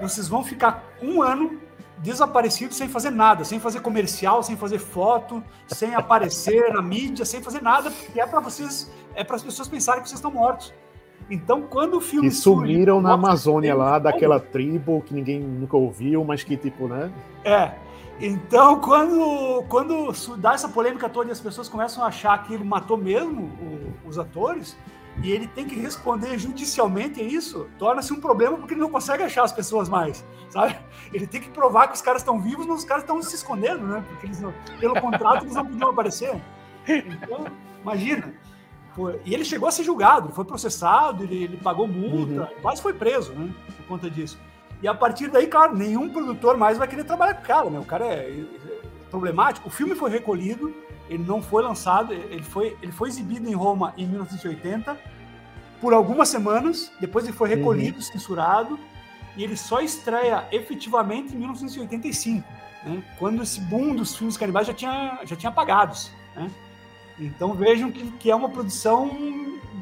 vocês 0.00 0.28
vão 0.28 0.42
ficar 0.42 0.82
um 1.00 1.22
ano 1.22 1.60
desaparecidos 2.02 2.76
sem 2.76 2.88
fazer 2.88 3.10
nada, 3.10 3.44
sem 3.44 3.58
fazer 3.58 3.80
comercial, 3.80 4.42
sem 4.42 4.56
fazer 4.56 4.78
foto, 4.78 5.42
sem 5.66 5.94
aparecer 5.94 6.72
na 6.72 6.82
mídia, 6.82 7.24
sem 7.24 7.42
fazer 7.42 7.62
nada, 7.62 7.90
porque 7.90 8.20
é 8.20 8.26
para 8.26 8.40
vocês, 8.40 8.90
é 9.14 9.24
para 9.24 9.36
as 9.36 9.42
pessoas 9.42 9.68
pensarem 9.68 10.02
que 10.02 10.08
vocês 10.08 10.18
estão 10.18 10.30
mortos. 10.30 10.72
Então, 11.30 11.62
quando 11.62 11.98
o 11.98 12.00
filme. 12.00 12.28
Que 12.28 12.34
sumiram 12.34 13.00
na 13.00 13.12
Amazônia 13.12 13.74
lá, 13.74 13.98
daquela 13.98 14.40
tribo 14.40 15.02
que 15.02 15.12
ninguém 15.12 15.40
nunca 15.40 15.76
ouviu, 15.76 16.24
mas 16.24 16.42
que, 16.42 16.56
tipo, 16.56 16.88
né? 16.88 17.12
É. 17.44 17.72
Então, 18.20 18.80
quando, 18.80 19.62
quando 19.68 20.12
dá 20.38 20.54
essa 20.54 20.68
polêmica 20.68 21.08
toda 21.08 21.28
e 21.28 21.32
as 21.32 21.40
pessoas 21.40 21.68
começam 21.68 22.02
a 22.02 22.08
achar 22.08 22.42
que 22.42 22.54
ele 22.54 22.64
matou 22.64 22.96
mesmo 22.96 23.42
o, 23.42 24.08
os 24.08 24.18
atores, 24.18 24.76
e 25.22 25.32
ele 25.32 25.46
tem 25.48 25.66
que 25.66 25.74
responder 25.74 26.38
judicialmente 26.38 27.20
a 27.20 27.24
isso, 27.24 27.68
torna-se 27.78 28.12
um 28.12 28.20
problema 28.20 28.56
porque 28.56 28.74
ele 28.74 28.80
não 28.80 28.90
consegue 28.90 29.22
achar 29.22 29.42
as 29.42 29.52
pessoas 29.52 29.88
mais, 29.88 30.24
sabe? 30.48 30.78
Ele 31.12 31.26
tem 31.26 31.40
que 31.40 31.50
provar 31.50 31.88
que 31.88 31.94
os 31.94 32.02
caras 32.02 32.22
estão 32.22 32.40
vivos, 32.40 32.66
mas 32.66 32.80
os 32.80 32.84
caras 32.84 33.02
estão 33.02 33.20
se 33.22 33.34
escondendo, 33.34 33.86
né? 33.86 34.04
Porque 34.08 34.26
eles 34.26 34.40
não, 34.40 34.54
pelo 34.78 35.00
contrato 35.00 35.44
eles 35.44 35.54
não 35.54 35.66
podiam 35.66 35.90
aparecer. 35.90 36.40
Então, 36.86 37.46
imagina. 37.82 38.32
e 39.24 39.34
ele 39.34 39.44
chegou 39.44 39.68
a 39.68 39.72
ser 39.72 39.84
julgado, 39.84 40.30
foi 40.30 40.44
processado, 40.44 41.24
ele, 41.24 41.44
ele 41.44 41.56
pagou 41.56 41.86
multa, 41.86 42.42
uhum. 42.42 42.62
quase 42.62 42.80
foi 42.80 42.92
preso, 42.92 43.32
né? 43.32 43.52
Por 43.76 43.86
conta 43.86 44.08
disso. 44.08 44.38
E 44.80 44.86
a 44.86 44.94
partir 44.94 45.28
daí, 45.28 45.46
claro, 45.46 45.76
nenhum 45.76 46.08
produtor 46.08 46.56
mais 46.56 46.78
vai 46.78 46.86
querer 46.86 47.04
trabalhar 47.04 47.34
com 47.34 47.42
o 47.42 47.46
cara, 47.46 47.70
né? 47.70 47.78
O 47.78 47.84
cara 47.84 48.06
é, 48.06 48.30
é 48.30 48.80
problemático. 49.10 49.68
O 49.68 49.70
filme 49.70 49.94
foi 49.94 50.10
recolhido, 50.10 50.72
ele 51.08 51.24
não 51.24 51.40
foi 51.40 51.62
lançado, 51.62 52.12
ele 52.12 52.42
foi, 52.42 52.76
ele 52.82 52.92
foi 52.92 53.08
exibido 53.08 53.48
em 53.48 53.54
Roma 53.54 53.94
em 53.96 54.06
1980 54.06 54.98
por 55.80 55.92
algumas 55.92 56.28
semanas, 56.28 56.90
depois 57.00 57.24
ele 57.24 57.36
foi 57.36 57.48
recolhido, 57.48 57.96
uhum. 57.96 58.02
censurado, 58.02 58.78
e 59.36 59.44
ele 59.44 59.56
só 59.56 59.80
estreia 59.80 60.46
efetivamente 60.50 61.34
em 61.34 61.38
1985, 61.38 62.44
né? 62.84 63.02
quando 63.18 63.42
esse 63.42 63.60
boom 63.60 63.94
dos 63.94 64.16
filmes 64.16 64.36
canibais 64.36 64.66
já 64.66 64.74
tinha, 64.74 65.20
já 65.24 65.36
tinha 65.36 65.50
apagados. 65.50 66.10
Né? 66.34 66.50
Então 67.18 67.54
vejam 67.54 67.90
que, 67.90 68.10
que 68.12 68.30
é 68.30 68.34
uma 68.34 68.48
produção 68.48 69.10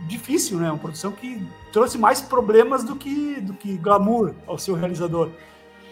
difícil, 0.06 0.58
né? 0.58 0.70
Uma 0.70 0.78
produção 0.78 1.12
que 1.12 1.46
trouxe 1.72 1.98
mais 1.98 2.20
problemas 2.20 2.84
do 2.84 2.96
que, 2.96 3.40
do 3.40 3.52
que 3.52 3.76
glamour 3.76 4.34
ao 4.46 4.58
seu 4.58 4.74
realizador. 4.74 5.30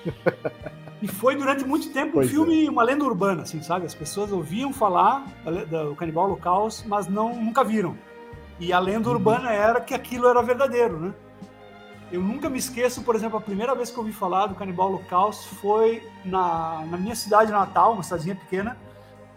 e 1.04 1.06
foi 1.06 1.36
durante 1.36 1.66
muito 1.66 1.90
tempo 1.92 2.12
pois 2.14 2.28
um 2.28 2.30
filme, 2.30 2.66
é. 2.66 2.70
uma 2.70 2.82
lenda 2.82 3.04
urbana, 3.04 3.42
assim, 3.42 3.62
sabe? 3.62 3.84
As 3.84 3.94
pessoas 3.94 4.32
ouviam 4.32 4.72
falar 4.72 5.26
do 5.68 5.94
Canibal 5.94 6.24
Holocaust, 6.24 6.88
mas 6.88 7.06
não, 7.06 7.36
nunca 7.36 7.62
viram. 7.62 7.94
E 8.58 8.72
a 8.72 8.78
lenda 8.78 9.10
uhum. 9.10 9.16
urbana 9.16 9.52
era 9.52 9.82
que 9.82 9.92
aquilo 9.92 10.26
era 10.26 10.40
verdadeiro, 10.40 10.98
né? 10.98 11.14
Eu 12.10 12.22
nunca 12.22 12.48
me 12.48 12.58
esqueço, 12.58 13.02
por 13.02 13.14
exemplo, 13.14 13.36
a 13.36 13.40
primeira 13.40 13.74
vez 13.74 13.90
que 13.90 13.98
eu 13.98 14.02
ouvi 14.02 14.14
falar 14.14 14.46
do 14.46 14.54
Canibal 14.54 14.88
Holocaust 14.88 15.54
foi 15.56 16.02
na, 16.24 16.86
na 16.86 16.96
minha 16.96 17.14
cidade 17.14 17.52
natal, 17.52 17.92
uma 17.92 18.02
cidadezinha 18.02 18.36
pequena, 18.36 18.74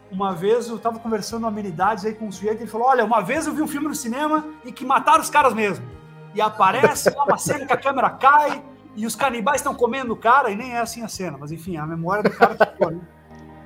uma 0.09 0.33
vez 0.33 0.69
eu 0.69 0.79
tava 0.79 0.99
conversando 0.99 1.47
amenidades 1.47 2.05
aí 2.05 2.13
com 2.13 2.27
um 2.27 2.31
sujeito 2.31 2.59
e 2.59 2.63
ele 2.63 2.71
falou: 2.71 2.87
Olha, 2.87 3.03
uma 3.03 3.19
vez 3.19 3.45
eu 3.45 3.53
vi 3.53 3.61
um 3.61 3.67
filme 3.67 3.89
no 3.89 3.95
cinema 3.95 4.45
em 4.63 4.71
que 4.71 4.85
mataram 4.85 5.21
os 5.21 5.29
caras 5.29 5.53
mesmo. 5.53 5.85
E 6.33 6.39
aparece 6.39 7.09
lá 7.09 7.25
uma 7.25 7.37
cena 7.37 7.65
que 7.65 7.73
a 7.73 7.77
câmera 7.77 8.09
cai 8.11 8.63
e 8.97 9.05
os 9.05 9.15
canibais 9.15 9.61
estão 9.61 9.75
comendo 9.75 10.11
o 10.13 10.17
cara, 10.17 10.49
e 10.49 10.55
nem 10.55 10.73
é 10.73 10.79
assim 10.79 11.03
a 11.03 11.07
cena, 11.07 11.37
mas 11.37 11.51
enfim, 11.51 11.77
a 11.77 11.85
memória 11.85 12.23
do 12.23 12.31
cara 12.31 12.57
ficou. 12.65 12.91
Né? 12.91 12.99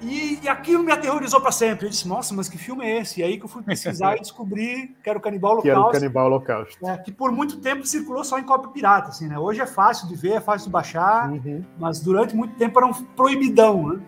E, 0.02 0.40
e 0.44 0.50
aquilo 0.50 0.84
me 0.84 0.92
aterrorizou 0.92 1.40
para 1.40 1.52
sempre. 1.52 1.86
Eu 1.86 1.90
disse, 1.90 2.08
nossa, 2.08 2.34
mas 2.34 2.50
que 2.50 2.58
filme 2.58 2.84
é 2.84 3.00
esse? 3.00 3.22
E 3.22 3.24
aí 3.24 3.38
que 3.38 3.46
eu 3.46 3.50
fui 3.50 3.62
pesquisar 3.62 4.18
e 4.18 4.20
descobri 4.20 4.96
que 5.02 5.10
era 5.10 5.18
o 5.18 5.22
Canibal 5.22 5.52
Holocausto. 5.52 5.64
Que 5.64 5.80
era 5.80 5.88
o 5.88 5.92
Canibal 5.92 6.26
Holocausto. 6.26 6.88
É, 6.88 6.98
que 6.98 7.12
por 7.12 7.32
muito 7.32 7.60
tempo 7.60 7.86
circulou 7.86 8.24
só 8.24 8.40
em 8.40 8.44
cópia 8.44 8.72
pirata, 8.72 9.10
assim, 9.10 9.28
né? 9.28 9.38
Hoje 9.38 9.62
é 9.62 9.68
fácil 9.68 10.08
de 10.08 10.16
ver, 10.16 10.34
é 10.34 10.42
fácil 10.42 10.68
de 10.68 10.72
baixar, 10.72 11.30
uhum. 11.32 11.64
mas 11.80 12.00
durante 12.00 12.36
muito 12.36 12.56
tempo 12.56 12.80
era 12.80 12.88
um 12.88 12.94
proibidão, 12.94 13.90
né? 13.90 14.02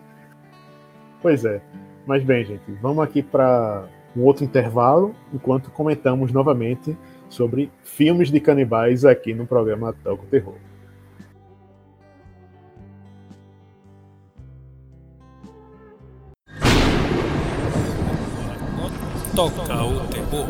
Pois 1.22 1.44
é. 1.44 1.62
Mas 2.06 2.22
bem, 2.24 2.44
gente, 2.44 2.70
vamos 2.82 3.02
aqui 3.02 3.22
para 3.22 3.86
um 4.16 4.22
outro 4.24 4.44
intervalo, 4.44 5.14
enquanto 5.32 5.70
comentamos 5.70 6.32
novamente 6.32 6.98
sobre 7.28 7.70
filmes 7.82 8.30
de 8.30 8.40
canibais 8.40 9.04
aqui 9.04 9.32
no 9.32 9.46
programa 9.46 9.94
o 10.04 10.16
Terror. 10.18 10.54
Toca 19.36 19.62
o 19.62 20.06
Terror. 20.06 20.46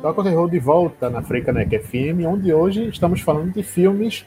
Toca 0.00 0.20
o 0.20 0.24
Terror 0.24 0.48
de 0.48 0.60
volta 0.60 1.10
na 1.10 1.22
Freicaneca 1.22 1.76
FM, 1.80 2.24
onde 2.24 2.54
hoje 2.54 2.88
estamos 2.88 3.20
falando 3.20 3.52
de 3.52 3.64
filmes 3.64 4.24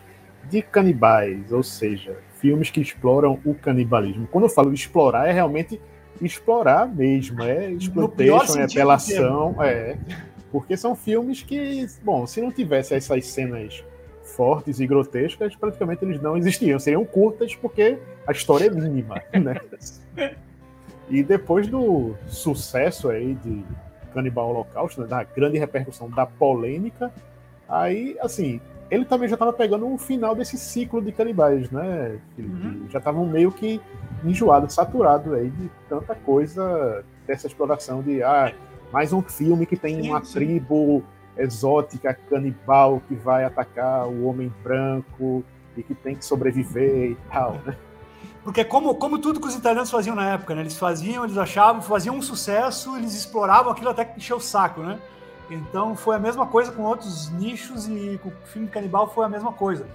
de 0.50 0.62
canibais, 0.62 1.50
ou 1.54 1.64
seja, 1.64 2.18
filmes 2.42 2.70
que 2.70 2.82
exploram 2.82 3.40
o 3.46 3.56
canibalismo. 3.56 4.28
Quando 4.28 4.44
eu 4.44 4.50
falo 4.50 4.74
explorar, 4.74 5.30
é 5.30 5.32
realmente 5.32 5.80
explorar 6.22 6.94
mesmo, 6.94 7.42
é 7.42 7.72
exploitation, 7.72 8.60
é 8.60 8.64
apelação, 8.64 9.56
é. 9.64 9.98
Porque 10.56 10.78
são 10.78 10.96
filmes 10.96 11.44
que, 11.44 11.86
bom, 12.02 12.26
se 12.26 12.40
não 12.40 12.50
tivesse 12.50 12.94
essas 12.94 13.28
cenas 13.28 13.84
fortes 14.24 14.80
e 14.80 14.88
grotescas, 14.88 15.54
praticamente 15.54 16.06
eles 16.06 16.22
não 16.22 16.38
existiam. 16.38 16.80
Seriam 16.80 17.04
curtas 17.04 17.54
porque 17.54 18.00
a 18.26 18.32
história 18.32 18.68
é 18.68 18.70
mínima, 18.70 19.22
né? 19.36 19.60
E 21.10 21.22
depois 21.22 21.68
do 21.68 22.16
sucesso 22.26 23.10
aí 23.10 23.34
de 23.34 23.66
Canibal 24.14 24.52
Holocausto, 24.52 25.02
né, 25.02 25.08
da 25.08 25.26
grande 25.26 25.58
repercussão 25.58 26.10
da 26.10 26.26
polêmica, 26.26 27.12
aí, 27.68 28.18
assim, 28.22 28.62
ele 28.90 29.04
também 29.04 29.28
já 29.28 29.36
estava 29.36 29.52
pegando 29.52 29.94
o 29.94 29.98
final 29.98 30.34
desse 30.36 30.58
ciclo 30.58 31.02
de 31.02 31.12
canibais, 31.12 31.70
né? 31.70 32.18
Uhum. 32.40 32.86
Já 32.90 33.00
estavam 33.00 33.26
meio 33.26 33.52
que 33.52 33.82
enjoados, 34.24 34.74
saturados 34.74 35.34
aí 35.34 35.50
de 35.50 35.70
tanta 35.90 36.16
coisa 36.16 37.04
dessa 37.28 37.46
exploração 37.46 38.02
de 38.02 38.24
ah, 38.24 38.54
mais 38.92 39.14
um 39.14 39.22
filme 39.22 39.66
que 39.66 39.76
tem 39.76 40.02
uma 40.02 40.22
tribo 40.22 41.04
exótica, 41.38 42.14
canibal, 42.30 43.02
que 43.08 43.16
vai 43.16 43.44
atacar 43.44 44.08
o 44.08 44.26
homem 44.26 44.52
branco 44.64 45.44
e 45.76 45.84
que 45.84 45.94
tem 45.94 46.16
que 46.16 46.26
sobreviver 46.26 47.12
e 47.12 47.18
tal, 47.30 47.60
né? 47.66 47.76
Porque 48.44 48.64
como, 48.64 48.94
como 48.96 49.18
tudo 49.18 49.40
que 49.40 49.48
os 49.48 49.56
italianos 49.56 49.90
faziam 49.90 50.16
na 50.16 50.30
época, 50.30 50.54
né? 50.54 50.62
Eles 50.62 50.78
faziam, 50.78 51.24
eles 51.24 51.38
achavam, 51.38 51.82
faziam 51.82 52.16
um 52.16 52.22
sucesso, 52.22 52.96
eles 52.96 53.16
exploravam 53.16 53.72
aquilo 53.72 53.90
até 53.90 54.06
que 54.06 54.18
encheu 54.18 54.38
o 54.38 54.42
saco, 54.42 54.82
né? 54.82 55.00
Então 55.50 55.96
foi 55.96 56.16
a 56.16 56.20
mesma 56.20 56.46
coisa 56.46 56.72
com 56.72 56.84
outros 56.84 57.30
nichos 57.32 57.88
e 57.88 58.20
com 58.22 58.30
o 58.30 58.34
filme 58.46 58.68
Canibal 58.68 59.10
foi 59.10 59.26
a 59.26 59.30
mesma 59.30 59.52
coisa. 59.52 59.86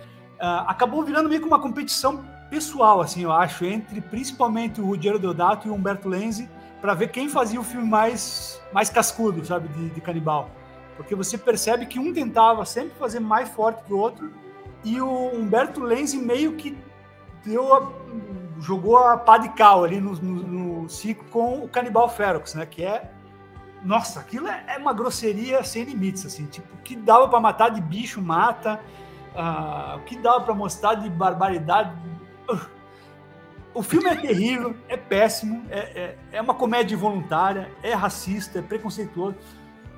Uh, 0.41 0.67
acabou 0.67 1.05
virando 1.05 1.29
meio 1.29 1.41
que 1.41 1.47
uma 1.47 1.61
competição 1.61 2.25
pessoal, 2.51 3.01
assim, 3.01 3.23
eu 3.23 3.33
acho, 3.33 3.65
entre 3.65 4.01
principalmente 4.01 4.81
o 4.81 4.85
Ruggero 4.85 5.19
Deodato 5.19 5.69
e 5.69 5.71
o 5.71 5.75
Humberto 5.75 6.09
Lenzi, 6.09 6.49
para 6.81 6.95
ver 6.95 7.09
quem 7.09 7.29
fazia 7.29 7.61
o 7.61 7.65
filme 7.65 7.87
mais, 7.87 8.61
mais 8.73 8.89
cascudo, 8.89 9.45
sabe, 9.45 9.69
de, 9.69 9.91
de 9.91 10.01
Canibal. 10.01 10.51
Porque 10.97 11.15
você 11.15 11.37
percebe 11.39 11.87
que 11.87 11.99
um 11.99 12.13
tentava 12.13 12.65
sempre 12.65 12.93
fazer 12.99 13.21
mais 13.21 13.49
forte 13.49 13.83
que 13.85 13.93
o 13.93 13.99
outro 13.99 14.31
e 14.85 15.01
o 15.01 15.35
Humberto 15.35 15.81
Lenzi 15.81 16.19
meio 16.19 16.55
que 16.55 16.77
deu 17.45 17.75
a, 17.75 17.91
jogou 18.61 18.99
a 18.99 19.17
pá 19.17 19.39
de 19.39 19.49
cal 19.51 19.85
ali 19.85 20.01
no, 20.01 20.13
no, 20.13 20.83
no 20.83 20.89
ciclo 20.89 21.25
com 21.31 21.65
o 21.65 21.69
Canibal 21.69 22.09
Ferox, 22.09 22.55
né? 22.55 22.67
Que 22.67 22.85
é 22.85 23.11
nossa, 23.83 24.21
aquilo 24.21 24.47
é, 24.47 24.63
é 24.69 24.79
uma 24.79 24.93
grosseria 24.93 25.63
sem 25.65 25.85
limites, 25.85 26.27
assim, 26.27 26.47
tipo, 26.47 26.69
o 26.75 26.79
que 26.79 26.95
dava 26.95 27.29
para 27.29 27.41
matar 27.41 27.71
de 27.71 27.81
bicho 27.81 28.21
mata, 28.21 28.79
uh, 29.35 29.97
o 29.97 30.01
que 30.01 30.19
dava 30.19 30.43
para 30.43 30.55
mostrar 30.55 30.95
de 30.95 31.09
barbaridade. 31.09 31.91
Uh. 32.49 32.80
O 33.73 33.83
filme 33.83 34.09
é 34.09 34.17
terrível, 34.17 34.75
é 34.89 34.97
péssimo, 34.97 35.65
é, 35.71 35.79
é, 35.79 36.19
é, 36.33 36.41
uma 36.43 36.55
comédia 36.55 36.97
voluntária, 36.97 37.71
é 37.83 37.95
racista, 37.95 38.59
é 38.59 38.63
preconceituoso, 38.63 39.37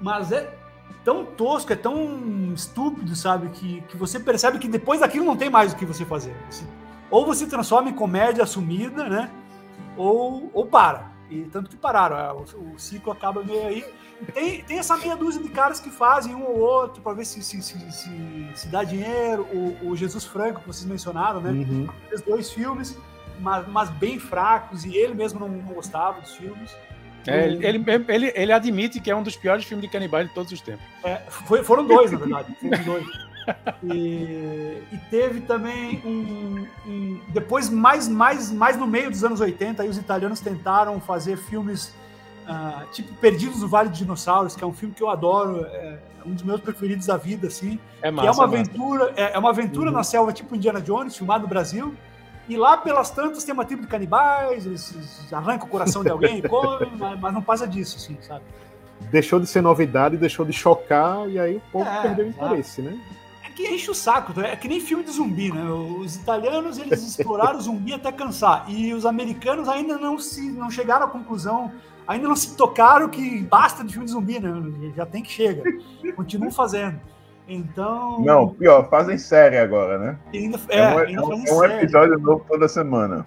mas 0.00 0.30
é 0.30 0.52
tão 1.02 1.24
tosco, 1.24 1.72
é 1.72 1.76
tão 1.76 2.52
estúpido, 2.52 3.16
sabe, 3.16 3.48
que, 3.48 3.80
que 3.82 3.96
você 3.96 4.20
percebe 4.20 4.58
que 4.58 4.68
depois 4.68 5.00
daquilo 5.00 5.24
não 5.24 5.36
tem 5.36 5.48
mais 5.48 5.72
o 5.72 5.76
que 5.76 5.86
você 5.86 6.04
fazer. 6.04 6.36
Assim, 6.48 6.66
ou 7.10 7.24
você 7.24 7.46
transforma 7.46 7.88
em 7.88 7.94
comédia 7.94 8.44
assumida, 8.44 9.08
né? 9.08 9.30
Ou, 9.96 10.50
ou 10.52 10.66
para. 10.66 11.12
E 11.30 11.44
tanto 11.44 11.70
que 11.70 11.76
pararam, 11.76 12.18
é, 12.18 12.32
o, 12.32 12.74
o 12.74 12.78
ciclo 12.78 13.10
acaba 13.10 13.42
meio 13.42 13.66
aí. 13.66 13.84
Tem, 14.32 14.62
tem 14.62 14.78
essa 14.78 14.96
meia 14.96 15.16
dúzia 15.16 15.42
de 15.42 15.48
caras 15.48 15.80
que 15.80 15.90
fazem 15.90 16.34
um 16.34 16.44
ou 16.44 16.58
outro 16.58 17.02
para 17.02 17.14
ver 17.14 17.24
se 17.24 17.42
se, 17.42 17.60
se, 17.60 17.92
se, 17.92 18.50
se, 18.54 18.68
dá 18.68 18.84
dinheiro. 18.84 19.46
O, 19.52 19.88
o, 19.88 19.96
Jesus 19.96 20.24
Franco, 20.24 20.60
que 20.60 20.66
vocês 20.66 20.84
mencionaram, 20.84 21.40
né? 21.40 21.50
Uhum. 21.50 21.88
Fez 22.08 22.20
dois 22.20 22.50
filmes, 22.50 22.96
mas, 23.42 23.66
mas 23.68 23.90
bem 23.90 24.18
fracos, 24.18 24.84
e 24.84 24.96
ele 24.96 25.14
mesmo 25.14 25.40
não, 25.40 25.48
não 25.48 25.74
gostava 25.74 26.20
dos 26.20 26.34
filmes. 26.34 26.74
É, 27.26 27.46
ele, 27.46 27.84
ele, 28.08 28.32
ele 28.34 28.52
admite 28.52 29.00
que 29.00 29.10
é 29.10 29.14
um 29.14 29.22
dos 29.22 29.36
piores 29.36 29.64
filmes 29.64 29.86
de 29.86 29.92
canibais 29.92 30.28
de 30.28 30.34
todos 30.34 30.50
os 30.50 30.60
tempos. 30.60 30.84
É, 31.04 31.18
foi, 31.28 31.62
foram 31.62 31.86
dois, 31.86 32.10
na 32.10 32.18
verdade. 32.18 32.56
Foram 32.60 32.84
dois. 32.84 33.32
E, 33.82 34.82
e, 34.92 34.98
teve 35.10 35.40
também 35.40 36.00
um, 36.04 36.66
um, 36.86 37.20
Depois, 37.28 37.68
mais, 37.68 38.08
mais, 38.08 38.52
mais 38.52 38.76
no 38.76 38.86
meio 38.86 39.10
dos 39.10 39.24
anos 39.24 39.40
80, 39.40 39.82
aí 39.82 39.88
os 39.88 39.98
italianos 39.98 40.40
tentaram 40.40 41.00
fazer 41.00 41.36
filmes 41.36 41.92
uh, 42.46 42.86
tipo 42.92 43.12
Perdidos 43.14 43.60
no 43.60 43.68
Vale 43.68 43.88
de 43.88 43.98
Dinossauros, 43.98 44.54
que 44.54 44.62
é 44.62 44.66
um 44.66 44.72
filme 44.72 44.94
que 44.94 45.02
eu 45.02 45.10
adoro, 45.10 45.64
é, 45.66 45.98
é 46.24 46.28
um 46.28 46.32
dos 46.32 46.42
meus 46.42 46.60
preferidos 46.60 47.06
da 47.06 47.16
vida, 47.16 47.48
assim. 47.48 47.78
É 48.00 48.10
massa, 48.10 48.22
que 48.22 48.28
é 48.28 48.30
uma 48.30 48.44
aventura, 48.44 49.12
é, 49.16 49.32
é, 49.34 49.38
uma 49.38 49.50
aventura 49.50 49.90
uhum. 49.90 49.96
na 49.96 50.04
selva, 50.04 50.32
tipo 50.32 50.54
Indiana 50.54 50.80
Jones, 50.80 51.16
filmado 51.16 51.42
no 51.42 51.48
Brasil. 51.48 51.94
E 52.52 52.56
lá 52.56 52.76
pelas 52.76 53.08
tantas 53.08 53.44
tem 53.44 53.54
uma 53.54 53.64
tribo 53.64 53.80
de 53.80 53.88
canibais, 53.88 54.66
eles 54.66 55.32
arrancam 55.32 55.66
o 55.66 55.70
coração 55.70 56.04
de 56.04 56.10
alguém 56.10 56.36
e 56.40 56.42
comem, 56.42 56.92
mas, 57.18 57.32
não 57.32 57.40
passa 57.40 57.66
disso, 57.66 57.96
assim, 57.96 58.18
sabe? 58.20 58.44
Deixou 59.10 59.40
de 59.40 59.46
ser 59.46 59.62
novidade, 59.62 60.18
deixou 60.18 60.44
de 60.44 60.52
chocar, 60.52 61.26
e 61.30 61.38
aí 61.38 61.56
o 61.56 61.62
povo 61.72 61.88
é, 61.88 62.02
perdeu 62.02 62.26
o 62.26 62.28
interesse, 62.28 62.82
né? 62.82 63.00
que 63.54 63.68
enche 63.68 63.90
o 63.90 63.94
saco, 63.94 64.38
é 64.40 64.56
que 64.56 64.66
nem 64.66 64.80
filme 64.80 65.04
de 65.04 65.10
zumbi, 65.10 65.52
né? 65.52 65.62
Os 65.70 66.16
italianos 66.16 66.78
eles 66.78 67.02
exploraram 67.02 67.58
o 67.58 67.60
zumbi 67.60 67.92
até 67.92 68.10
cansar 68.10 68.64
e 68.66 68.94
os 68.94 69.04
americanos 69.04 69.68
ainda 69.68 69.98
não 69.98 70.18
se 70.18 70.50
não 70.52 70.70
chegaram 70.70 71.04
à 71.04 71.08
conclusão, 71.08 71.70
ainda 72.08 72.26
não 72.26 72.34
se 72.34 72.56
tocaram 72.56 73.10
que 73.10 73.42
basta 73.42 73.84
de 73.84 73.92
filme 73.92 74.06
de 74.06 74.12
zumbi, 74.12 74.40
né? 74.40 74.50
Já 74.96 75.04
tem 75.04 75.22
que 75.22 75.30
chega, 75.30 75.62
continuam 76.16 76.50
fazendo. 76.50 76.98
Então. 77.48 78.20
Não, 78.20 78.48
pior, 78.48 78.88
fazem 78.88 79.18
série 79.18 79.58
agora, 79.58 79.98
né? 79.98 80.18
Ainda, 80.32 80.58
é, 80.68 80.78
é, 80.78 80.94
um, 80.94 80.98
ainda 80.98 81.20
é 81.20 81.24
um, 81.24 81.46
é 81.46 81.52
um 81.52 81.64
episódio 81.64 82.18
novo 82.18 82.44
toda 82.48 82.68
semana. 82.68 83.26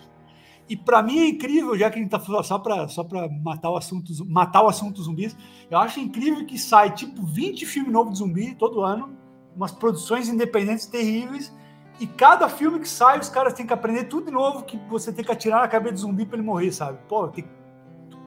E 0.67 0.75
para 0.75 1.03
mim 1.03 1.19
é 1.19 1.27
incrível, 1.27 1.77
já 1.77 1.91
que 1.91 1.99
a 1.99 2.01
gente 2.01 2.09
tá 2.09 2.19
falando 2.19 2.43
só 2.43 2.57
para 2.57 2.87
só 2.87 3.03
para 3.03 3.29
matar 3.29 3.69
o 3.69 3.77
assunto 3.77 4.11
matar 4.25 4.63
o 4.63 4.67
assunto 4.67 5.01
zumbis, 5.01 5.37
eu 5.69 5.77
acho 5.77 5.99
incrível 5.99 6.43
que 6.45 6.57
sai 6.57 6.91
tipo 6.91 7.23
20 7.23 7.65
filmes 7.65 7.91
novos 7.91 8.13
de 8.13 8.19
zumbi 8.19 8.55
todo 8.55 8.81
ano 8.81 9.15
umas 9.55 9.71
produções 9.71 10.27
independentes 10.27 10.85
terríveis. 10.85 11.53
E 11.97 12.05
cada 12.05 12.49
filme 12.49 12.79
que 12.79 12.89
sai, 12.89 13.17
os 13.19 13.29
caras 13.29 13.53
têm 13.53 13.65
que 13.65 13.71
aprender 13.71 14.03
tudo 14.05 14.25
de 14.25 14.31
novo, 14.31 14.63
que 14.63 14.77
você 14.89 15.13
tem 15.13 15.23
que 15.23 15.31
atirar 15.31 15.61
na 15.61 15.67
cabeça 15.67 15.93
do 15.93 15.99
zumbi 16.01 16.25
para 16.25 16.37
ele 16.37 16.45
morrer, 16.45 16.71
sabe? 16.73 16.99
Pô, 17.07 17.29
tem 17.29 17.45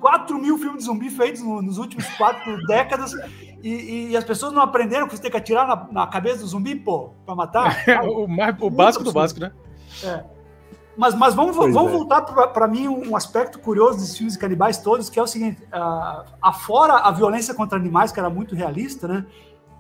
4 0.01 0.39
mil 0.39 0.57
filmes 0.57 0.79
de 0.79 0.85
zumbi 0.85 1.11
feitos 1.11 1.43
no, 1.43 1.61
nos 1.61 1.77
últimos 1.77 2.09
quatro 2.17 2.57
décadas 2.67 3.13
e, 3.63 4.11
e, 4.11 4.17
as 4.17 4.25
pessoas 4.25 4.53
não 4.53 4.63
aprenderam 4.63 5.07
que 5.07 5.17
você 5.17 5.23
tem 5.23 5.31
que 5.31 5.37
atirar 5.37 5.67
na, 5.67 5.89
na 5.91 6.07
cabeça 6.07 6.39
do 6.39 6.47
zumbi, 6.47 6.77
pô, 6.77 7.11
para 7.25 7.35
matar. 7.35 7.85
o, 8.09 8.27
mais, 8.27 8.55
o 8.61 8.71
básico 8.71 9.05
do 9.05 9.13
básico, 9.13 9.41
né? 9.41 9.53
É. 10.03 10.25
Mas, 10.97 11.15
mas 11.15 11.35
vamos, 11.35 11.57
vamos 11.57 11.93
é. 11.93 11.97
voltar 11.97 12.23
para 12.23 12.67
mim 12.67 12.89
um 12.89 13.15
aspecto 13.15 13.59
curioso 13.61 13.99
dos 13.99 14.17
filmes 14.17 14.35
de 14.35 14.39
canibais 14.39 14.79
todos, 14.79 15.09
que 15.09 15.19
é 15.19 15.23
o 15.23 15.27
seguinte: 15.27 15.63
uh, 15.65 16.25
afora 16.43 16.95
a 16.95 17.11
violência 17.11 17.55
contra 17.55 17.79
animais, 17.79 18.11
que 18.11 18.19
era 18.19 18.29
muito 18.29 18.55
realista, 18.55 19.07
né? 19.07 19.25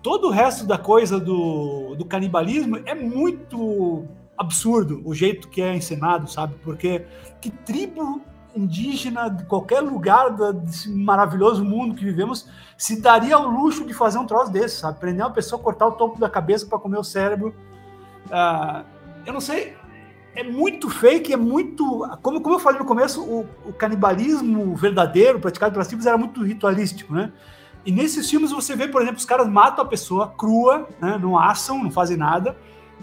todo 0.02 0.28
o 0.28 0.30
resto 0.30 0.64
da 0.64 0.78
coisa 0.78 1.18
do, 1.18 1.94
do 1.96 2.04
canibalismo 2.04 2.80
é 2.84 2.94
muito 2.94 4.06
absurdo 4.36 5.02
o 5.04 5.14
jeito 5.14 5.48
que 5.48 5.60
é 5.60 5.74
ensinado, 5.74 6.30
sabe? 6.30 6.54
Porque 6.62 7.04
que 7.40 7.50
tribo 7.50 8.20
indígena 8.58 9.28
de 9.28 9.44
qualquer 9.44 9.80
lugar 9.80 10.30
desse 10.52 10.90
maravilhoso 10.90 11.64
mundo 11.64 11.94
que 11.94 12.04
vivemos 12.04 12.48
se 12.76 13.00
daria 13.00 13.36
ao 13.36 13.48
luxo 13.48 13.86
de 13.86 13.94
fazer 13.94 14.18
um 14.18 14.26
troço 14.26 14.52
desse, 14.52 14.76
sabe? 14.76 14.98
Prender 14.98 15.24
uma 15.24 15.32
pessoa, 15.32 15.60
cortar 15.60 15.86
o 15.86 15.92
topo 15.92 16.18
da 16.18 16.28
cabeça 16.28 16.66
para 16.66 16.78
comer 16.78 16.98
o 16.98 17.04
cérebro. 17.04 17.54
Uh, 18.26 18.84
eu 19.24 19.32
não 19.32 19.40
sei, 19.40 19.76
é 20.34 20.42
muito 20.44 20.88
fake, 20.88 21.32
é 21.32 21.36
muito. 21.36 22.06
Como, 22.22 22.40
como 22.40 22.54
eu 22.54 22.60
falei 22.60 22.78
no 22.78 22.84
começo, 22.84 23.22
o, 23.22 23.46
o 23.66 23.72
canibalismo 23.72 24.74
verdadeiro 24.76 25.40
praticado 25.40 25.72
pelas 25.72 25.88
tribos 25.88 26.06
era 26.06 26.16
muito 26.16 26.42
ritualístico, 26.44 27.12
né? 27.12 27.32
E 27.84 27.90
nesses 27.90 28.28
filmes 28.28 28.50
você 28.50 28.76
vê, 28.76 28.86
por 28.86 29.00
exemplo, 29.00 29.18
os 29.18 29.24
caras 29.24 29.48
matam 29.48 29.84
a 29.84 29.88
pessoa 29.88 30.28
crua, 30.36 30.88
né, 31.00 31.18
não 31.20 31.38
assam, 31.38 31.82
não 31.82 31.90
fazem 31.90 32.16
nada. 32.16 32.56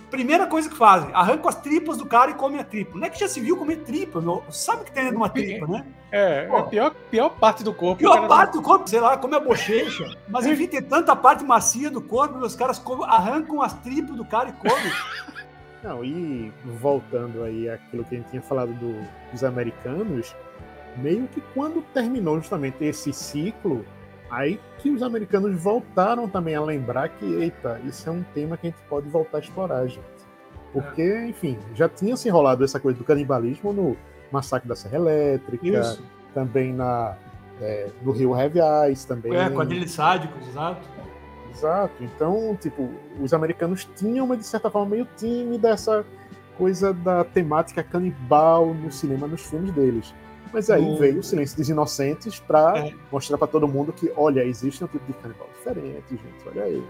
Primeira 0.09 0.47
coisa 0.47 0.69
que 0.69 0.75
fazem, 0.75 1.09
arrancam 1.13 1.49
as 1.49 1.55
tripas 1.55 1.97
do 1.97 2.05
cara 2.05 2.31
e 2.31 2.33
comem 2.33 2.59
a 2.59 2.63
tripa. 2.63 2.97
Não 2.97 3.05
é 3.05 3.09
que 3.09 3.19
já 3.19 3.27
se 3.27 3.39
viu 3.39 3.57
comer 3.57 3.77
tripa, 3.77 4.21
meu. 4.21 4.43
sabe 4.49 4.85
que 4.85 4.91
tem 4.91 5.03
dentro 5.03 5.17
de 5.17 5.21
uma 5.21 5.29
tripa, 5.29 5.67
né? 5.67 5.85
É, 6.11 6.45
é 6.45 6.57
a 6.57 6.63
pior, 6.63 6.95
pior 7.09 7.29
parte 7.29 7.63
do 7.63 7.73
corpo. 7.73 7.97
Pior 7.97 8.27
parte 8.27 8.55
não... 8.55 8.61
do 8.61 8.65
corpo, 8.65 8.89
sei 8.89 8.99
lá, 8.99 9.17
come 9.17 9.35
a 9.35 9.39
bochecha. 9.39 10.05
Mas 10.27 10.45
enfim, 10.45 10.67
tem 10.67 10.81
tanta 10.81 11.15
parte 11.15 11.43
macia 11.43 11.89
do 11.89 12.01
corpo 12.01 12.39
que 12.39 12.45
os 12.45 12.55
caras 12.55 12.81
arrancam 13.03 13.61
as 13.61 13.73
tripas 13.73 14.15
do 14.15 14.25
cara 14.25 14.49
e 14.49 14.53
comem. 14.53 14.91
Não, 15.83 16.03
e 16.03 16.51
voltando 16.81 17.43
aí 17.43 17.69
àquilo 17.69 18.03
que 18.05 18.15
a 18.15 18.17
gente 18.17 18.29
tinha 18.31 18.41
falado 18.41 18.73
do, 18.73 19.07
dos 19.31 19.43
americanos, 19.43 20.35
meio 20.97 21.27
que 21.27 21.39
quando 21.53 21.83
terminou 21.93 22.39
justamente 22.39 22.83
esse 22.83 23.13
ciclo, 23.13 23.85
Aí 24.29 24.59
que 24.86 24.91
os 24.91 25.01
americanos 25.01 25.59
voltaram 25.59 26.29
também 26.29 26.53
a 26.53 26.61
lembrar 26.61 27.09
que, 27.09 27.25
eita, 27.25 27.81
isso 27.86 28.07
é 28.07 28.11
um 28.11 28.21
tema 28.36 28.55
que 28.55 28.67
a 28.67 28.69
gente 28.69 28.79
pode 28.88 29.09
voltar 29.09 29.39
a 29.39 29.41
explorar, 29.41 29.88
gente. 29.88 30.05
Porque, 30.71 31.01
é. 31.01 31.27
enfim, 31.27 31.57
já 31.73 31.89
tinha 31.89 32.15
se 32.15 32.27
enrolado 32.27 32.63
essa 32.63 32.79
coisa 32.79 32.95
do 32.95 33.03
canibalismo 33.03 33.73
no 33.73 33.97
Massacre 34.31 34.69
da 34.69 34.75
Serra 34.75 34.97
Elétrica, 34.97 35.65
isso. 35.65 36.03
também 36.36 36.71
na, 36.71 37.17
é, 37.59 37.89
no 38.03 38.11
Rio 38.11 38.39
Heavy 38.39 38.59
Eyes, 38.59 39.05
também. 39.05 39.36
É, 39.36 39.49
quadrilhos 39.49 39.89
sádicos, 39.89 40.47
exato. 40.49 40.88
Exato. 41.51 42.03
Então, 42.03 42.55
tipo, 42.61 42.88
os 43.19 43.33
americanos 43.33 43.89
tinham 43.95 44.23
uma, 44.23 44.38
de 44.38 44.45
certa 44.45 44.69
forma, 44.69 44.91
meio 44.91 45.07
tímida 45.17 45.69
essa 45.69 46.05
coisa 46.59 46.93
da 46.93 47.23
temática 47.23 47.81
canibal 47.81 48.71
no 48.71 48.91
cinema, 48.91 49.25
nos 49.25 49.49
filmes 49.49 49.71
deles. 49.71 50.13
Mas 50.55 50.69
aí 50.69 50.97
veio 50.97 51.19
o 51.19 51.23
Silêncio 51.23 51.57
dos 51.57 51.67
Inocentes 51.67 52.39
para 52.39 52.77
é. 52.77 52.93
mostrar 53.11 53.37
para 53.37 53.45
todo 53.45 53.67
mundo 53.67 53.91
que, 53.91 54.09
olha, 54.15 54.41
existe 54.41 54.81
um 54.81 54.87
tipo 54.87 55.05
de 55.05 55.11
canibal 55.19 55.49
diferente, 55.53 56.11
gente, 56.11 56.47
olha 56.47 56.63
aí. 56.63 56.81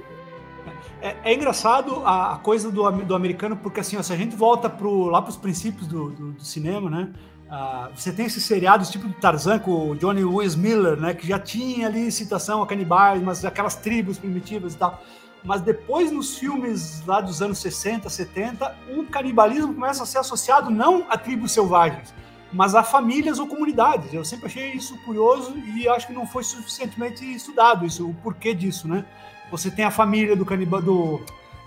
É, 1.01 1.15
é 1.23 1.33
engraçado 1.33 1.95
a, 2.05 2.33
a, 2.33 2.37
coisa 2.37 2.69
do, 2.69 2.91
do 2.91 3.15
americano, 3.15 3.57
porque 3.57 3.79
assim, 3.79 3.97
ó, 3.97 4.03
se 4.03 4.13
a 4.13 4.15
gente 4.15 4.35
volta 4.35 4.69
pro, 4.69 5.05
lá 5.07 5.19
para 5.19 5.31
os 5.31 5.37
princípios 5.37 5.87
do, 5.87 6.11
do, 6.11 6.31
do, 6.33 6.43
cinema, 6.43 6.91
né? 6.91 7.11
Você 7.95 8.11
tem 8.11 8.27
esses 8.27 8.43
seriados 8.43 8.91
tipo 8.91 9.07
do 9.07 9.13
Tarzan 9.15 9.57
com 9.57 9.89
o 9.89 9.95
Johnny 9.95 10.23
Willis 10.23 10.55
Miller, 10.55 10.95
né, 10.95 11.15
que 11.15 11.25
já 11.27 11.39
tinha 11.39 11.87
ali 11.87 12.11
citação 12.11 12.61
a 12.61 12.67
canibais, 12.67 13.19
mas 13.23 13.43
aquelas 13.43 13.75
tribos 13.75 14.19
primitivas 14.19 14.75
e 14.75 14.77
tal. 14.77 15.01
Mas 15.43 15.61
depois, 15.61 16.11
nos 16.11 16.37
filmes 16.37 17.03
lá 17.07 17.19
dos 17.19 17.41
anos 17.41 17.57
60, 17.57 18.09
70, 18.09 18.75
o 18.95 19.05
canibalismo 19.05 19.73
começa 19.73 20.03
a 20.03 20.05
ser 20.05 20.19
associado 20.19 20.69
não 20.69 21.05
a 21.09 21.17
tribos 21.17 21.51
selvagens, 21.51 22.13
mas 22.55 22.73
a 22.73 22.81
famílias 22.81 23.37
ou 23.37 23.45
comunidades. 23.45 24.13
Eu 24.13 24.23
sempre 24.23 24.45
achei 24.47 24.71
isso 24.71 24.97
curioso 24.99 25.53
e 25.57 25.87
acho 25.89 26.07
que 26.07 26.13
não 26.13 26.25
foi 26.25 26.43
suficientemente 26.43 27.23
estudado 27.25 27.85
isso, 27.85 28.07
o 28.07 28.13
porquê 28.13 28.53
disso, 28.53 28.87
né? 28.87 29.05
Você 29.51 29.69
tem 29.69 29.83
a 29.83 29.91
família 29.91 30.35
do 30.35 30.45
canibal 30.45 30.81
do 30.81 31.21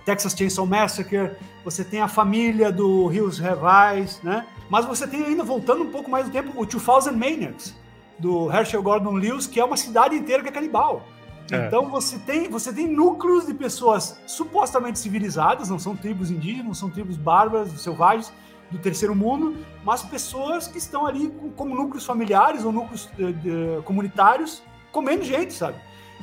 Texas 0.05 0.33
Chainsaw 0.33 0.67
Massacre, 0.67 1.33
você 1.63 1.85
tem 1.85 2.01
a 2.01 2.09
família 2.09 2.73
do 2.73 3.13
Hills 3.13 3.41
Have 3.47 4.09
né? 4.23 4.47
Mas 4.71 4.87
você 4.87 5.07
tem 5.07 5.23
ainda, 5.23 5.45
voltando 5.45 5.83
um 5.83 5.91
pouco 5.91 6.11
mais 6.11 6.27
do 6.27 6.33
tempo, 6.33 6.51
o 6.59 6.65
2000 6.65 7.13
Maniacs, 7.13 7.77
do 8.19 8.51
Herschel 8.51 8.83
Gordon 8.83 9.13
Lewis, 9.13 9.47
que 9.47 9.61
é 9.61 9.65
uma 9.65 9.77
cidade 9.77 10.17
inteira 10.17 10.43
que 10.43 10.49
é 10.49 10.53
canibal. 10.53 11.07
É. 11.53 11.67
Então 11.67 11.91
você 11.91 12.19
tem, 12.19 12.49
você 12.49 12.73
tem 12.73 12.89
núcleos 12.89 13.47
de 13.47 13.53
pessoas 13.53 14.19
supostamente 14.27 14.99
civilizadas, 14.99 15.69
não 15.69 15.79
são 15.79 15.95
tribos 15.95 16.31
indígenas, 16.31 16.67
não 16.67 16.75
são 16.75 16.91
tribos 16.91 17.17
bárbaras, 17.17 17.69
selvagens 17.81 18.33
do 18.71 18.79
terceiro 18.79 19.15
mundo, 19.15 19.57
mas 19.85 20.03
pessoas 20.03 20.67
que 20.67 20.79
estão 20.79 21.07
ali 21.07 21.29
com, 21.29 21.51
como 21.51 21.75
núcleos 21.75 22.05
familiares 22.05 22.65
ou 22.65 22.73
núcleos 22.73 23.09
de, 23.17 23.33
de, 23.33 23.83
comunitários 23.85 24.63
comendo 24.93 25.25
gente, 25.25 25.53
sabe? 25.53 25.77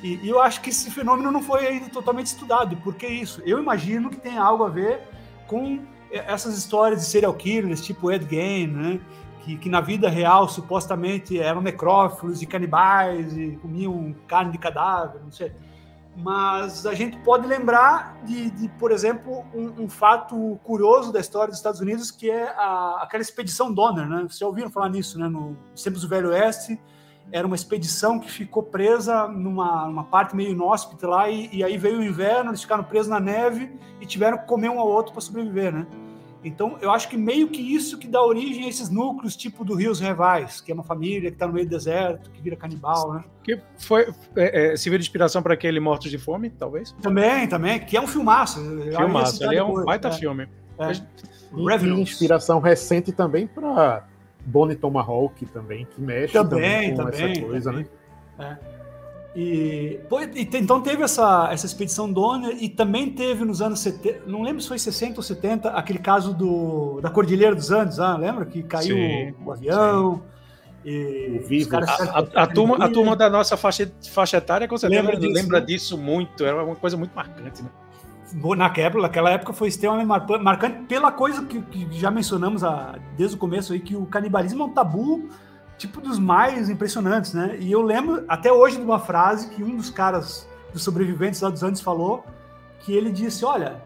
E, 0.04 0.16
e, 0.18 0.30
eu 0.30 0.42
acho 0.42 0.62
que 0.62 0.70
esse 0.70 0.92
fenômeno 0.92 1.32
não 1.32 1.42
foi 1.42 1.66
ainda 1.66 1.90
totalmente 1.90 2.28
estudado. 2.28 2.76
Por 2.78 2.96
que 2.96 3.08
isso? 3.08 3.42
Eu 3.46 3.60
imagino 3.60 4.10
que 4.10 4.18
tem 4.18 4.38
algo 4.38 4.64
a 4.64 4.70
ver 4.70 5.02
com 5.48 5.80
essas 6.12 6.58
histórias 6.58 7.02
de 7.02 7.08
serial 7.08 7.34
killers, 7.34 7.82
tipo 7.84 8.12
Ed 8.12 8.28
Gein, 8.30 8.68
né? 8.68 9.00
Que, 9.42 9.58
que, 9.58 9.70
na 9.70 9.80
vida 9.80 10.10
real 10.10 10.50
supostamente 10.50 11.40
eram 11.40 11.62
necrófilos 11.62 12.42
e 12.42 12.48
canibais 12.48 13.38
e 13.38 13.58
comiam 13.62 14.16
carne 14.28 14.52
de 14.52 14.58
cadáver, 14.58 15.22
não 15.22 15.32
sei. 15.32 15.52
Mas 16.16 16.86
a 16.86 16.94
gente 16.94 17.18
pode 17.18 17.46
lembrar 17.46 18.18
de, 18.24 18.50
de 18.52 18.70
por 18.70 18.92
exemplo, 18.92 19.46
um, 19.54 19.84
um, 19.84 19.90
fato 19.90 20.58
curioso 20.64 21.12
da 21.12 21.20
história 21.20 21.50
dos 21.50 21.58
Estados 21.58 21.82
Unidos, 21.82 22.10
que 22.10 22.30
é 22.30 22.48
a, 22.56 23.02
aquela 23.02 23.22
expedição 23.22 23.74
Donner, 23.74 24.08
né? 24.08 24.20
Vocês 24.20 24.38
já 24.38 24.46
ouviram 24.48 24.70
falar 24.70 24.90
nisso, 24.90 25.20
né? 25.20 25.28
No 25.28 25.58
tempos 25.84 26.02
do 26.02 26.08
Velho 26.08 26.30
Oeste, 26.30 26.80
era 27.32 27.46
uma 27.46 27.56
expedição 27.56 28.20
que 28.20 28.32
ficou 28.32 28.64
presa 28.64 29.28
numa, 29.28 29.88
numa 29.88 30.04
parte 30.06 30.36
meio 30.36 30.52
inóspita 30.52 31.08
lá, 31.08 31.30
e, 31.30 31.50
e, 31.52 31.64
aí 31.64 31.78
veio 31.78 32.00
o 32.00 32.04
inverno, 32.04 32.52
eles 32.52 32.62
ficaram 32.62 32.84
presos 32.84 33.08
na 33.10 33.20
neve 33.20 33.78
e 34.00 34.06
tiveram 34.06 34.38
que 34.38 34.46
comer 34.46 34.70
um 34.70 34.80
ao 34.80 34.88
outro 34.88 35.12
para 35.12 35.22
sobreviver, 35.22 35.74
né? 35.74 35.86
Então, 36.46 36.78
eu 36.80 36.92
acho 36.92 37.10
que 37.10 37.18
meio 37.18 37.48
que 37.48 37.60
isso 37.60 37.98
que 37.98 38.08
dá 38.08 38.24
origem 38.24 38.66
a 38.66 38.70
esses 38.70 38.88
núcleos, 38.88 39.36
tipo 39.36 39.66
do 39.66 39.74
Rios 39.74 40.00
Revais, 40.00 40.62
que 40.62 40.72
é 40.72 40.76
uma 40.76 40.84
família 40.84 41.32
que 41.32 41.36
está 41.36 41.48
no 41.48 41.54
meio 41.54 41.66
do 41.66 41.70
deserto, 41.72 42.30
que 42.30 42.40
vira 42.40 42.56
canibal, 42.56 43.14
né? 43.14 43.24
Que 43.44 43.60
foi, 43.80 44.14
é, 44.36 44.74
é, 44.74 44.78
serviu 44.78 45.00
de 45.00 45.06
inspiração 45.06 45.42
para 45.42 45.56
aquele 45.56 45.80
Mortos 45.80 46.12
de 46.12 46.20
Fome, 46.20 46.52
talvez? 46.52 46.92
Também, 47.02 47.48
também, 47.48 47.80
que 47.80 47.98
é 47.98 48.02
um 48.02 48.06
filmaço. 48.06 48.60
Filmaço, 48.96 49.44
ali 49.44 49.58
é 49.58 49.64
um 49.64 49.84
baita 49.84 50.10
é. 50.10 50.12
filme. 50.12 50.48
É. 50.78 50.92
E, 50.92 51.86
e 51.88 52.02
inspiração 52.02 52.60
recente 52.60 53.12
também 53.12 53.48
para 53.48 54.06
Bonnie 54.46 54.76
Tomahawk 54.76 55.44
também, 55.48 55.88
que 55.96 56.00
mexe 56.00 56.32
também, 56.32 56.94
também 56.94 56.96
com 56.96 57.12
também, 57.12 57.32
essa 57.32 57.42
coisa, 57.42 57.72
também. 57.72 57.88
né? 58.38 58.60
É. 58.72 58.75
E, 59.36 60.00
então 60.54 60.80
teve 60.80 61.04
essa, 61.04 61.50
essa 61.52 61.66
expedição 61.66 62.10
Donner 62.12 62.56
e 62.58 62.70
também 62.70 63.12
teve 63.12 63.44
nos 63.44 63.62
anos 63.62 63.82
70, 63.82 64.22
não 64.28 64.42
lembro 64.42 64.62
se 64.62 64.68
foi 64.70 64.80
60 64.80 65.18
ou 65.18 65.24
70, 65.24 65.70
aquele 65.72 66.00
caso 66.00 66.34
do, 66.34 67.02
da 67.02 67.10
Cordilheira 67.10 67.54
dos 67.54 67.70
Andes, 67.70 68.00
ah, 68.00 68.16
lembra? 68.16 68.46
Que 68.46 68.64
caiu 68.64 68.96
sim, 68.96 69.36
o 69.44 69.52
avião. 69.52 70.24
E 70.86 71.42
o 71.42 71.76
a, 71.76 72.20
a, 72.20 72.44
a, 72.44 72.48
turma, 72.48 72.78
a 72.78 72.88
turma 72.88 73.16
da 73.16 73.30
nossa 73.30 73.58
faixa, 73.58 73.92
faixa 74.10 74.38
etária 74.38 74.68
com 74.70 74.78
certeza 74.78 75.02
lembra, 75.02 75.20
disso, 75.20 75.34
lembra 75.34 75.60
né? 75.60 75.66
disso 75.66 75.98
muito, 75.98 76.46
era 76.46 76.64
uma 76.64 76.76
coisa 76.76 76.96
muito 76.96 77.14
marcante, 77.14 77.62
né? 77.62 77.70
Naquela, 78.56 79.02
naquela 79.02 79.32
época 79.32 79.52
foi 79.52 79.68
extremamente 79.68 80.08
marcante 80.08 80.86
pela 80.88 81.12
coisa 81.12 81.44
que, 81.46 81.62
que 81.62 81.88
já 82.00 82.10
mencionamos 82.10 82.64
a, 82.64 82.98
desde 83.18 83.36
o 83.36 83.40
começo 83.40 83.74
aí, 83.74 83.80
que 83.80 83.96
o 83.96 84.06
canibalismo 84.06 84.64
é 84.64 84.66
um 84.66 84.74
tabu 84.74 85.30
tipo 85.78 86.02
dos 86.02 86.20
mais 86.20 86.70
impressionantes, 86.70 87.34
né? 87.34 87.58
E 87.60 87.72
eu 87.72 87.82
lembro 87.82 88.24
até 88.28 88.52
hoje 88.52 88.78
de 88.78 88.84
uma 88.84 89.00
frase 89.00 89.50
que 89.50 89.64
um 89.64 89.76
dos 89.76 89.90
caras 89.90 90.48
dos 90.72 90.84
sobreviventes 90.84 91.42
lá 91.42 91.50
dos 91.50 91.64
Andes 91.64 91.82
falou, 91.82 92.24
que 92.80 92.94
ele 92.94 93.12
disse, 93.12 93.46
olha, 93.46 93.82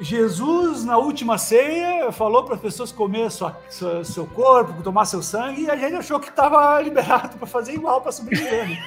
Jesus 0.00 0.84
na 0.84 0.98
última 0.98 1.38
ceia 1.38 2.10
falou 2.10 2.44
para 2.44 2.56
as 2.56 2.60
pessoas 2.60 2.90
comer 2.90 3.30
sua, 3.30 3.56
sua, 3.70 4.04
seu 4.04 4.26
corpo, 4.26 4.82
tomar 4.82 5.04
seu 5.04 5.22
sangue, 5.22 5.62
e 5.62 5.70
a 5.70 5.76
gente 5.76 5.94
achou 5.94 6.18
que 6.18 6.28
estava 6.28 6.80
liberado 6.80 7.36
para 7.36 7.46
fazer 7.46 7.74
igual 7.74 8.00
para 8.00 8.12
sobreviver. 8.12 8.68
Né? 8.68 8.78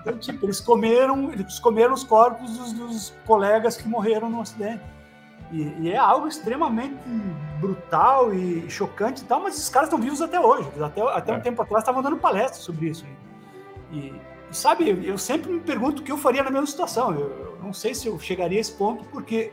Então, 0.00 0.18
tipo, 0.18 0.44
eles 0.44 0.60
comeram, 0.60 1.32
eles 1.32 1.58
comeram 1.58 1.94
os 1.94 2.04
corpos 2.04 2.50
dos, 2.58 2.72
dos 2.72 3.14
colegas 3.26 3.76
que 3.76 3.88
morreram 3.88 4.28
no 4.28 4.40
acidente. 4.40 4.82
E, 5.52 5.62
e, 5.80 5.90
é 5.90 5.96
algo 5.96 6.26
extremamente 6.26 6.96
brutal 7.60 8.34
e 8.34 8.68
chocante 8.68 9.22
e 9.22 9.24
tal, 9.24 9.40
mas 9.40 9.54
esses 9.54 9.68
caras 9.68 9.88
estão 9.88 10.00
vivos 10.00 10.20
até 10.20 10.40
hoje. 10.40 10.68
Até, 10.80 11.02
até 11.02 11.32
é. 11.32 11.36
um 11.36 11.40
tempo 11.40 11.62
atrás 11.62 11.82
estavam 11.82 12.02
dando 12.02 12.16
palestras 12.16 12.64
sobre 12.64 12.88
isso. 12.88 13.04
E, 13.92 13.96
e, 13.96 14.14
sabe, 14.50 14.88
eu 15.04 15.16
sempre 15.18 15.52
me 15.52 15.60
pergunto 15.60 16.02
o 16.02 16.04
que 16.04 16.10
eu 16.10 16.18
faria 16.18 16.42
na 16.42 16.50
mesma 16.50 16.66
situação. 16.66 17.12
Eu, 17.12 17.20
eu 17.20 17.58
não 17.62 17.72
sei 17.72 17.94
se 17.94 18.08
eu 18.08 18.18
chegaria 18.18 18.58
a 18.58 18.60
esse 18.60 18.72
ponto, 18.72 19.04
porque 19.04 19.52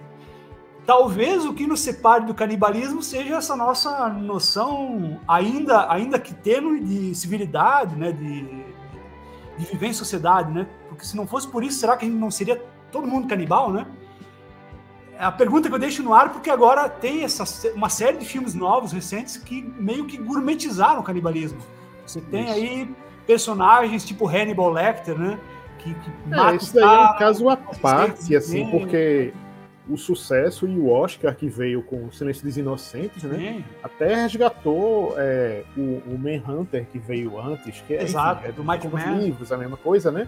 talvez 0.85 1.45
o 1.45 1.53
que 1.53 1.67
nos 1.67 1.81
separe 1.81 2.25
do 2.25 2.33
canibalismo 2.33 3.03
seja 3.03 3.35
essa 3.35 3.55
nossa 3.55 4.09
noção, 4.09 5.19
ainda, 5.27 5.91
ainda 5.91 6.19
que 6.19 6.33
tênue, 6.33 6.79
de 6.79 7.15
civilidade, 7.15 7.95
né? 7.95 8.11
de, 8.11 8.43
de 9.57 9.65
viver 9.65 9.87
em 9.87 9.93
sociedade. 9.93 10.51
Né? 10.51 10.67
Porque 10.89 11.05
se 11.05 11.15
não 11.15 11.27
fosse 11.27 11.47
por 11.47 11.63
isso, 11.63 11.79
será 11.79 11.95
que 11.95 12.05
a 12.05 12.07
gente 12.07 12.19
não 12.19 12.31
seria 12.31 12.61
todo 12.91 13.07
mundo 13.07 13.27
canibal, 13.27 13.71
né? 13.71 13.87
A 15.22 15.32
pergunta 15.32 15.69
que 15.69 15.76
eu 15.76 15.80
deixo 15.80 16.01
no 16.01 16.13
ar, 16.13 16.32
porque 16.32 16.49
agora 16.49 16.89
tem 16.89 17.24
essa, 17.24 17.72
uma 17.74 17.89
série 17.89 18.17
de 18.17 18.26
filmes 18.26 18.55
novos, 18.55 18.91
recentes, 18.91 19.38
que 19.38 19.61
meio 19.78 20.05
que 20.05 20.17
gourmetizaram 20.17 20.99
o 20.99 21.03
canibalismo. 21.03 21.59
Você 22.05 22.19
tem 22.22 22.43
isso. 22.45 22.53
aí 22.53 22.89
personagens 23.28 24.03
tipo 24.03 24.28
Hannibal 24.28 24.72
Lecter, 24.72 25.17
né? 25.17 25.39
Que, 25.78 25.93
que 25.93 26.11
é, 26.34 26.55
isso 26.55 26.74
daí 26.74 26.84
é 26.84 27.11
um 27.11 27.17
caso 27.17 27.49
à 27.49 27.55
parte, 27.55 28.36
assim, 28.36 28.67
porque 28.69 29.32
o 29.88 29.95
sucesso 29.95 30.67
e 30.67 30.78
o 30.78 30.89
Oscar 30.89 31.36
que 31.36 31.47
veio 31.47 31.84
com 31.84 32.05
o 32.05 32.11
Silêncio 32.11 32.43
dos 32.43 32.57
Inocentes, 32.57 33.24
né? 33.24 33.38
Sim. 33.38 33.65
Até 33.84 34.15
resgatou 34.15 35.13
é, 35.17 35.63
o, 35.78 36.01
o 36.07 36.17
Manhunter 36.17 36.86
que 36.91 36.97
veio 36.97 37.39
antes, 37.39 37.82
que 37.82 37.93
é, 37.93 38.03
Exato, 38.03 38.41
enfim, 38.41 38.49
é 38.49 38.51
do 38.53 38.63
Michael 38.63 38.91
Mann. 38.91 39.19
livros, 39.19 39.51
a 39.51 39.57
mesma 39.57 39.78
coisa, 39.78 40.11
né? 40.11 40.28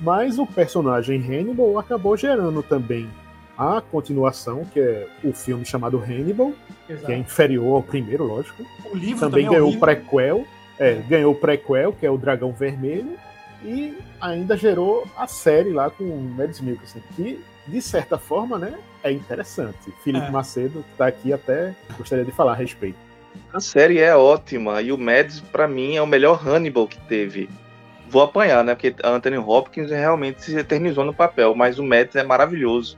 Mas 0.00 0.38
o 0.38 0.46
personagem 0.46 1.18
Hannibal 1.18 1.78
acabou 1.78 2.14
gerando 2.14 2.62
também 2.62 3.08
a 3.56 3.80
continuação, 3.80 4.64
que 4.64 4.80
é 4.80 5.08
o 5.22 5.32
filme 5.32 5.64
chamado 5.64 5.98
Hannibal, 5.98 6.52
Exato. 6.88 7.06
que 7.06 7.12
é 7.12 7.16
inferior 7.16 7.76
ao 7.76 7.82
primeiro, 7.82 8.24
lógico. 8.24 8.64
O 8.84 8.96
livro 8.96 9.20
também, 9.20 9.44
também 9.44 9.58
ganhou 9.58 9.70
o 9.70 9.78
prequel, 9.78 10.44
é, 10.78 10.94
ganhou 11.08 11.32
o 11.32 11.36
prequel, 11.36 11.92
que 11.92 12.04
é 12.04 12.10
o 12.10 12.18
Dragão 12.18 12.52
Vermelho, 12.52 13.16
e 13.64 13.96
ainda 14.20 14.56
gerou 14.56 15.06
a 15.16 15.26
série 15.26 15.70
lá 15.70 15.88
com 15.88 16.04
o 16.04 16.20
Mads 16.20 16.60
Mikkelsen, 16.60 17.02
que 17.16 17.42
de 17.66 17.80
certa 17.80 18.18
forma, 18.18 18.58
né, 18.58 18.78
é 19.02 19.10
interessante. 19.10 19.92
Felipe 20.02 20.26
é. 20.26 20.30
Macedo 20.30 20.82
que 20.82 20.92
está 20.92 21.06
aqui 21.06 21.32
até 21.32 21.74
gostaria 21.96 22.24
de 22.24 22.32
falar 22.32 22.52
a 22.52 22.56
respeito. 22.56 22.98
A 23.52 23.60
série 23.60 23.98
é 23.98 24.14
ótima 24.14 24.80
e 24.82 24.92
o 24.92 24.98
Mads 24.98 25.40
para 25.40 25.66
mim 25.66 25.96
é 25.96 26.02
o 26.02 26.06
melhor 26.06 26.46
Hannibal 26.46 26.86
que 26.86 27.00
teve. 27.00 27.48
Vou 28.08 28.22
apanhar, 28.22 28.62
né? 28.62 28.74
Porque 28.74 28.94
Anthony 29.02 29.38
Hopkins 29.38 29.90
realmente 29.90 30.42
se 30.42 30.56
eternizou 30.56 31.04
no 31.04 31.14
papel, 31.14 31.54
mas 31.54 31.78
o 31.78 31.84
Mads 31.84 32.14
é 32.14 32.22
maravilhoso. 32.22 32.96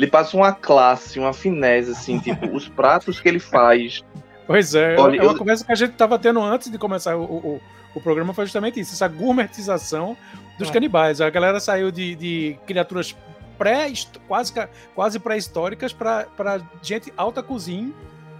Ele 0.00 0.06
passa 0.10 0.34
uma 0.34 0.50
classe, 0.50 1.18
uma 1.18 1.34
finesse, 1.34 1.90
assim, 1.90 2.18
tipo, 2.18 2.56
os 2.56 2.66
pratos 2.66 3.20
que 3.20 3.28
ele 3.28 3.38
faz. 3.38 4.02
Pois 4.46 4.74
é, 4.74 4.96
Olha, 4.98 5.18
é 5.18 5.22
uma 5.22 5.32
eu... 5.32 5.36
conversa 5.36 5.62
que 5.62 5.70
a 5.70 5.74
gente 5.74 5.92
estava 5.92 6.18
tendo 6.18 6.40
antes 6.40 6.70
de 6.70 6.78
começar 6.78 7.16
o, 7.18 7.22
o, 7.22 7.60
o, 7.94 8.00
programa 8.00 8.32
foi 8.32 8.46
justamente 8.46 8.80
isso, 8.80 8.94
essa 8.94 9.06
gourmetização 9.06 10.16
dos 10.58 10.70
é. 10.70 10.72
canibais. 10.72 11.20
A 11.20 11.28
galera 11.28 11.60
saiu 11.60 11.90
de, 11.90 12.14
de 12.14 12.56
criaturas 12.66 13.14
pré, 13.58 13.92
quase, 14.26 14.54
quase 14.94 15.18
pré-históricas 15.18 15.92
para 15.92 16.62
gente 16.82 17.12
alta 17.14 17.42
cozinha, 17.42 17.92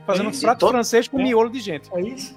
fazendo 0.06 0.30
é 0.30 0.32
um 0.32 0.40
prato 0.40 0.66
francês 0.66 1.08
com 1.08 1.20
é. 1.20 1.24
miolo 1.24 1.50
de 1.50 1.60
gente. 1.60 1.90
É 1.94 2.00
isso. 2.00 2.34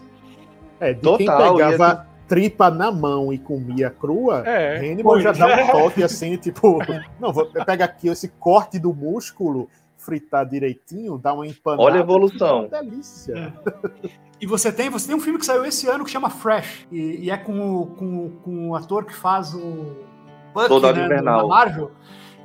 É, 0.82 0.94
de 0.94 1.00
Total, 1.00 1.56
quem 1.56 1.66
pegava 1.66 2.08
tripa 2.34 2.72
na 2.72 2.92
mão 2.92 3.32
e 3.32 3.38
comia 3.38 3.92
crua, 3.92 4.42
é, 4.44 4.80
Hannibal 4.80 5.22
já 5.22 5.32
dá 5.32 5.46
um 5.46 5.50
é. 5.52 5.72
toque 5.72 6.04
assim, 6.04 6.36
tipo, 6.36 6.80
não, 7.22 7.32
vou 7.32 7.46
pegar 7.46 7.86
aqui 7.86 8.08
esse 8.08 8.28
corte 8.28 8.80
do 8.80 8.92
músculo, 8.92 9.70
fritar 10.00 10.44
direitinho, 10.44 11.20
dar 11.20 11.36
uma 11.36 11.46
empanada. 11.46 11.84
Olha 11.84 11.98
a 11.98 12.00
evolução. 12.00 12.68
É 12.72 12.82
delícia. 12.82 13.54
É. 14.04 14.10
E 14.42 14.48
você 14.48 14.72
tem, 14.72 14.90
você 14.90 15.06
tem 15.06 15.16
um 15.16 15.20
filme 15.20 15.38
que 15.38 15.46
saiu 15.46 15.64
esse 15.64 15.88
ano 15.88 16.04
que 16.04 16.10
chama 16.10 16.28
Fresh, 16.32 16.88
e, 16.92 17.26
e 17.26 17.30
é 17.30 17.38
com 17.38 17.82
o, 17.82 17.86
com, 17.86 18.30
com 18.44 18.70
o 18.72 18.76
ator 18.76 19.06
que 19.06 19.14
faz 19.14 19.54
o 19.54 19.96
Bucky, 20.56 20.68
Soldado 20.70 20.98
né, 20.98 21.06
Invernal. 21.06 21.48
Marvel. 21.48 21.92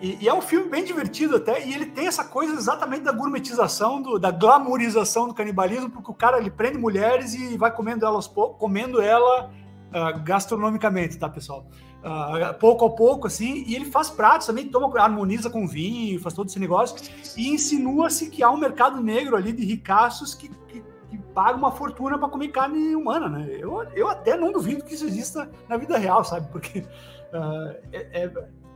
E, 0.03 0.19
e, 0.21 0.29
é 0.29 0.35
um 0.35 0.43
filme 0.43 0.69
bem 0.69 0.85
divertido 0.85 1.37
até, 1.37 1.67
e 1.67 1.73
ele 1.73 1.87
tem 1.87 2.07
essa 2.07 2.25
coisa 2.25 2.53
exatamente 2.53 3.05
da 3.05 3.13
gourmetização, 3.13 4.03
do, 4.03 4.19
da 4.19 4.31
glamourização 4.31 5.27
do 5.27 5.33
canibalismo, 5.33 5.89
porque 5.89 6.11
o 6.11 6.15
cara 6.15 6.37
ele 6.37 6.51
prende 6.51 6.77
mulheres 6.77 7.33
e 7.33 7.57
vai 7.57 7.71
comendo 7.71 8.05
elas 8.05 8.27
comendo 8.59 9.01
ela 9.01 9.51
uh, 9.89 10.23
gastronomicamente, 10.23 11.19
tá, 11.19 11.29
pessoal? 11.29 11.67
Uh, 11.99 12.55
pouco 12.59 12.85
a 12.87 12.91
pouco, 12.91 13.27
assim, 13.27 13.65
e 13.67 13.75
ele 13.75 13.87
faz 13.87 14.09
pratos 14.09 14.47
também, 14.47 14.69
toma, 14.69 15.01
harmoniza 15.01 15.51
com 15.51 15.67
vinho, 15.67 16.21
faz 16.21 16.35
todo 16.35 16.49
esse 16.49 16.59
negócio, 16.59 16.97
e 17.37 17.49
insinua-se 17.49 18.31
que 18.31 18.43
há 18.43 18.51
um 18.51 18.57
mercado 18.57 19.01
negro 19.01 19.37
ali 19.37 19.53
de 19.53 19.65
ricaços 19.65 20.35
que, 20.35 20.49
que, 20.49 20.83
que 21.11 21.19
paga 21.35 21.57
uma 21.57 21.73
fortuna 21.73 22.17
para 22.17 22.29
comer 22.29 22.49
carne 22.49 22.95
humana, 22.95 23.29
né? 23.29 23.49
Eu, 23.51 23.83
eu 23.95 24.09
até 24.09 24.37
não 24.37 24.53
duvido 24.53 24.85
que 24.85 24.95
isso 24.95 25.07
exista 25.07 25.51
na 25.69 25.77
vida 25.77 25.99
real, 25.99 26.23
sabe? 26.25 26.49
Porque 26.53 26.81
uh, 26.81 27.77
é, 27.93 28.25
é, 28.25 28.33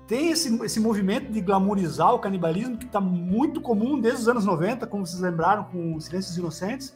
tem 0.07 0.31
esse, 0.31 0.55
esse 0.65 0.81
movimento 0.81 1.31
de 1.31 1.41
glamourizar 1.41 2.13
o 2.13 2.19
canibalismo 2.19 2.77
que 2.77 2.87
está 2.87 3.01
muito 3.01 3.61
comum 3.61 4.01
desde 4.01 4.23
os 4.23 4.29
anos 4.29 4.45
90, 4.45 4.87
como 4.87 5.07
vocês 5.07 5.23
lembraram, 5.23 5.65
com 5.65 5.99
Silêncios 6.01 6.37
Inocentes, 6.37 6.95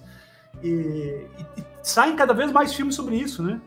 e, 0.62 0.69
e, 1.57 1.61
e 1.61 1.64
saem 1.83 2.17
cada 2.17 2.35
vez 2.35 2.51
mais 2.51 2.75
filmes 2.75 2.95
sobre 2.97 3.17
isso, 3.17 3.43
né? 3.43 3.61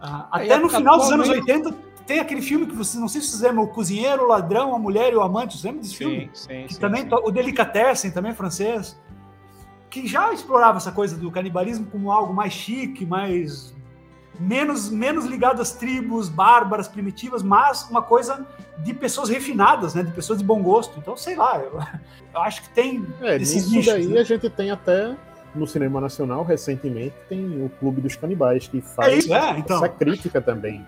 Uh, 0.00 0.26
até 0.30 0.58
no 0.58 0.68
final 0.68 0.98
dos 0.98 1.10
anos 1.10 1.28
80 1.28 1.74
tem 2.06 2.20
aquele 2.20 2.40
filme 2.40 2.66
que 2.66 2.74
vocês 2.74 3.00
não 3.00 3.08
sei 3.08 3.20
se 3.20 3.28
vocês 3.28 3.42
lembram, 3.42 3.64
o 3.64 3.68
cozinheiro, 3.68 4.24
o 4.24 4.28
ladrão, 4.28 4.74
a 4.74 4.78
mulher 4.78 5.12
e 5.12 5.16
o 5.16 5.22
amante. 5.22 5.54
Vocês 5.54 5.64
lembram 5.64 5.82
desse 5.82 5.94
sim, 5.94 5.98
filme? 5.98 6.30
Sim, 6.32 6.66
que 6.66 6.74
sim, 6.74 6.80
também 6.80 7.02
sim. 7.02 7.08
O 7.12 7.30
Delicatessen, 7.30 8.10
também 8.12 8.32
francês, 8.32 8.96
que 9.90 10.06
já 10.06 10.32
explorava 10.32 10.76
essa 10.76 10.92
coisa 10.92 11.16
do 11.16 11.30
canibalismo 11.30 11.86
como 11.86 12.12
algo 12.12 12.32
mais 12.32 12.52
chique, 12.52 13.04
mais 13.04 13.74
menos 14.38 14.90
menos 14.90 15.24
ligado 15.24 15.60
às 15.60 15.72
tribos 15.72 16.28
bárbaras 16.28 16.86
primitivas, 16.86 17.42
mas 17.42 17.88
uma 17.90 18.02
coisa 18.02 18.46
de 18.78 18.92
pessoas 18.92 19.28
refinadas, 19.28 19.94
né, 19.94 20.02
de 20.02 20.12
pessoas 20.12 20.38
de 20.38 20.44
bom 20.44 20.62
gosto. 20.62 20.98
Então, 20.98 21.16
sei 21.16 21.34
lá, 21.34 21.58
eu, 21.58 21.80
eu 22.34 22.40
acho 22.40 22.62
que 22.62 22.68
tem 22.70 23.04
é, 23.20 23.36
esses 23.36 23.70
nichos, 23.70 23.86
daí 23.86 24.06
né? 24.06 24.20
a 24.20 24.24
gente 24.24 24.48
tem 24.50 24.70
até 24.70 25.16
no 25.56 25.66
cinema 25.66 26.00
nacional 26.00 26.44
recentemente 26.44 27.14
tem 27.28 27.64
o 27.64 27.68
Clube 27.80 28.00
dos 28.00 28.16
Canibais 28.16 28.68
que 28.68 28.80
faz 28.80 29.12
é 29.12 29.16
isso, 29.16 29.34
é, 29.34 29.58
então. 29.58 29.76
essa 29.76 29.88
crítica 29.88 30.40
também 30.40 30.84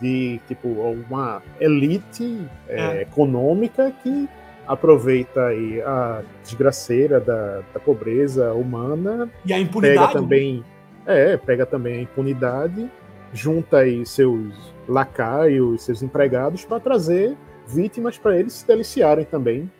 de 0.00 0.40
tipo 0.46 0.68
uma 0.68 1.42
elite 1.60 2.46
é, 2.68 2.98
é. 2.98 3.02
econômica 3.02 3.92
que 4.02 4.28
aproveita 4.66 5.46
aí 5.46 5.80
a 5.80 6.22
desgraceira 6.42 7.18
da, 7.18 7.62
da, 7.72 7.80
pobreza 7.80 8.52
humana 8.52 9.28
e 9.44 9.52
a 9.52 9.58
impunidade 9.58 9.98
pega 9.98 10.12
também 10.12 10.64
é 11.06 11.36
pega 11.36 11.66
também 11.66 11.98
a 11.98 12.02
impunidade 12.02 12.90
junta 13.32 13.78
aí 13.78 14.04
seus 14.04 14.74
lacaios 14.86 15.82
seus 15.82 16.02
empregados 16.02 16.64
para 16.64 16.78
trazer 16.78 17.36
vítimas 17.66 18.18
para 18.18 18.38
eles 18.38 18.52
se 18.52 18.66
deliciarem 18.66 19.24
também 19.24 19.70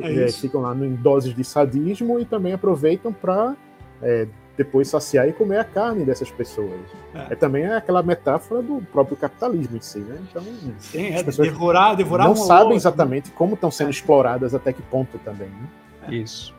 é 0.00 0.24
é, 0.24 0.28
ficam 0.28 0.60
lá 0.60 0.74
em 0.74 0.94
doses 0.94 1.34
de 1.34 1.42
sadismo 1.42 2.20
e 2.20 2.24
também 2.24 2.52
aproveitam 2.52 3.12
para 3.12 3.56
é, 4.02 4.26
depois 4.56 4.88
saciar 4.88 5.28
e 5.28 5.32
comer 5.32 5.58
a 5.58 5.64
carne 5.64 6.04
dessas 6.04 6.30
pessoas. 6.30 6.80
É, 7.14 7.32
é 7.32 7.36
também 7.36 7.66
aquela 7.66 8.02
metáfora 8.02 8.62
do 8.62 8.80
próprio 8.90 9.16
capitalismo 9.16 9.76
em 9.76 9.80
si, 9.80 9.98
né? 9.98 10.18
Então, 10.30 10.42
Sim, 10.78 11.14
as 11.14 11.20
é, 11.20 11.24
pessoas 11.24 11.48
devorar, 11.48 11.94
devorar 11.94 12.28
não 12.28 12.36
sabem 12.36 12.70
né? 12.70 12.76
exatamente 12.76 13.30
como 13.30 13.54
estão 13.54 13.70
sendo 13.70 13.90
exploradas 13.90 14.54
até 14.54 14.72
que 14.72 14.82
ponto 14.82 15.18
também. 15.18 15.48
Né? 15.48 15.68
É. 16.08 16.14
Isso. 16.14 16.54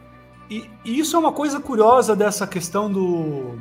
E, 0.50 0.70
e, 0.86 1.00
isso 1.00 1.16
é 1.16 1.20
uma 1.20 1.32
coisa 1.32 1.60
curiosa 1.60 2.16
dessa 2.16 2.46
questão 2.48 2.90
do 2.90 3.56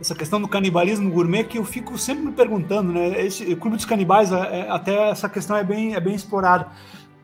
essa 0.00 0.16
questão 0.16 0.40
do 0.40 0.48
canibalismo 0.48 1.08
gourmet 1.10 1.44
que 1.44 1.58
eu 1.58 1.64
fico 1.64 1.96
sempre 1.96 2.24
me 2.24 2.32
perguntando, 2.32 2.92
né? 2.92 3.24
Esse 3.24 3.54
Clube 3.54 3.76
dos 3.76 3.86
Canibais, 3.86 4.32
é, 4.32 4.68
até 4.68 5.10
essa 5.10 5.28
questão 5.28 5.56
é 5.56 5.62
bem, 5.62 5.94
é 5.94 6.00
bem 6.00 6.14
explorada. 6.14 6.66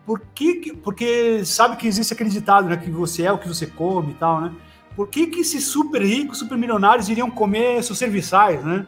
Por 0.07 0.23
que, 0.33 0.73
porque 0.77 1.45
sabe 1.45 1.77
que 1.77 1.89
existe 1.89 2.13
aquele 2.15 2.31
ditado, 2.31 2.69
né? 2.69 2.77
Que 2.77 2.89
você 2.89 3.25
é 3.25 3.33
o 3.33 3.39
que 3.39 3.49
você 3.49 3.67
come 3.67 4.13
e 4.13 4.15
tal, 4.15 4.41
né? 4.41 4.55
Por 4.99 5.07
que, 5.07 5.29
que 5.29 5.43
esses 5.43 5.63
super 5.63 6.03
ricos, 6.03 6.41
super 6.41 6.59
milionários 6.59 7.09
iriam 7.09 7.31
comer 7.31 7.85
seus 7.85 7.97
serviçais, 7.97 8.65
né? 8.65 8.85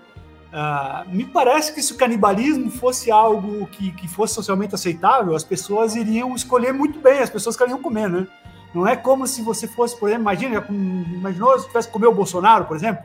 Uh, 0.53 1.09
me 1.15 1.25
parece 1.25 1.73
que 1.73 1.81
se 1.81 1.93
o 1.93 1.97
canibalismo 1.97 2.69
fosse 2.69 3.13
algo 3.13 3.65
que, 3.69 3.93
que 3.93 4.09
fosse 4.09 4.35
socialmente 4.35 4.75
aceitável, 4.75 5.37
as 5.37 5.45
pessoas 5.45 5.95
iriam 5.95 6.35
escolher 6.35 6.75
muito 6.75 6.99
bem 6.99 7.21
as 7.21 7.31
pessoas 7.31 7.57
que 7.57 7.63
iriam 7.63 7.81
comer, 7.81 8.11
né? 8.11 8.27
Não 8.75 8.89
é 8.89 8.97
como 8.97 9.25
se 9.25 9.41
você 9.41 9.69
fosse, 9.69 9.97
por 9.97 10.09
exemplo, 10.09 10.23
imagina, 10.23 10.67
imaginou 10.69 11.57
se 11.61 11.69
tivesse 11.69 11.89
comer 11.89 12.09
o 12.09 12.13
Bolsonaro, 12.13 12.65
por 12.65 12.77
exemplo, 12.77 13.05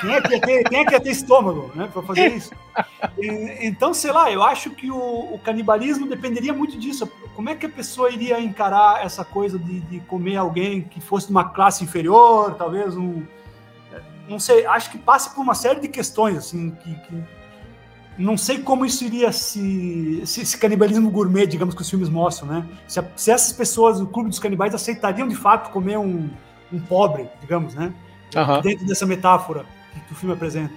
quem 0.00 0.14
é 0.14 0.20
que 0.20 0.32
ia 0.32 0.40
ter, 0.40 0.64
quem 0.64 0.80
é 0.80 0.84
que 0.84 0.92
ia 0.94 1.00
ter 1.00 1.10
estômago 1.10 1.70
né, 1.74 1.88
para 1.92 2.02
fazer 2.02 2.28
isso? 2.34 2.50
Então, 3.60 3.92
sei 3.92 4.12
lá, 4.12 4.30
eu 4.30 4.42
acho 4.42 4.70
que 4.70 4.90
o, 4.90 5.34
o, 5.34 5.38
canibalismo 5.38 6.06
dependeria 6.06 6.52
muito 6.52 6.78
disso. 6.78 7.06
Como 7.34 7.48
é 7.48 7.54
que 7.54 7.66
a 7.66 7.68
pessoa 7.68 8.10
iria 8.10 8.40
encarar 8.40 9.04
essa 9.04 9.24
coisa 9.24 9.58
de, 9.58 9.80
de 9.80 10.00
comer 10.00 10.36
alguém 10.36 10.82
que 10.82 11.00
fosse 11.00 11.26
de 11.26 11.32
uma 11.32 11.50
classe 11.50 11.84
inferior, 11.84 12.54
talvez 12.54 12.96
um. 12.96 13.22
Não 14.28 14.38
sei, 14.38 14.64
acho 14.66 14.90
que 14.90 14.98
passa 14.98 15.30
por 15.30 15.42
uma 15.42 15.54
série 15.54 15.80
de 15.80 15.88
questões, 15.88 16.36
assim, 16.36 16.70
que, 16.70 16.94
que 16.94 17.24
não 18.16 18.36
sei 18.36 18.58
como 18.58 18.84
isso 18.84 19.04
iria 19.04 19.32
se, 19.32 20.22
se 20.24 20.42
esse 20.42 20.56
canibalismo 20.56 21.10
gourmet, 21.10 21.46
digamos 21.46 21.74
que 21.74 21.82
os 21.82 21.90
filmes 21.90 22.08
mostram, 22.08 22.48
né? 22.48 22.66
Se, 22.86 23.02
se 23.16 23.30
essas 23.30 23.52
pessoas 23.52 23.98
do 23.98 24.06
clube 24.06 24.28
dos 24.28 24.38
canibais 24.38 24.74
aceitariam 24.74 25.26
de 25.26 25.34
fato 25.34 25.70
comer 25.70 25.98
um, 25.98 26.28
um 26.72 26.80
pobre, 26.80 27.28
digamos, 27.40 27.74
né? 27.74 27.92
Uhum. 28.34 28.60
dentro 28.60 28.86
dessa 28.86 29.06
metáfora 29.06 29.64
que 30.06 30.12
o 30.12 30.16
filme 30.16 30.34
apresenta. 30.34 30.72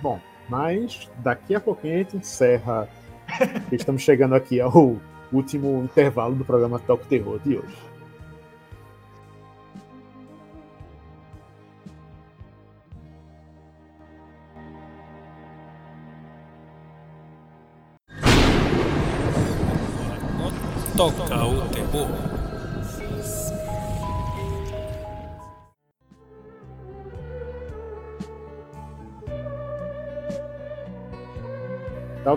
Bom, 0.00 0.20
mas 0.48 1.08
daqui 1.18 1.54
a 1.54 1.60
pouquinho 1.60 1.94
a 1.94 1.98
gente 1.98 2.16
encerra. 2.16 2.88
Estamos 3.70 4.02
chegando 4.02 4.34
aqui 4.34 4.60
ao 4.60 4.96
último 5.32 5.82
intervalo 5.82 6.34
do 6.34 6.44
programa 6.44 6.78
Talk 6.78 7.06
Terror 7.06 7.38
de 7.40 7.56
hoje. 7.56 7.91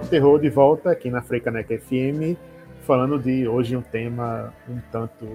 Talk 0.06 0.10
Terror 0.10 0.40
de 0.40 0.50
volta 0.50 0.92
aqui 0.92 1.10
na 1.10 1.22
Freicaneca 1.22 1.78
FM, 1.78 2.38
falando 2.82 3.18
de 3.18 3.48
hoje 3.48 3.76
um 3.76 3.82
tema 3.82 4.54
um 4.70 4.80
tanto 4.92 5.26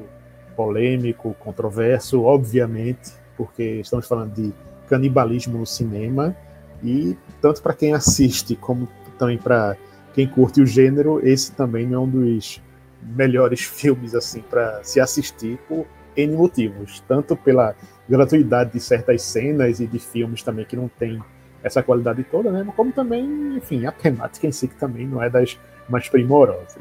polêmico, 0.57 1.35
controverso, 1.41 2.23
obviamente, 2.23 3.13
porque 3.37 3.63
estamos 3.81 4.07
falando 4.07 4.33
de 4.33 4.53
canibalismo 4.89 5.59
no 5.59 5.67
cinema. 5.67 6.37
E 6.83 7.17
tanto 7.41 7.63
para 7.63 7.75
quem 7.75 7.93
assiste 7.93 8.55
como 8.57 8.89
também 9.19 9.39
para 9.39 9.77
quem 10.15 10.27
curte 10.27 10.61
o 10.61 10.67
gênero, 10.67 11.21
esse 11.27 11.53
também 11.53 11.93
é 11.93 11.99
um 11.99 12.09
dos 12.09 12.63
melhores 13.03 13.61
filmes 13.67 14.15
assim 14.15 14.41
para 14.41 14.83
se 14.85 15.01
assistir 15.01 15.59
por 15.69 15.87
N 16.17 16.37
motivos, 16.37 17.03
tanto 17.09 17.37
pela 17.37 17.75
gratuidade 18.09 18.73
de 18.73 18.81
certas 18.81 19.23
cenas 19.23 19.81
e 19.81 19.87
de 19.87 19.99
filmes 19.99 20.43
também 20.43 20.65
que 20.65 20.77
não 20.77 20.89
tem 20.89 21.21
essa 21.63 21.83
qualidade 21.83 22.23
toda, 22.25 22.51
né? 22.51 22.67
Como 22.75 22.93
também, 22.93 23.57
enfim, 23.57 23.87
a 23.87 23.93
temática 23.93 24.47
em 24.47 24.53
si 24.53 24.69
que 24.69 24.77
também 24.77 25.07
não 25.07 25.23
é 25.23 25.29
das 25.29 25.59
mais 25.89 26.09
primorosas. 26.09 26.79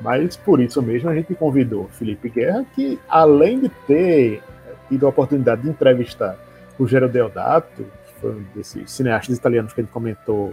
Mas 0.00 0.36
por 0.36 0.60
isso 0.60 0.82
mesmo 0.82 1.08
a 1.08 1.14
gente 1.14 1.34
convidou 1.34 1.88
Felipe 1.88 2.28
Guerra, 2.28 2.64
que 2.74 2.98
além 3.08 3.60
de 3.60 3.68
ter 3.86 4.42
tido 4.88 5.06
a 5.06 5.08
oportunidade 5.10 5.62
de 5.62 5.68
entrevistar 5.68 6.36
o 6.78 6.86
Gero 6.86 7.08
Deodato, 7.08 7.84
que 8.06 8.14
foi 8.20 8.32
um 8.32 8.44
desses 8.54 8.90
cineastas 8.90 9.36
italianos 9.36 9.72
que 9.72 9.80
a 9.80 9.84
gente 9.84 9.92
comentou 9.92 10.52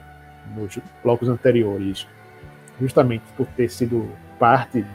nos 0.55 0.77
blocos 1.03 1.27
anteriores, 1.27 2.07
justamente 2.79 3.23
por 3.35 3.47
ter 3.47 3.69
sido 3.69 4.07
parte 4.37 4.85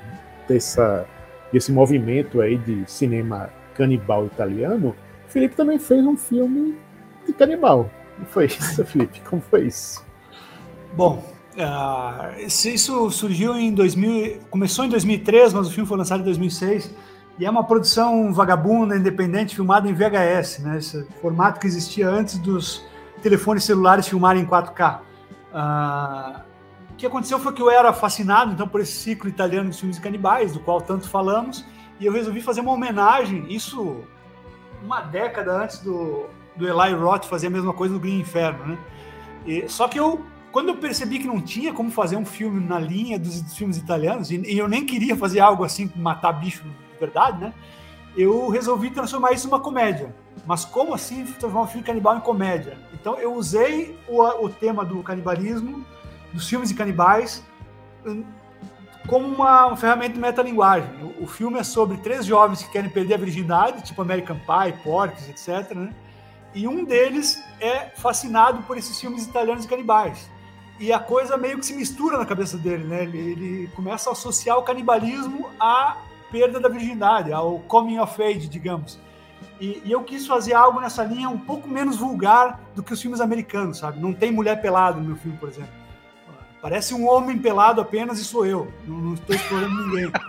dessa, 0.49 1.05
desse 1.53 1.73
movimento 1.73 2.41
aí 2.41 2.57
de 2.57 2.89
cinema 2.89 3.51
canibal 3.75 4.27
italiano, 4.27 4.95
Felipe 5.29 5.57
também 5.57 5.79
fez 5.79 6.05
um 6.07 6.17
filme 6.17 6.77
de 7.27 7.33
canibal, 7.33 7.91
como 8.15 8.27
foi 8.29 8.47
isso, 8.47 8.85
Felipe? 8.85 9.21
Como 9.21 9.43
foi 9.43 9.67
isso? 9.67 10.05
Bom, 10.95 11.25
uh, 11.57 12.41
isso 12.41 13.11
surgiu 13.11 13.57
em 13.57 13.73
2000, 13.73 14.41
começou 14.51 14.85
em 14.85 14.89
2003, 14.89 15.53
mas 15.53 15.67
o 15.67 15.71
filme 15.71 15.89
foi 15.89 15.99
lançado 15.99 16.21
em 16.21 16.25
2006 16.25 16.95
e 17.39 17.45
é 17.45 17.51
uma 17.51 17.65
produção 17.65 18.33
vagabunda, 18.33 18.97
independente, 18.97 19.57
filmada 19.57 19.89
em 19.89 19.93
VHS, 19.93 20.61
né? 20.61 20.79
Esse 20.79 21.05
formato 21.21 21.59
que 21.59 21.67
existia 21.67 22.09
antes 22.09 22.39
dos 22.39 22.85
telefones 23.23 23.65
celulares 23.65 24.07
filmarem 24.07 24.43
em 24.43 24.47
4K. 24.47 24.99
Uh, 24.99 25.03
ah, 25.53 26.43
o 26.91 26.95
que 26.95 27.07
aconteceu 27.07 27.41
foi 27.41 27.53
que 27.53 27.61
eu 27.61 27.71
era 27.71 27.93
fascinado 27.93 28.53
então 28.53 28.69
por 28.69 28.81
esse 28.81 28.93
ciclo 28.93 29.29
italiano 29.29 29.71
de 29.71 29.77
filmes 29.77 29.99
canibais, 29.99 30.53
do 30.53 30.61
qual 30.61 30.81
tanto 30.81 31.09
falamos, 31.09 31.65
e 31.99 32.07
eu 32.07 32.13
resolvi 32.13 32.41
fazer 32.41 32.61
uma 32.61 32.73
homenagem, 32.73 33.47
isso 33.53 34.05
uma 34.85 35.01
década 35.01 35.53
antes 35.63 35.81
do, 35.81 36.27
do 36.57 36.67
Eli 36.67 36.95
Roth 36.95 37.25
fazer 37.25 37.49
a 37.49 37.51
mesma 37.51 37.73
coisa 37.73 37.95
no 37.95 38.01
Green 38.01 38.21
Inferno, 38.21 38.67
né? 38.67 38.79
E, 39.47 39.69
só 39.69 39.89
que 39.89 39.99
eu 39.99 40.25
quando 40.55 40.69
eu 40.69 40.77
percebi 40.77 41.19
que 41.19 41.27
não 41.27 41.41
tinha 41.41 41.73
como 41.73 41.91
fazer 41.91 42.15
um 42.15 42.25
filme 42.25 42.65
na 42.65 42.79
linha 42.79 43.19
dos, 43.19 43.43
dos 43.43 43.57
filmes 43.57 43.77
italianos, 43.77 44.31
e, 44.31 44.37
e, 44.37 44.57
eu 44.57 44.69
nem 44.69 44.87
queria 44.87 45.17
fazer 45.17 45.41
algo 45.41 45.65
assim, 45.65 45.91
matar 45.97 46.33
bicho 46.33 46.63
de 46.63 46.99
verdade, 47.01 47.41
né? 47.41 47.53
Eu 48.17 48.49
resolvi 48.49 48.89
transformar 48.91 49.33
isso 49.33 49.49
numa 49.49 49.59
comédia. 49.59 50.15
Mas 50.47 50.65
como 50.65 50.95
assim 50.95 51.25
transformar 51.25 51.63
um 51.63 51.67
filme 51.67 51.85
canibal 51.85 52.17
em 52.17 52.21
comédia? 52.21 52.79
Então 52.93 53.19
eu 53.19 53.35
usei 53.35 53.99
o, 54.07 54.23
o 54.45 54.49
tema 54.49 54.85
do 54.85 55.03
canibalismo, 55.03 55.85
dos 56.33 56.49
filmes 56.49 56.69
de 56.69 56.77
canibais, 56.77 57.43
hum, 58.07 58.23
como 59.09 59.27
uma, 59.27 59.67
uma 59.67 59.77
ferramenta 59.77 60.15
de 60.15 60.21
metalinguagem. 60.21 60.89
O, 61.03 61.25
o 61.25 61.27
filme 61.27 61.59
é 61.59 61.65
sobre 61.65 61.97
três 61.97 62.25
jovens 62.25 62.63
que 62.63 62.71
querem 62.71 62.91
perder 62.91 63.15
a 63.15 63.19
virgindade, 63.19 63.83
tipo 63.83 64.01
American 64.01 64.37
Pie, 64.37 64.73
Porks, 64.85 65.29
etc. 65.29 65.75
Né? 65.75 65.93
E 66.55 66.69
um 66.69 66.85
deles 66.85 67.43
é 67.61 67.91
fascinado 67.97 68.63
por 68.63 68.79
esses 68.79 69.01
filmes 69.01 69.25
italianos 69.25 69.63
de 69.63 69.69
canibais. 69.69 70.31
E 70.79 70.93
a 70.93 70.99
coisa 70.99 71.37
meio 71.37 71.59
que 71.59 71.67
se 71.67 71.75
mistura 71.75 72.19
na 72.19 72.27
cabeça 72.27 72.57
dele, 72.57 72.85
né? 72.85 73.03
Ele, 73.03 73.19
ele 73.19 73.71
começa 73.75 74.09
a 74.11 74.13
associar 74.13 74.59
o 74.59 74.63
canibalismo 74.63 75.51
à 75.59 75.97
perda 76.31 76.59
da 76.59 76.69
virgindade, 76.69 77.33
ao 77.33 77.61
coming 77.61 77.99
of 77.99 78.21
age, 78.23 78.49
digamos. 78.49 78.99
E, 79.61 79.81
e, 79.85 79.93
eu 79.93 80.03
quis 80.03 80.27
fazer 80.27 80.55
algo 80.55 80.81
nessa 80.81 81.05
linha 81.05 81.29
um 81.29 81.39
pouco 81.39 81.69
menos 81.69 81.97
vulgar 81.97 82.61
do 82.75 82.83
que 82.83 82.93
os 82.93 83.01
filmes 83.01 83.21
americanos, 83.21 83.79
sabe? 83.79 84.01
Não 84.01 84.13
tem 84.13 84.33
mulher 84.33 84.61
pelada 84.61 84.99
no 84.99 85.07
meu 85.07 85.17
filme, 85.17 85.39
por 85.39 85.49
exemplo. 85.49 85.73
Parece 86.61 86.95
um 86.95 87.09
homem 87.09 87.39
pelado 87.39 87.81
apenas 87.81 88.19
e 88.19 88.25
sou 88.25 88.45
eu. 88.47 88.73
Não, 88.87 88.97
não 88.97 89.15
estou 89.15 89.35
explorando 89.35 89.87
ninguém. 89.87 90.11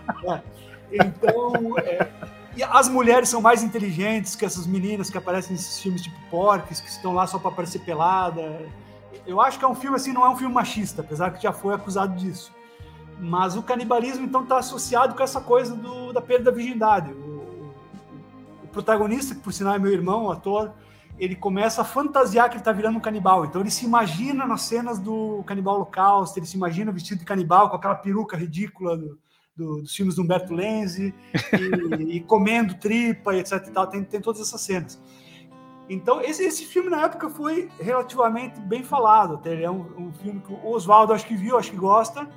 É. 0.92 1.06
Então, 1.06 1.78
é, 1.80 2.08
e 2.56 2.64
as 2.64 2.88
mulheres 2.88 3.28
são 3.28 3.42
mais 3.42 3.62
inteligentes 3.62 4.34
que 4.34 4.46
essas 4.46 4.66
meninas 4.66 5.10
que 5.10 5.18
aparecem 5.18 5.52
nesses 5.52 5.82
filmes 5.82 6.02
tipo 6.02 6.16
Porques, 6.32 6.80
que 6.80 6.90
estão 6.90 7.14
lá 7.14 7.28
só 7.28 7.38
para 7.38 7.52
aparecer 7.52 7.80
pelada. 7.80 8.66
Eu 9.28 9.42
acho 9.42 9.60
que 9.60 9.66
é 9.66 9.68
um 9.68 9.76
filme 9.76 9.98
assim, 9.98 10.14
não 10.14 10.26
é 10.26 10.30
um 10.30 10.38
filme 10.38 10.54
machista, 10.54 11.02
apesar 11.02 11.32
que 11.32 11.44
já 11.44 11.52
foi 11.52 11.74
acusado 11.74 12.16
disso. 12.16 12.54
Mas 13.20 13.58
o 13.58 13.64
canibalismo 13.64 14.26
então 14.26 14.44
está 14.44 14.58
associado 14.58 15.16
com 15.16 15.24
essa 15.24 15.42
coisa 15.42 15.76
do, 15.76 16.14
da 16.14 16.22
perda 16.22 16.46
da 16.46 16.52
virgindade. 16.52 17.12
O, 17.12 17.74
o, 18.64 18.68
protagonista, 18.72 19.36
que 19.36 19.42
por 19.42 19.52
sinal 19.52 19.76
é 19.76 19.80
meu 19.80 19.92
irmão, 19.92 20.26
o 20.26 20.32
ator, 20.32 20.72
ele 21.20 21.36
começa 21.36 21.82
a 21.82 21.86
fantasiar 21.86 22.48
que 22.48 22.56
ele 22.56 22.62
está 22.62 22.72
virando 22.72 22.98
um 22.98 23.02
canibal. 23.02 23.44
Então 23.44 23.60
ele 23.60 23.72
se 23.72 23.86
imagina 23.86 24.46
nas 24.46 24.62
cenas 24.62 24.98
do 24.98 25.44
canibal 25.46 25.76
holocausto, 25.76 26.40
ele 26.40 26.46
se 26.46 26.56
imagina 26.56 26.90
vestido 26.90 27.20
de 27.20 27.26
canibal 27.26 27.70
com 27.70 27.76
aquela 27.76 27.96
peruca 27.96 28.38
ridícula 28.38 28.98
do, 28.98 29.18
do, 29.56 29.82
dos 29.82 29.96
filmes 29.96 30.16
do 30.16 30.22
Humberto 30.22 30.54
Lenzi 30.54 31.14
e, 32.00 32.16
e, 32.18 32.20
comendo 32.22 32.76
tripa 32.76 33.34
e 33.36 33.40
etc. 33.40 33.66
E 33.68 33.72
tal. 33.72 33.88
Tem, 33.88 34.04
tem 34.04 34.22
todas 34.22 34.42
essas 34.42 34.62
cenas. 34.62 35.02
Então, 35.90 36.20
esse, 36.22 36.44
esse 36.44 36.66
filme 36.66 36.90
na 36.90 37.04
época 37.04 37.30
foi 37.30 37.70
relativamente 37.80 38.60
bem 38.60 38.84
falado. 38.84 39.40
Ele 39.48 39.64
é 39.64 39.70
um, 39.70 40.08
um 40.08 40.14
filme 40.14 40.42
que 40.42 40.52
o 40.52 40.72
Oswaldo 40.72 41.14
acho 41.14 41.26
que 41.26 41.36
viu, 41.36 41.58
acho 41.58 41.72
que 41.72 41.78
gosta, 41.78 42.28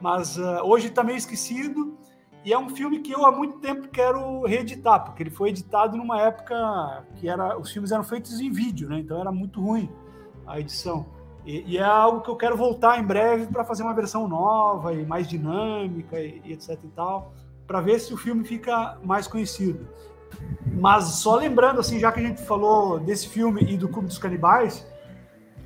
mas 0.00 0.38
uh, 0.38 0.60
hoje 0.64 0.86
está 0.86 1.02
meio 1.02 1.18
esquecido. 1.18 1.98
E 2.44 2.52
é 2.52 2.58
um 2.58 2.68
filme 2.68 3.00
que 3.00 3.12
eu 3.12 3.24
há 3.24 3.30
muito 3.30 3.58
tempo 3.58 3.88
quero 3.88 4.44
reeditar, 4.44 5.04
porque 5.04 5.22
ele 5.22 5.30
foi 5.30 5.50
editado 5.50 5.96
numa 5.96 6.20
época 6.20 7.06
que 7.16 7.28
era, 7.28 7.56
os 7.56 7.70
filmes 7.70 7.92
eram 7.92 8.02
feitos 8.02 8.40
em 8.40 8.50
vídeo, 8.50 8.88
né? 8.88 8.98
Então 8.98 9.20
era 9.20 9.30
muito 9.30 9.60
ruim 9.60 9.88
a 10.44 10.58
edição. 10.58 11.06
E, 11.44 11.72
e 11.72 11.78
é 11.78 11.82
algo 11.82 12.20
que 12.20 12.30
eu 12.30 12.36
quero 12.36 12.56
voltar 12.56 12.98
em 12.98 13.04
breve 13.04 13.46
para 13.46 13.64
fazer 13.64 13.82
uma 13.82 13.94
versão 13.94 14.28
nova 14.28 14.92
e 14.92 15.04
mais 15.04 15.26
dinâmica 15.26 16.20
e, 16.20 16.40
e 16.44 16.52
etc 16.52 16.78
e 16.82 16.88
tal, 16.88 17.32
para 17.66 17.80
ver 17.80 17.98
se 17.98 18.14
o 18.14 18.16
filme 18.16 18.44
fica 18.44 18.98
mais 19.04 19.26
conhecido. 19.26 19.86
Mas 20.66 21.04
só 21.04 21.36
lembrando, 21.36 21.80
assim, 21.80 21.98
já 21.98 22.10
que 22.10 22.20
a 22.20 22.22
gente 22.22 22.42
falou 22.42 22.98
desse 22.98 23.28
filme 23.28 23.62
e 23.62 23.76
do 23.76 23.88
Clube 23.88 24.08
dos 24.08 24.18
Canibais, 24.18 24.86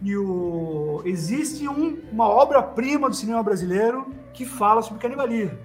o... 0.04 1.02
existe 1.04 1.68
um, 1.68 2.00
uma 2.10 2.28
obra-prima 2.28 3.08
do 3.08 3.16
cinema 3.16 3.42
brasileiro 3.42 4.12
que 4.32 4.44
fala 4.44 4.82
sobre 4.82 5.00
canibalismo 5.00 5.58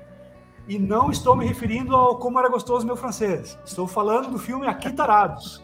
e 0.67 0.77
não 0.79 1.09
estou 1.09 1.35
me 1.35 1.45
referindo 1.45 1.95
ao 1.95 2.17
Como 2.17 2.39
Era 2.39 2.49
Gostoso 2.49 2.85
Meu 2.85 2.95
Francês. 2.95 3.57
Estou 3.65 3.87
falando 3.87 4.31
do 4.31 4.39
filme 4.39 4.67
Aqui 4.67 4.91
Tarados, 4.91 5.63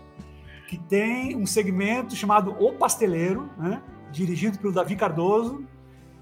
que 0.67 0.77
tem 0.77 1.35
um 1.35 1.45
segmento 1.45 2.15
chamado 2.15 2.55
O 2.59 2.73
Pasteleiro, 2.73 3.49
né, 3.57 3.81
dirigido 4.17 4.57
pelo 4.57 4.73
Davi 4.73 4.95
Cardoso, 4.95 5.63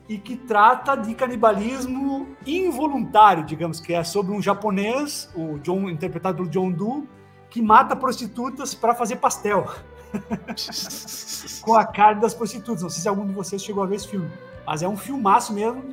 e 0.07 0.17
que 0.17 0.35
trata 0.35 0.95
de 0.95 1.15
canibalismo 1.15 2.27
involuntário, 2.45 3.43
digamos, 3.43 3.79
que 3.79 3.93
é 3.93 4.03
sobre 4.03 4.33
um 4.33 4.41
japonês, 4.41 5.29
o 5.35 5.57
John, 5.59 5.89
interpretado 5.89 6.37
pelo 6.37 6.49
John 6.49 6.71
Doe, 6.71 7.07
que 7.49 7.61
mata 7.61 7.95
prostitutas 7.95 8.75
para 8.75 8.93
fazer 8.93 9.15
pastel. 9.15 9.67
Com 11.61 11.73
a 11.73 11.85
carne 11.85 12.21
das 12.21 12.33
prostitutas. 12.33 12.83
Não 12.83 12.89
sei 12.89 13.01
se 13.01 13.07
algum 13.07 13.25
de 13.25 13.33
vocês 13.33 13.63
chegou 13.63 13.83
a 13.83 13.87
ver 13.87 13.95
esse 13.95 14.07
filme, 14.07 14.29
mas 14.65 14.83
é 14.83 14.87
um 14.87 14.95
filmaço 14.95 15.53
mesmo 15.53 15.83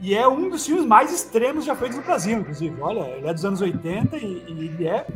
e 0.00 0.16
é 0.16 0.26
um 0.26 0.50
dos 0.50 0.66
filmes 0.66 0.84
mais 0.84 1.12
extremos 1.12 1.64
já 1.64 1.76
feitos 1.76 1.96
no 1.96 2.02
Brasil, 2.02 2.40
inclusive. 2.40 2.80
Olha, 2.80 3.00
ele 3.10 3.28
é 3.28 3.32
dos 3.32 3.44
anos 3.44 3.60
80 3.60 4.16
e, 4.16 4.24
e 4.24 4.50
ele 4.50 4.88
é. 4.88 5.06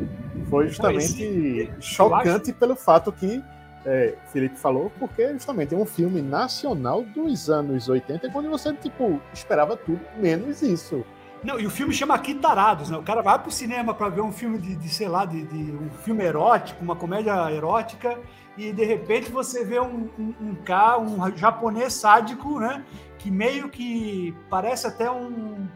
Foi 0.49 0.69
justamente 0.69 1.69
chocante 1.81 2.51
acho... 2.51 2.53
pelo 2.59 2.75
fato 2.75 3.11
que 3.11 3.43
é, 3.85 4.15
Felipe 4.31 4.57
falou, 4.57 4.91
porque 4.99 5.31
justamente 5.33 5.73
é 5.73 5.77
um 5.77 5.85
filme 5.85 6.21
nacional 6.21 7.03
dos 7.03 7.49
anos 7.49 7.87
80, 7.87 8.29
quando 8.31 8.49
você, 8.49 8.73
tipo, 8.73 9.21
esperava 9.33 9.77
tudo 9.77 10.01
menos 10.17 10.61
isso. 10.61 11.05
Não, 11.43 11.59
e 11.59 11.67
o 11.67 11.69
filme 11.69 11.93
chama 11.93 12.15
Aqui 12.15 12.33
Tarados, 12.33 12.89
né? 12.89 12.97
O 12.97 13.03
cara 13.03 13.21
vai 13.21 13.37
pro 13.37 13.51
cinema 13.51 13.93
para 13.93 14.09
ver 14.09 14.21
um 14.21 14.31
filme 14.31 14.57
de, 14.57 14.75
de 14.75 14.89
sei 14.89 15.07
lá, 15.07 15.23
de, 15.23 15.43
de, 15.43 15.71
um 15.71 15.89
filme 16.03 16.23
erótico, 16.23 16.83
uma 16.83 16.95
comédia 16.95 17.51
erótica, 17.51 18.19
e 18.57 18.73
de 18.73 18.83
repente 18.83 19.31
você 19.31 19.63
vê 19.63 19.79
um, 19.79 20.09
um, 20.17 20.33
um 20.41 20.55
cara, 20.55 20.99
um 20.99 21.35
japonês 21.37 21.93
sádico, 21.93 22.59
né? 22.59 22.83
que 23.17 23.31
meio 23.31 23.69
que 23.69 24.35
parece 24.49 24.87
até 24.87 25.09
um 25.09 25.67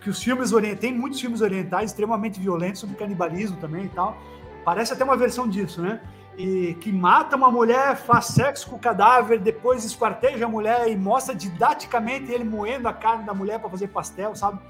que 0.00 0.08
os 0.08 0.22
filmes 0.22 0.52
orientais, 0.52 0.80
tem 0.80 0.96
muitos 0.96 1.20
filmes 1.20 1.40
orientais 1.40 1.90
extremamente 1.90 2.38
violentos 2.38 2.80
sobre 2.80 2.94
canibalismo 2.94 3.56
também 3.56 3.86
e 3.86 3.88
tal. 3.88 4.16
Parece 4.64 4.92
até 4.92 5.02
uma 5.02 5.16
versão 5.16 5.48
disso, 5.48 5.82
né? 5.82 6.00
E 6.38 6.74
que 6.74 6.92
mata 6.92 7.34
uma 7.34 7.50
mulher, 7.50 7.96
faz 7.96 8.26
sexo 8.26 8.70
com 8.70 8.76
o 8.76 8.78
cadáver, 8.78 9.40
depois 9.40 9.84
esquarteja 9.84 10.44
a 10.44 10.48
mulher 10.48 10.88
e 10.88 10.96
mostra 10.96 11.34
didaticamente 11.34 12.30
ele 12.30 12.44
moendo 12.44 12.86
a 12.86 12.92
carne 12.92 13.24
da 13.24 13.34
mulher 13.34 13.58
para 13.58 13.68
fazer 13.68 13.88
pastel, 13.88 14.36
sabe? 14.36 14.60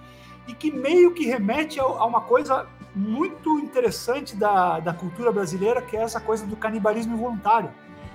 E 0.47 0.55
que 0.55 0.71
meio 0.71 1.13
que 1.13 1.27
remete 1.27 1.79
a, 1.79 1.85
uma 2.07 2.23
coisa 2.23 2.67
muito 2.97 3.59
interessante 3.59 4.35
da, 4.35 4.81
da 4.81 4.95
cultura 4.95 5.31
brasileira, 5.31 5.83
que 5.83 5.95
é 5.95 6.01
essa 6.01 6.19
coisa 6.19 6.47
do 6.47 6.57
canibalismo 6.57 7.15
involuntário. 7.15 7.71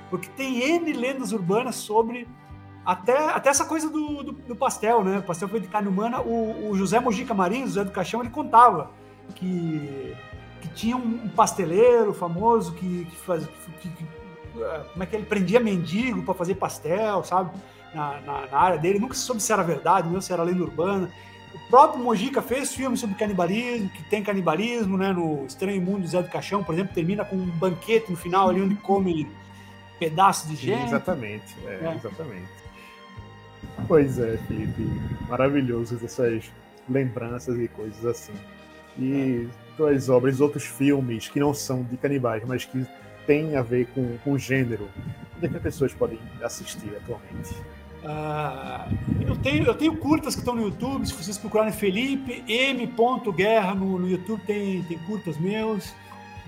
Porque 0.09 0.27
tem 0.29 0.59
N 0.59 0.91
lendas 0.91 1.31
urbanas 1.31 1.75
sobre 1.75 2.27
até, 2.85 3.29
até 3.29 3.49
essa 3.49 3.65
coisa 3.65 3.89
do, 3.89 4.23
do, 4.23 4.31
do, 4.31 4.55
pastel, 4.55 5.03
né? 5.03 5.19
O 5.19 5.23
pastel 5.23 5.47
foi 5.47 5.59
de 5.59 5.67
carne 5.67 5.87
humana. 5.87 6.21
O, 6.21 6.71
o 6.71 6.75
José 6.75 6.99
Mojica 6.99 7.33
Marins, 7.33 7.69
José 7.69 7.83
do 7.83 7.91
Caixão, 7.91 8.19
ele 8.19 8.29
contava 8.29 8.91
que, 9.35 10.15
que 10.63 10.69
tinha 10.69 10.95
um, 10.95 11.27
pasteleiro 11.27 12.13
famoso 12.13 12.73
que, 12.73 13.05
que 13.05 13.15
faz. 13.17 13.45
Que, 13.81 13.89
que, 13.89 14.05
eh, 14.57 14.85
como 14.93 15.03
é 15.03 15.05
que 15.05 15.15
ele 15.17 15.25
prendia 15.25 15.59
mendigo 15.59 16.23
para 16.23 16.33
fazer 16.33 16.55
pastel, 16.55 17.21
sabe? 17.25 17.51
Na, 17.93 18.21
na, 18.21 18.47
na, 18.47 18.57
área 18.57 18.77
dele. 18.77 18.97
Nunca 18.97 19.13
se 19.13 19.21
soube 19.21 19.43
se 19.43 19.51
era 19.51 19.61
verdade, 19.61 20.09
não 20.09 20.21
se 20.21 20.31
era 20.31 20.41
lenda 20.41 20.63
urbana. 20.63 21.11
O 21.53 21.59
próprio 21.69 22.01
Mojica 22.01 22.41
fez 22.41 22.73
filme 22.73 22.95
sobre 22.95 23.15
canibalismo, 23.15 23.89
que 23.89 24.03
tem 24.03 24.23
canibalismo, 24.23 24.97
né? 24.97 25.11
No 25.11 25.45
Estranho 25.45 25.81
Mundo 25.81 26.03
do 26.03 26.07
Zé 26.07 26.23
do 26.23 26.29
Caixão, 26.29 26.63
por 26.63 26.73
exemplo, 26.73 26.93
termina 26.93 27.25
com 27.25 27.35
um 27.35 27.45
banquete 27.45 28.09
no 28.09 28.17
final 28.17 28.49
ali 28.49 28.61
onde 28.61 28.75
come 28.75 29.29
pedaços 29.99 30.49
de 30.49 30.55
gente. 30.55 30.87
Exatamente, 30.87 31.55
é, 31.65 31.73
é. 31.83 31.95
exatamente. 31.95 32.49
Pois 33.87 34.17
é, 34.17 34.37
Felipe. 34.47 34.87
Maravilhoso 35.27 35.99
essas 36.03 36.49
lembranças 36.89 37.59
e 37.59 37.67
coisas 37.67 38.05
assim. 38.05 38.33
E 38.97 39.47
tuas 39.77 40.09
obras, 40.09 40.39
outros 40.41 40.65
filmes 40.65 41.27
que 41.27 41.39
não 41.39 41.53
são 41.53 41.83
de 41.83 41.97
canibais, 41.97 42.43
mas 42.45 42.65
que 42.65 42.85
têm 43.25 43.55
a 43.55 43.61
ver 43.61 43.87
com, 43.87 44.17
com 44.23 44.37
gênero, 44.37 44.89
onde 45.37 45.45
é 45.45 45.49
que 45.49 45.57
as 45.57 45.63
pessoas 45.63 45.93
podem 45.93 46.19
assistir 46.41 46.89
atualmente? 46.95 47.55
Ah, 48.05 48.89
eu, 49.25 49.35
tenho, 49.37 49.65
eu 49.65 49.73
tenho 49.73 49.95
curtas 49.95 50.35
que 50.35 50.41
estão 50.41 50.55
no 50.55 50.63
YouTube, 50.63 51.05
se 51.05 51.13
vocês 51.13 51.37
procurarem 51.37 51.71
Felipe 51.71 52.43
M. 52.47 52.91
Guerra 53.33 53.73
no, 53.73 53.97
no 53.97 54.09
YouTube, 54.09 54.41
tem, 54.45 54.83
tem 54.83 54.97
curtas 54.99 55.37
meus, 55.37 55.93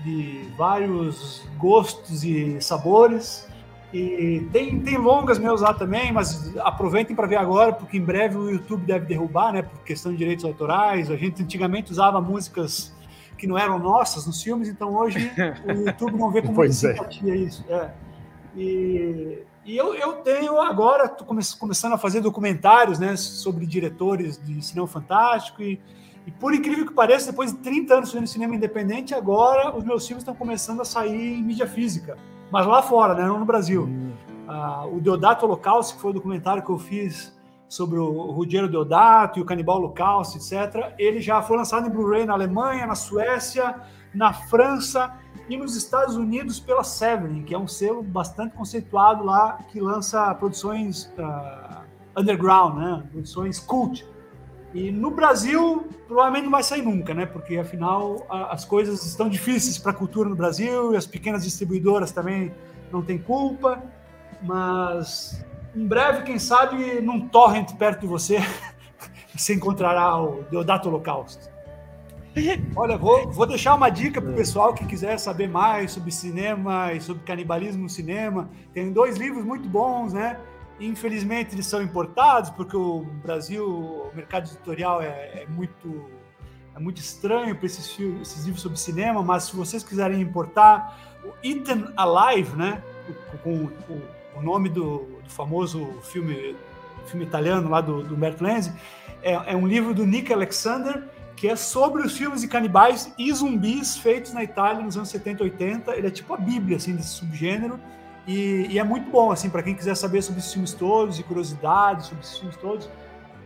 de 0.04 0.44
vários 0.56 1.48
gostos 1.56 2.24
e 2.24 2.60
sabores. 2.60 3.48
E 3.92 4.46
tem, 4.52 4.78
tem 4.80 4.98
longas 4.98 5.38
meus 5.38 5.62
lá 5.62 5.72
também, 5.72 6.12
mas 6.12 6.54
aproveitem 6.58 7.16
para 7.16 7.26
ver 7.26 7.36
agora, 7.36 7.72
porque 7.72 7.96
em 7.96 8.02
breve 8.02 8.36
o 8.36 8.50
YouTube 8.50 8.84
deve 8.84 9.06
derrubar, 9.06 9.52
né? 9.52 9.62
Por 9.62 9.80
questão 9.84 10.12
de 10.12 10.18
direitos 10.18 10.44
autorais. 10.44 11.10
A 11.10 11.16
gente 11.16 11.42
antigamente 11.42 11.92
usava 11.92 12.20
músicas 12.20 12.92
que 13.36 13.46
não 13.46 13.58
eram 13.58 13.78
nossas 13.78 14.26
nos 14.26 14.42
filmes, 14.42 14.68
então 14.68 14.94
hoje 14.94 15.30
o 15.66 15.86
YouTube 15.88 16.18
não 16.18 16.30
vê 16.30 16.42
com 16.42 16.52
muita 16.52 16.72
é. 16.72 16.72
simpatia 16.72 17.34
é. 17.34 17.36
isso. 17.36 17.64
É. 17.68 17.90
E, 18.56 19.42
e 19.64 19.76
eu, 19.76 19.94
eu 19.94 20.14
tenho 20.14 20.60
agora, 20.60 21.04
estou 21.04 21.26
come, 21.26 21.42
começando 21.58 21.92
a 21.92 21.98
fazer 21.98 22.20
documentários 22.20 22.98
né, 22.98 23.16
sobre 23.16 23.66
diretores 23.66 24.40
de 24.42 24.62
cinema 24.64 24.86
fantástico 24.86 25.62
e, 25.62 25.80
e 26.26 26.30
por 26.30 26.54
incrível 26.54 26.86
que 26.86 26.94
pareça, 26.94 27.30
depois 27.30 27.52
de 27.52 27.58
30 27.58 27.94
anos 27.94 28.10
fazendo 28.10 28.26
cinema 28.26 28.54
independente, 28.54 29.14
agora 29.14 29.76
os 29.76 29.84
meus 29.84 30.06
filmes 30.06 30.22
estão 30.22 30.34
começando 30.34 30.80
a 30.80 30.84
sair 30.84 31.38
em 31.38 31.42
mídia 31.42 31.66
física 31.66 32.16
mas 32.50 32.66
lá 32.66 32.82
fora, 32.82 33.14
né? 33.14 33.26
Não 33.26 33.38
no 33.38 33.44
Brasil. 33.44 33.84
Hum. 33.84 34.12
Uh, 34.48 34.96
o 34.96 35.00
Deodato 35.00 35.44
Holocausto, 35.44 35.96
que 35.96 36.00
foi 36.00 36.10
o 36.10 36.14
documentário 36.14 36.62
que 36.62 36.70
eu 36.70 36.78
fiz 36.78 37.35
sobre 37.68 37.98
o 37.98 38.30
Ruggiero 38.30 38.68
Deodato 38.68 39.38
e 39.38 39.42
o 39.42 39.44
Canibal 39.44 39.78
Holocausto, 39.78 40.38
etc., 40.38 40.94
ele 40.98 41.20
já 41.20 41.42
foi 41.42 41.56
lançado 41.56 41.86
em 41.86 41.90
Blu-ray 41.90 42.24
na 42.24 42.32
Alemanha, 42.32 42.86
na 42.86 42.94
Suécia, 42.94 43.74
na 44.14 44.32
França 44.32 45.12
e 45.48 45.56
nos 45.56 45.76
Estados 45.76 46.16
Unidos 46.16 46.58
pela 46.58 46.82
Severin, 46.82 47.42
que 47.42 47.54
é 47.54 47.58
um 47.58 47.68
selo 47.68 48.02
bastante 48.02 48.54
conceituado 48.54 49.24
lá, 49.24 49.58
que 49.70 49.80
lança 49.80 50.34
produções 50.34 51.12
uh, 51.18 51.82
underground, 52.16 52.76
né? 52.76 53.04
produções 53.12 53.58
cult. 53.58 54.06
E 54.74 54.90
no 54.90 55.10
Brasil, 55.10 55.86
provavelmente 56.06 56.44
não 56.44 56.50
vai 56.50 56.62
sair 56.62 56.82
nunca, 56.82 57.14
né? 57.14 57.24
Porque 57.24 57.56
afinal 57.56 58.26
as 58.50 58.64
coisas 58.64 59.06
estão 59.06 59.28
difíceis 59.28 59.78
para 59.78 59.92
a 59.92 59.94
cultura 59.94 60.28
no 60.28 60.36
Brasil 60.36 60.92
e 60.92 60.96
as 60.96 61.06
pequenas 61.06 61.44
distribuidoras 61.44 62.12
também 62.12 62.52
não 62.92 63.02
têm 63.02 63.16
culpa. 63.16 63.82
Mas 64.42 65.42
em 65.76 65.86
breve, 65.86 66.22
quem 66.22 66.38
sabe, 66.38 67.02
num 67.02 67.28
torrent 67.28 67.74
perto 67.74 68.00
de 68.00 68.06
você, 68.06 68.38
você 69.36 69.54
encontrará 69.54 70.16
o 70.16 70.42
Deodato 70.50 70.88
Holocausto. 70.88 71.54
Olha, 72.74 72.96
vou, 72.96 73.30
vou 73.30 73.46
deixar 73.46 73.74
uma 73.74 73.88
dica 73.90 74.20
para 74.20 74.30
o 74.30 74.34
pessoal 74.34 74.74
que 74.74 74.84
quiser 74.86 75.18
saber 75.18 75.48
mais 75.48 75.92
sobre 75.92 76.10
cinema 76.10 76.92
e 76.92 77.00
sobre 77.00 77.22
canibalismo 77.24 77.84
no 77.84 77.88
cinema. 77.88 78.50
Tem 78.72 78.90
dois 78.92 79.16
livros 79.16 79.44
muito 79.44 79.68
bons, 79.68 80.12
né? 80.12 80.38
Infelizmente 80.78 81.54
eles 81.54 81.66
são 81.66 81.82
importados 81.82 82.50
porque 82.50 82.76
o 82.76 83.06
Brasil, 83.22 83.66
o 83.66 84.10
mercado 84.14 84.48
editorial 84.48 85.00
é, 85.00 85.42
é 85.42 85.46
muito 85.48 86.10
é 86.74 86.78
muito 86.78 86.98
estranho 86.98 87.56
para 87.56 87.64
esses, 87.64 87.98
esses, 88.20 88.44
livros 88.44 88.60
sobre 88.60 88.78
cinema, 88.78 89.22
mas 89.22 89.44
se 89.44 89.56
vocês 89.56 89.82
quiserem 89.82 90.20
importar 90.20 91.16
o 91.24 91.32
Eaten 91.42 91.86
Alive, 91.96 92.54
né, 92.54 92.82
com, 93.42 93.70
o 94.36 94.42
nome 94.42 94.68
do, 94.68 95.15
do, 95.26 95.32
famoso 95.32 95.98
filme 96.02 96.56
filme 97.06 97.24
italiano 97.24 97.70
lá 97.70 97.80
do, 97.80 98.02
do 98.02 98.14
Humberto 98.14 98.42
Lenzi, 98.42 98.72
é, 99.22 99.52
é 99.52 99.56
um 99.56 99.66
livro 99.66 99.94
do 99.94 100.04
Nick 100.04 100.32
Alexander 100.32 101.04
que 101.36 101.46
é 101.46 101.54
sobre 101.54 102.02
os 102.02 102.16
filmes 102.16 102.40
de 102.40 102.48
canibais 102.48 103.12
e 103.18 103.32
zumbis 103.32 103.96
feitos 103.96 104.32
na 104.32 104.42
Itália 104.42 104.82
nos 104.82 104.96
anos 104.96 105.10
70 105.10 105.42
e 105.42 105.44
80. 105.44 105.94
Ele 105.94 106.06
é 106.06 106.10
tipo 106.10 106.32
a 106.32 106.36
bíblia 106.36 106.78
assim 106.78 106.96
desse 106.96 107.10
subgênero 107.10 107.78
e, 108.26 108.66
e 108.70 108.78
é 108.78 108.82
muito 108.82 109.08
bom, 109.10 109.30
assim, 109.30 109.48
para 109.48 109.62
quem 109.62 109.74
quiser 109.74 109.94
saber 109.94 110.20
sobre 110.22 110.40
esses 110.40 110.52
filmes 110.52 110.72
todos 110.72 111.18
e 111.18 111.22
curiosidades 111.22 112.06
sobre 112.06 112.24
esses 112.24 112.38
filmes 112.38 112.56
todos. 112.56 112.90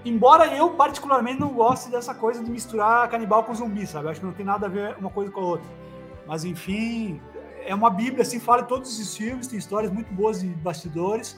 Embora 0.04 0.46
eu, 0.56 0.70
particularmente, 0.70 1.38
não 1.38 1.50
goste 1.50 1.90
dessa 1.90 2.14
coisa 2.14 2.42
de 2.42 2.50
misturar 2.50 3.08
canibal 3.10 3.44
com 3.44 3.54
zumbi, 3.54 3.86
sabe? 3.86 4.08
acho 4.08 4.20
que 4.20 4.26
não 4.26 4.32
tem 4.32 4.46
nada 4.46 4.66
a 4.66 4.68
ver 4.70 4.96
uma 4.98 5.10
coisa 5.10 5.30
com 5.30 5.40
a 5.40 5.44
outra. 5.44 5.68
Mas, 6.26 6.44
enfim, 6.44 7.20
é 7.66 7.74
uma 7.74 7.90
bíblia, 7.90 8.22
assim, 8.22 8.40
fala 8.40 8.62
todos 8.62 8.98
os 8.98 9.16
filmes, 9.16 9.46
tem 9.46 9.58
histórias 9.58 9.92
muito 9.92 10.10
boas 10.14 10.40
de 10.40 10.46
bastidores. 10.46 11.36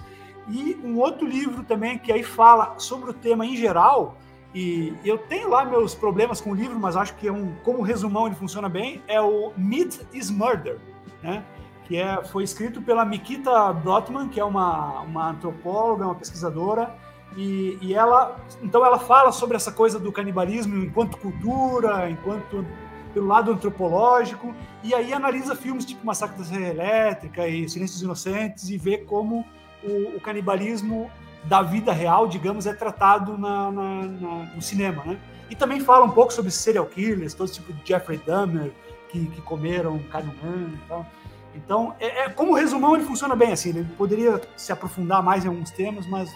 E 0.49 0.79
um 0.85 0.99
outro 0.99 1.27
livro 1.27 1.63
também 1.63 1.99
que 1.99 2.13
aí 2.13 2.23
fala 2.23 2.75
sobre 2.79 3.11
o 3.11 3.13
tema 3.13 3.47
em 3.47 3.57
geral, 3.57 4.17
e 4.55 4.95
eu 5.05 5.17
tenho 5.17 5.49
lá 5.49 5.65
meus 5.65 5.95
problemas 5.95 6.41
com 6.41 6.51
o 6.51 6.55
livro, 6.55 6.79
mas 6.79 6.97
acho 6.97 7.15
que 7.17 7.27
é 7.27 7.33
um, 7.33 7.55
como 7.63 7.83
resumão 7.83 8.27
ele 8.27 8.37
funciona 8.37 8.69
bem, 8.69 9.03
é 9.09 9.21
o 9.21 9.53
Meat 9.57 10.01
is 10.13 10.31
Murder, 10.31 10.79
né? 11.23 11.43
que 11.85 11.97
é, 11.97 12.23
foi 12.25 12.45
escrito 12.45 12.81
pela 12.83 13.05
Mikita 13.05 13.73
Brotman, 13.73 14.29
que 14.29 14.39
é 14.39 14.45
uma, 14.45 15.01
uma 15.01 15.31
antropóloga, 15.31 16.05
uma 16.05 16.15
pesquisadora, 16.15 16.95
e, 17.37 17.79
e 17.81 17.95
ela, 17.95 18.37
então 18.63 18.85
ela 18.85 18.99
fala 18.99 19.33
sobre 19.33 19.57
essa 19.57 19.73
coisa 19.73 19.99
do 19.99 20.13
canibalismo 20.13 20.77
enquanto 20.77 21.17
cultura, 21.17 22.11
enquanto 22.11 22.65
pelo 23.13 23.27
lado 23.27 23.53
antropológico, 23.53 24.55
e 24.83 24.95
aí 24.95 25.13
analisa 25.13 25.55
filmes 25.55 25.85
tipo 25.85 26.05
Massacre 26.05 26.39
da 26.39 26.45
Serra 26.45 26.69
Elétrica 26.69 27.47
e 27.47 27.69
Silêncios 27.69 28.03
Inocentes 28.03 28.69
e 28.71 28.77
vê 28.77 28.99
como 28.99 29.45
o, 29.85 30.17
o 30.17 30.21
canibalismo 30.21 31.11
da 31.45 31.63
vida 31.63 31.93
real, 31.93 32.29
digamos, 32.29 32.67
é 32.67 32.73
tratado 32.73 33.37
na, 33.37 33.71
na, 33.71 34.03
na, 34.03 34.29
no 34.55 34.63
cinema, 34.63 35.05
né? 35.05 35.19
E 35.51 35.55
também 35.55 35.81
fala 35.81 36.05
um 36.05 36.11
pouco 36.11 36.33
sobre 36.33 36.51
serial 36.51 36.87
killers, 36.87 37.35
todo 37.35 37.51
tipo 37.51 37.73
de 37.73 37.81
Jeffrey 37.85 38.19
Dahmer, 38.25 38.73
que, 39.11 39.27
que 39.27 39.41
comeram 39.43 39.99
carne 40.11 40.33
humana 40.35 40.71
e 40.73 40.89
tal. 40.89 41.07
Então, 41.55 41.95
é, 42.01 42.25
é, 42.25 42.29
como 42.31 42.55
resumão, 42.55 42.95
ele 42.95 43.05
funciona 43.05 43.37
bem 43.37 43.53
assim. 43.53 43.71
Ele 43.71 43.85
poderia 43.97 44.41
se 44.57 44.73
aprofundar 44.73 45.23
mais 45.23 45.45
em 45.45 45.49
alguns 45.49 45.71
temas, 45.71 46.07
mas, 46.07 46.31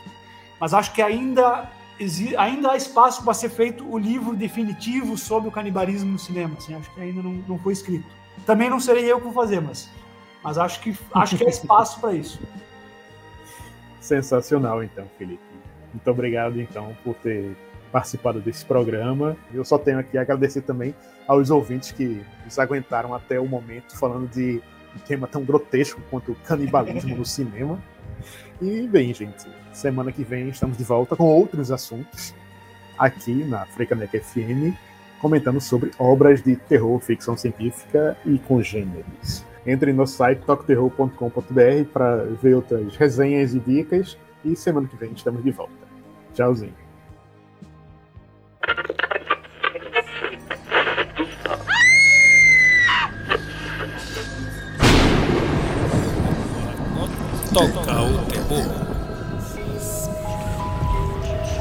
mas 0.60 0.74
acho 0.74 0.92
que 0.92 1.00
ainda, 1.00 1.70
ainda 2.36 2.72
há 2.72 2.76
espaço 2.76 3.24
para 3.24 3.32
ser 3.32 3.48
feito 3.48 3.90
o 3.90 3.96
livro 3.96 4.36
definitivo 4.36 5.16
sobre 5.16 5.48
o 5.48 5.52
canibalismo 5.52 6.12
no 6.12 6.18
cinema. 6.18 6.54
Assim, 6.58 6.74
acho 6.74 6.92
que 6.92 7.00
ainda 7.00 7.22
não, 7.22 7.32
não 7.48 7.58
foi 7.58 7.72
escrito. 7.72 8.06
Também 8.44 8.68
não 8.68 8.78
serei 8.78 9.10
eu 9.10 9.18
que 9.18 9.24
vou 9.24 9.32
fazer, 9.32 9.60
mas, 9.60 9.88
mas 10.42 10.58
acho, 10.58 10.80
que, 10.80 10.96
acho 11.14 11.38
que 11.38 11.44
há 11.46 11.48
espaço 11.48 11.98
para 12.00 12.12
isso. 12.12 12.38
Sensacional, 14.06 14.84
então, 14.84 15.04
Felipe. 15.18 15.42
Muito 15.92 16.08
obrigado, 16.08 16.60
então, 16.60 16.96
por 17.02 17.16
ter 17.16 17.56
participado 17.90 18.40
desse 18.40 18.64
programa. 18.64 19.36
Eu 19.52 19.64
só 19.64 19.78
tenho 19.78 19.98
aqui 19.98 20.16
a 20.16 20.20
agradecer 20.20 20.62
também 20.62 20.94
aos 21.26 21.50
ouvintes 21.50 21.90
que 21.90 22.24
nos 22.44 22.56
aguentaram 22.56 23.12
até 23.12 23.40
o 23.40 23.48
momento 23.48 23.98
falando 23.98 24.28
de 24.30 24.62
um 24.94 24.98
tema 25.00 25.26
tão 25.26 25.44
grotesco 25.44 26.00
quanto 26.08 26.30
o 26.30 26.34
canibalismo 26.36 27.16
no 27.16 27.24
cinema. 27.24 27.82
E 28.62 28.86
bem, 28.86 29.12
gente, 29.12 29.44
semana 29.72 30.12
que 30.12 30.22
vem 30.22 30.50
estamos 30.50 30.78
de 30.78 30.84
volta 30.84 31.16
com 31.16 31.24
outros 31.24 31.72
assuntos 31.72 32.32
aqui 32.96 33.34
na 33.34 33.66
Frecanec 33.66 34.20
FM, 34.20 34.72
comentando 35.20 35.60
sobre 35.60 35.90
obras 35.98 36.40
de 36.44 36.54
terror, 36.54 37.00
ficção 37.00 37.36
científica 37.36 38.16
e 38.24 38.38
congêneres. 38.38 39.44
Entre 39.66 39.92
no 39.92 40.06
site 40.06 40.42
toqueterror.com.br 40.46 41.90
para 41.92 42.24
ver 42.40 42.54
outras 42.54 42.94
resenhas 42.96 43.54
e 43.54 43.58
dicas. 43.58 44.16
E 44.44 44.54
semana 44.54 44.86
que 44.86 44.96
vem 44.96 45.12
estamos 45.12 45.42
de 45.42 45.50
volta. 45.50 45.72
Tchauzinho. 46.34 46.72
Toca 57.52 58.02
o 58.02 58.26
terror. 58.26 58.75